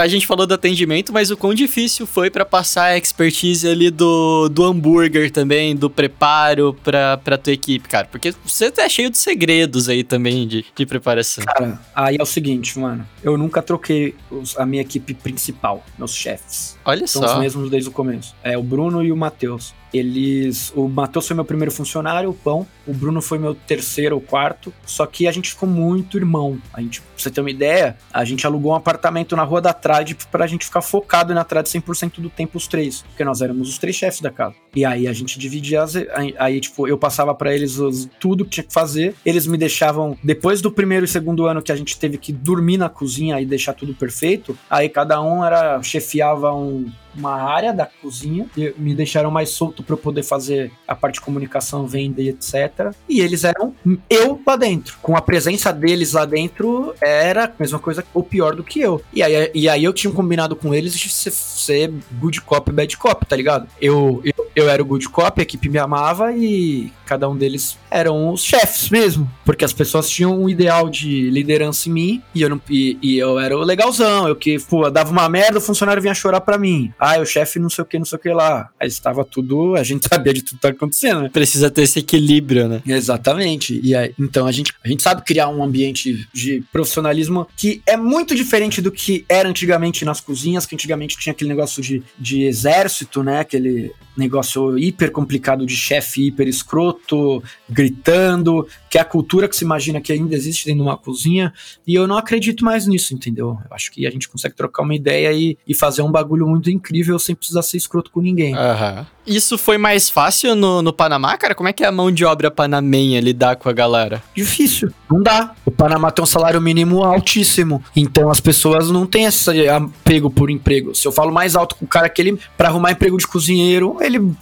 a 0.00 0.08
gente 0.08 0.26
falou 0.26 0.44
do 0.44 0.54
atendimento, 0.54 1.12
mas 1.12 1.30
o 1.30 1.36
quão 1.36 1.54
difícil 1.54 2.04
foi 2.04 2.30
para 2.30 2.44
passar 2.56 2.84
a 2.84 2.96
expertise 2.96 3.68
ali 3.68 3.90
do, 3.90 4.48
do 4.48 4.64
hambúrguer 4.64 5.30
também, 5.30 5.76
do 5.76 5.90
preparo 5.90 6.72
pra, 6.82 7.18
pra 7.18 7.36
tua 7.36 7.52
equipe, 7.52 7.86
cara? 7.86 8.08
Porque 8.10 8.34
você 8.42 8.70
tá 8.70 8.88
cheio 8.88 9.10
de 9.10 9.18
segredos 9.18 9.90
aí 9.90 10.02
também 10.02 10.48
de, 10.48 10.64
de 10.74 10.86
preparação. 10.86 11.44
Cara, 11.44 11.78
aí 11.94 12.16
é 12.18 12.22
o 12.22 12.24
seguinte, 12.24 12.78
mano. 12.78 13.06
Eu 13.22 13.36
nunca 13.36 13.60
troquei 13.60 14.14
os, 14.30 14.58
a 14.58 14.64
minha 14.64 14.80
equipe 14.80 15.12
principal, 15.12 15.84
meus 15.98 16.14
chefes. 16.14 16.78
Olha 16.82 17.06
São 17.06 17.20
só. 17.20 17.28
São 17.28 17.36
os 17.36 17.42
mesmos 17.42 17.70
desde 17.70 17.90
o 17.90 17.92
começo. 17.92 18.34
É 18.42 18.56
o 18.56 18.62
Bruno 18.62 19.04
e 19.04 19.12
o 19.12 19.16
Matheus. 19.16 19.74
Eles. 19.96 20.72
O 20.74 20.88
Matheus 20.88 21.26
foi 21.26 21.34
meu 21.34 21.44
primeiro 21.44 21.72
funcionário, 21.72 22.30
o 22.30 22.34
Pão. 22.34 22.66
O 22.86 22.92
Bruno 22.92 23.20
foi 23.20 23.38
meu 23.38 23.54
terceiro 23.54 24.14
ou 24.14 24.20
quarto. 24.20 24.72
Só 24.84 25.06
que 25.06 25.26
a 25.26 25.32
gente 25.32 25.50
ficou 25.50 25.68
muito 25.68 26.16
irmão. 26.16 26.58
A 26.72 26.80
gente, 26.80 27.00
pra 27.00 27.10
você 27.16 27.30
ter 27.30 27.40
uma 27.40 27.50
ideia, 27.50 27.96
a 28.12 28.24
gente 28.24 28.46
alugou 28.46 28.72
um 28.72 28.76
apartamento 28.76 29.34
na 29.36 29.42
rua 29.42 29.60
da 29.60 29.72
Trade 29.72 30.16
pra 30.30 30.46
gente 30.46 30.64
ficar 30.64 30.82
focado 30.82 31.34
na 31.34 31.44
Trade 31.44 31.68
100% 31.68 32.20
do 32.20 32.30
tempo, 32.30 32.56
os 32.56 32.66
três. 32.66 33.02
Porque 33.02 33.24
nós 33.24 33.42
éramos 33.42 33.68
os 33.68 33.78
três 33.78 33.96
chefes 33.96 34.20
da 34.20 34.30
casa. 34.30 34.54
E 34.74 34.84
aí 34.84 35.08
a 35.08 35.12
gente 35.12 35.38
dividia 35.38 35.82
as. 35.82 35.94
Aí, 36.38 36.60
tipo, 36.60 36.86
eu 36.86 36.98
passava 36.98 37.34
para 37.34 37.54
eles 37.54 37.78
os, 37.78 38.08
tudo 38.20 38.44
que 38.44 38.50
tinha 38.50 38.64
que 38.64 38.72
fazer. 38.72 39.14
Eles 39.24 39.46
me 39.46 39.58
deixavam. 39.58 40.16
Depois 40.22 40.60
do 40.60 40.70
primeiro 40.70 41.04
e 41.04 41.08
segundo 41.08 41.46
ano 41.46 41.62
que 41.62 41.72
a 41.72 41.76
gente 41.76 41.98
teve 41.98 42.18
que 42.18 42.32
dormir 42.32 42.76
na 42.76 42.88
cozinha 42.88 43.40
e 43.40 43.46
deixar 43.46 43.72
tudo 43.72 43.94
perfeito, 43.94 44.56
aí 44.68 44.88
cada 44.88 45.20
um 45.20 45.44
era 45.44 45.82
chefiava 45.82 46.52
um 46.52 46.90
uma 47.16 47.42
área 47.42 47.72
da 47.72 47.86
cozinha 47.86 48.46
me 48.76 48.94
deixaram 48.94 49.30
mais 49.30 49.50
solto 49.50 49.82
para 49.82 49.94
eu 49.94 49.98
poder 49.98 50.22
fazer 50.22 50.70
a 50.86 50.94
parte 50.94 51.14
de 51.14 51.20
comunicação, 51.20 51.86
venda 51.86 52.20
e 52.20 52.28
etc. 52.28 52.92
E 53.08 53.20
eles 53.20 53.44
eram 53.44 53.74
eu 54.08 54.40
lá 54.46 54.56
dentro. 54.56 54.98
Com 55.02 55.16
a 55.16 55.20
presença 55.20 55.72
deles 55.72 56.12
lá 56.12 56.24
dentro, 56.24 56.94
era 57.00 57.44
a 57.44 57.50
mesma 57.58 57.78
coisa 57.78 58.04
ou 58.12 58.22
pior 58.22 58.54
do 58.54 58.64
que 58.64 58.80
eu. 58.80 59.02
E 59.12 59.22
aí, 59.22 59.50
e 59.54 59.68
aí 59.68 59.84
eu 59.84 59.92
tinha 59.92 60.12
combinado 60.12 60.54
com 60.56 60.74
eles 60.74 60.96
de 60.96 61.08
ser, 61.08 61.30
ser 61.30 61.92
good 62.12 62.40
cop, 62.40 62.70
bad 62.70 62.96
cop, 62.96 63.24
tá 63.26 63.36
ligado? 63.36 63.68
Eu, 63.80 64.20
eu, 64.24 64.50
eu 64.54 64.68
era 64.68 64.82
o 64.82 64.86
good 64.86 65.08
cop, 65.08 65.40
a 65.40 65.42
equipe 65.42 65.68
me 65.68 65.78
amava 65.78 66.32
e 66.32 66.92
cada 67.04 67.28
um 67.28 67.36
deles 67.36 67.78
eram 67.90 68.32
os 68.32 68.42
chefes 68.42 68.90
mesmo. 68.90 69.30
Porque 69.44 69.64
as 69.64 69.72
pessoas 69.72 70.08
tinham 70.08 70.38
um 70.38 70.48
ideal 70.48 70.88
de 70.88 71.30
liderança 71.30 71.88
em 71.88 71.92
mim 71.92 72.22
e 72.34 72.42
eu, 72.42 72.50
não, 72.50 72.60
e, 72.68 72.98
e 73.00 73.18
eu 73.18 73.38
era 73.38 73.56
o 73.56 73.62
legalzão. 73.62 74.28
Eu 74.28 74.36
que, 74.36 74.58
pô, 74.58 74.88
dava 74.90 75.10
uma 75.10 75.28
merda, 75.28 75.58
o 75.58 75.62
funcionário 75.62 76.02
vinha 76.02 76.14
chorar 76.14 76.40
pra 76.40 76.58
mim 76.58 76.92
ah, 77.06 77.20
o 77.20 77.24
chefe 77.24 77.60
não 77.60 77.70
sei 77.70 77.82
o 77.82 77.86
que, 77.86 77.98
não 77.98 78.04
sei 78.04 78.16
o 78.16 78.20
que 78.20 78.28
lá. 78.30 78.70
Aí 78.80 78.88
estava 78.88 79.24
tudo, 79.24 79.76
a 79.76 79.84
gente 79.84 80.06
sabia 80.12 80.34
de 80.34 80.42
tudo 80.42 80.56
que 80.56 80.62
tá 80.62 80.68
acontecendo, 80.70 81.22
né? 81.22 81.30
Precisa 81.32 81.70
ter 81.70 81.82
esse 81.82 82.00
equilíbrio, 82.00 82.66
né? 82.66 82.82
Exatamente. 82.84 83.80
E 83.82 83.94
aí, 83.94 84.12
então 84.18 84.46
a 84.46 84.52
gente, 84.52 84.74
a 84.84 84.88
gente 84.88 85.02
sabe 85.02 85.22
criar 85.22 85.48
um 85.48 85.62
ambiente 85.62 86.26
de 86.32 86.64
profissionalismo 86.72 87.46
que 87.56 87.80
é 87.86 87.96
muito 87.96 88.34
diferente 88.34 88.82
do 88.82 88.90
que 88.90 89.24
era 89.28 89.48
antigamente 89.48 90.04
nas 90.04 90.20
cozinhas, 90.20 90.66
que 90.66 90.74
antigamente 90.74 91.16
tinha 91.16 91.32
aquele 91.32 91.48
negócio 91.48 91.80
de, 91.80 92.02
de 92.18 92.42
exército, 92.42 93.22
né? 93.22 93.40
Aquele 93.40 93.92
negócio 94.16 94.78
hiper 94.78 95.12
complicado 95.12 95.66
de 95.66 95.76
chefe 95.76 96.26
hiper 96.26 96.48
escroto, 96.48 97.42
gritando, 97.68 98.66
que 98.90 98.98
é 98.98 99.00
a 99.00 99.04
cultura 99.04 99.46
que 99.46 99.54
se 99.54 99.64
imagina 99.64 100.00
que 100.00 100.12
ainda 100.12 100.34
existe 100.34 100.64
dentro 100.64 100.82
de 100.82 100.88
uma 100.88 100.96
cozinha, 100.96 101.52
e 101.86 101.94
eu 101.94 102.06
não 102.06 102.16
acredito 102.16 102.64
mais 102.64 102.86
nisso, 102.86 103.14
entendeu? 103.14 103.58
Eu 103.68 103.76
acho 103.76 103.92
que 103.92 104.06
a 104.06 104.10
gente 104.10 104.28
consegue 104.28 104.56
trocar 104.56 104.82
uma 104.82 104.94
ideia 104.94 105.32
e, 105.32 105.58
e 105.68 105.74
fazer 105.74 106.02
um 106.02 106.10
bagulho 106.10 106.46
muito 106.46 106.70
incrível 106.70 106.95
sem 107.18 107.34
precisar 107.34 107.62
ser 107.62 107.76
escroto 107.76 108.10
com 108.10 108.20
ninguém. 108.20 108.54
Uhum. 108.54 109.04
Isso 109.26 109.58
foi 109.58 109.76
mais 109.76 110.08
fácil 110.08 110.54
no, 110.54 110.80
no 110.82 110.92
Panamá, 110.92 111.36
cara? 111.36 111.54
Como 111.54 111.68
é 111.68 111.72
que 111.72 111.82
é 111.82 111.86
a 111.86 111.92
mão 111.92 112.12
de 112.12 112.24
obra 112.24 112.50
panamenha 112.50 113.20
lidar 113.20 113.56
com 113.56 113.68
a 113.68 113.72
galera? 113.72 114.22
Difícil, 114.34 114.92
não 115.10 115.20
dá. 115.20 115.52
O 115.64 115.70
Panamá 115.70 116.12
tem 116.12 116.22
um 116.22 116.26
salário 116.26 116.60
mínimo 116.60 117.02
altíssimo, 117.02 117.82
então 117.94 118.30
as 118.30 118.40
pessoas 118.40 118.88
não 118.90 119.04
têm 119.04 119.24
esse 119.24 119.68
apego 119.68 120.30
por 120.30 120.48
emprego. 120.48 120.94
Se 120.94 121.08
eu 121.08 121.12
falo 121.12 121.32
mais 121.32 121.56
alto 121.56 121.74
com 121.74 121.84
o 121.84 121.88
cara 121.88 122.08
que 122.08 122.22
ele, 122.22 122.38
pra 122.56 122.68
arrumar 122.68 122.92
emprego 122.92 123.18
de 123.18 123.26
cozinheiro, 123.26 123.96
ele 124.00 124.32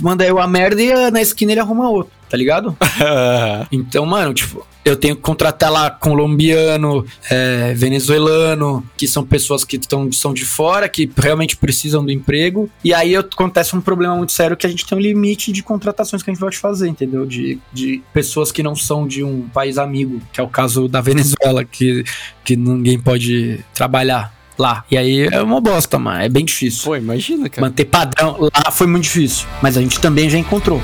manda 0.00 0.24
eu 0.24 0.40
a 0.40 0.46
merda 0.48 0.82
e 0.82 1.10
na 1.10 1.22
esquina 1.22 1.52
ele 1.52 1.60
arruma 1.60 1.88
outro, 1.88 2.12
tá 2.28 2.36
ligado? 2.36 2.76
então, 3.70 4.04
mano, 4.06 4.34
tipo, 4.34 4.66
eu 4.84 4.96
tenho 4.96 5.16
que 5.16 5.22
contratar 5.22 5.70
lá 5.70 5.90
colombiano, 5.90 7.04
é, 7.28 7.74
venezuelano, 7.74 8.84
que 8.96 9.08
são 9.08 9.24
pessoas 9.26 9.64
que 9.64 9.78
tão, 9.78 10.12
são 10.12 10.32
de 10.32 10.44
fora, 10.44 10.88
que 10.88 11.10
realmente 11.16 11.56
precisam 11.56 12.04
do 12.04 12.12
emprego. 12.12 12.70
E 12.84 12.94
aí 12.94 13.16
acontece 13.16 13.74
um 13.74 13.80
problema 13.80 14.14
muito 14.14 14.30
sério 14.30 14.56
que 14.56 14.64
a 14.64 14.70
gente 14.70 14.86
tem 14.86 14.96
um 14.96 15.00
limite 15.00 15.50
de 15.50 15.62
contratações 15.62 16.22
que 16.22 16.30
a 16.30 16.32
gente 16.32 16.40
pode 16.40 16.56
fazer, 16.58 16.88
entendeu? 16.88 17.26
De, 17.26 17.58
de 17.72 18.00
pessoas 18.12 18.52
que 18.52 18.62
não 18.62 18.76
são 18.76 19.08
de 19.08 19.24
um 19.24 19.48
país 19.48 19.76
amigo, 19.76 20.20
que 20.32 20.40
é 20.40 20.42
o 20.42 20.48
caso 20.48 20.86
da 20.86 21.00
Venezuela, 21.00 21.64
que, 21.64 22.04
que 22.44 22.54
ninguém 22.54 22.98
pode 22.98 23.64
trabalhar 23.74 24.32
lá. 24.56 24.84
E 24.90 24.96
aí 24.96 25.26
é 25.26 25.42
uma 25.42 25.60
bosta, 25.60 25.98
mano. 25.98 26.22
É 26.22 26.28
bem 26.28 26.44
difícil. 26.44 26.84
Pô, 26.84 26.96
imagina, 26.96 27.48
cara. 27.48 27.66
Manter 27.66 27.86
padrão 27.86 28.38
lá 28.40 28.70
foi 28.70 28.86
muito 28.86 29.04
difícil. 29.04 29.46
Mas 29.60 29.76
a 29.76 29.80
gente 29.80 30.00
também 30.00 30.30
já 30.30 30.38
encontrou. 30.38 30.80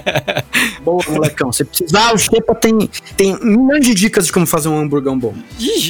Boa, 0.82 1.02
molecão. 1.08 1.52
Se 1.52 1.64
precisar, 1.64 2.14
o 2.14 2.18
Xepa 2.18 2.54
tem, 2.54 2.88
tem 3.16 3.38
milhões 3.42 3.84
de 3.84 3.94
dicas 3.94 4.26
de 4.26 4.32
como 4.32 4.46
fazer 4.46 4.68
um 4.68 4.78
hambúrguer 4.78 5.14
bom. 5.14 5.34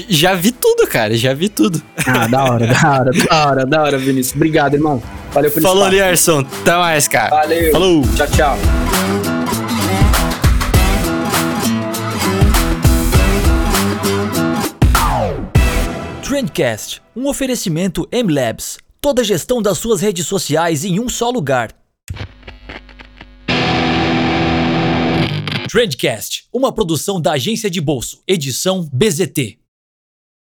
Já 0.09 0.35
vi 0.35 0.53
tudo, 0.53 0.87
cara. 0.87 1.17
Já 1.17 1.33
vi 1.33 1.49
tudo. 1.49 1.81
Ah, 2.07 2.27
da 2.27 2.45
hora, 2.45 2.67
da 2.67 2.91
hora, 2.91 3.11
da 3.13 3.47
hora, 3.47 3.67
da 3.67 3.83
hora, 3.83 3.99
Vinícius. 3.99 4.35
Obrigado, 4.35 4.75
irmão. 4.75 5.03
Valeu 5.33 5.51
pelo 5.51 5.67
Falou, 5.67 5.89
Lierson. 5.89 6.41
Até 6.41 6.77
mais, 6.77 7.07
cara. 7.09 7.31
Valeu. 7.31 7.71
Falou. 7.71 8.03
Tchau, 8.17 8.27
tchau. 8.29 8.59
Trendcast, 16.23 17.03
um 17.15 17.27
oferecimento 17.29 18.09
M-Labs. 18.11 18.79
Toda 19.03 19.23
a 19.23 19.25
gestão 19.25 19.63
das 19.63 19.79
suas 19.79 20.03
redes 20.03 20.27
sociais 20.27 20.85
em 20.85 21.01
um 21.01 21.09
só 21.09 21.31
lugar. 21.31 21.75
Trendcast, 25.71 26.45
uma 26.53 26.71
produção 26.71 27.19
da 27.19 27.33
agência 27.33 27.71
de 27.71 27.81
bolso, 27.81 28.23
edição 28.27 28.87
BZT. 28.93 29.60